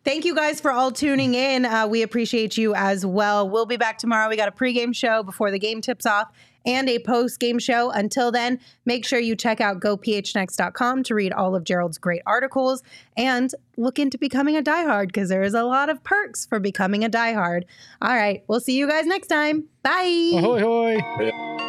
Thank 0.06 0.26
you 0.26 0.34
guys 0.34 0.60
for 0.62 0.72
all 0.72 0.92
tuning 0.92 1.34
in. 1.36 1.66
Uh, 1.66 1.86
we 1.88 2.02
appreciate 2.02 2.58
you 2.58 2.74
as 2.74 3.06
well. 3.06 3.48
We'll 3.50 3.66
be 3.66 3.78
back 3.78 3.98
tomorrow. 4.00 4.28
We 4.30 4.38
got 4.38 4.48
a 4.48 4.52
pregame 4.52 4.96
show 4.96 5.24
before 5.24 5.52
the 5.52 5.60
game 5.60 5.82
tips 5.82 6.06
off 6.06 6.30
and 6.66 6.89
a 6.89 6.99
post 6.99 7.39
game 7.39 7.60
show. 7.60 7.91
Until 7.91 8.32
then, 8.32 8.60
make 8.86 9.05
sure 9.05 9.20
you 9.20 9.36
check 9.36 9.62
out 9.62 9.80
gophnx.com 9.80 11.03
to 11.03 11.16
read 11.16 11.34
all 11.34 11.55
of 11.55 11.64
Gerald's 11.64 11.97
great 11.97 12.22
articles 12.26 12.84
and 13.18 13.53
look 13.78 13.99
into 13.99 14.18
becoming 14.18 14.57
a 14.57 14.62
diehard 14.62 15.07
because 15.07 15.30
there 15.30 15.43
is 15.43 15.53
a 15.53 15.64
lot 15.64 15.89
of 15.89 16.03
perks 16.03 16.45
for 16.45 16.60
becoming 16.60 17.03
a 17.03 17.10
diehard. 17.10 17.64
All 18.01 18.16
right, 18.16 18.43
we'll 18.47 18.60
see 18.60 18.78
you 18.78 18.88
guys 18.88 19.05
next 19.05 19.28
time. 19.28 19.66
Bye. 19.84 20.32
Ahoy, 20.36 20.62
hoy. 20.62 21.68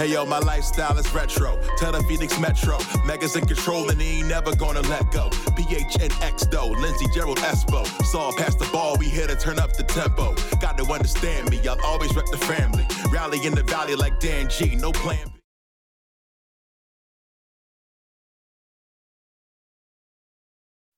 Hey 0.00 0.12
yo, 0.12 0.24
my 0.24 0.38
lifestyle 0.38 0.96
is 0.96 1.12
retro. 1.12 1.60
Tell 1.76 1.92
the 1.92 2.02
Phoenix 2.04 2.40
Metro. 2.40 2.78
Megas 3.04 3.36
in 3.36 3.44
control 3.44 3.90
and 3.90 4.00
he 4.00 4.20
ain't 4.20 4.28
never 4.28 4.56
gonna 4.56 4.80
let 4.80 5.10
go. 5.12 5.28
PHNX 5.28 6.50
though, 6.50 6.68
Lindsey 6.68 7.04
Gerald 7.12 7.36
Espo. 7.36 7.84
Saw 8.06 8.32
past 8.34 8.58
the 8.58 8.64
ball, 8.72 8.96
we 8.96 9.10
here 9.10 9.26
to 9.26 9.36
turn 9.36 9.58
up 9.58 9.76
the 9.76 9.82
tempo. 9.82 10.34
Got 10.58 10.78
to 10.78 10.84
understand 10.84 11.50
me, 11.50 11.60
I'll 11.68 11.78
always 11.84 12.16
rep 12.16 12.24
the 12.30 12.38
family. 12.38 12.86
Rally 13.12 13.44
in 13.46 13.54
the 13.54 13.62
valley 13.62 13.94
like 13.94 14.18
Dan 14.20 14.48
G, 14.48 14.74
no 14.74 14.90
plan 14.90 15.26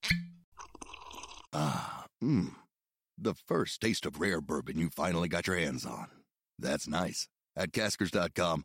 B. 0.02 0.16
Ah, 1.52 2.04
mmm. 2.22 2.52
The 3.18 3.34
first 3.34 3.80
taste 3.80 4.06
of 4.06 4.20
rare 4.20 4.40
bourbon 4.40 4.78
you 4.78 4.90
finally 4.90 5.28
got 5.28 5.48
your 5.48 5.56
hands 5.56 5.84
on. 5.84 6.06
That's 6.56 6.86
nice. 6.86 7.26
At 7.56 7.72
Caskers.com, 7.72 8.64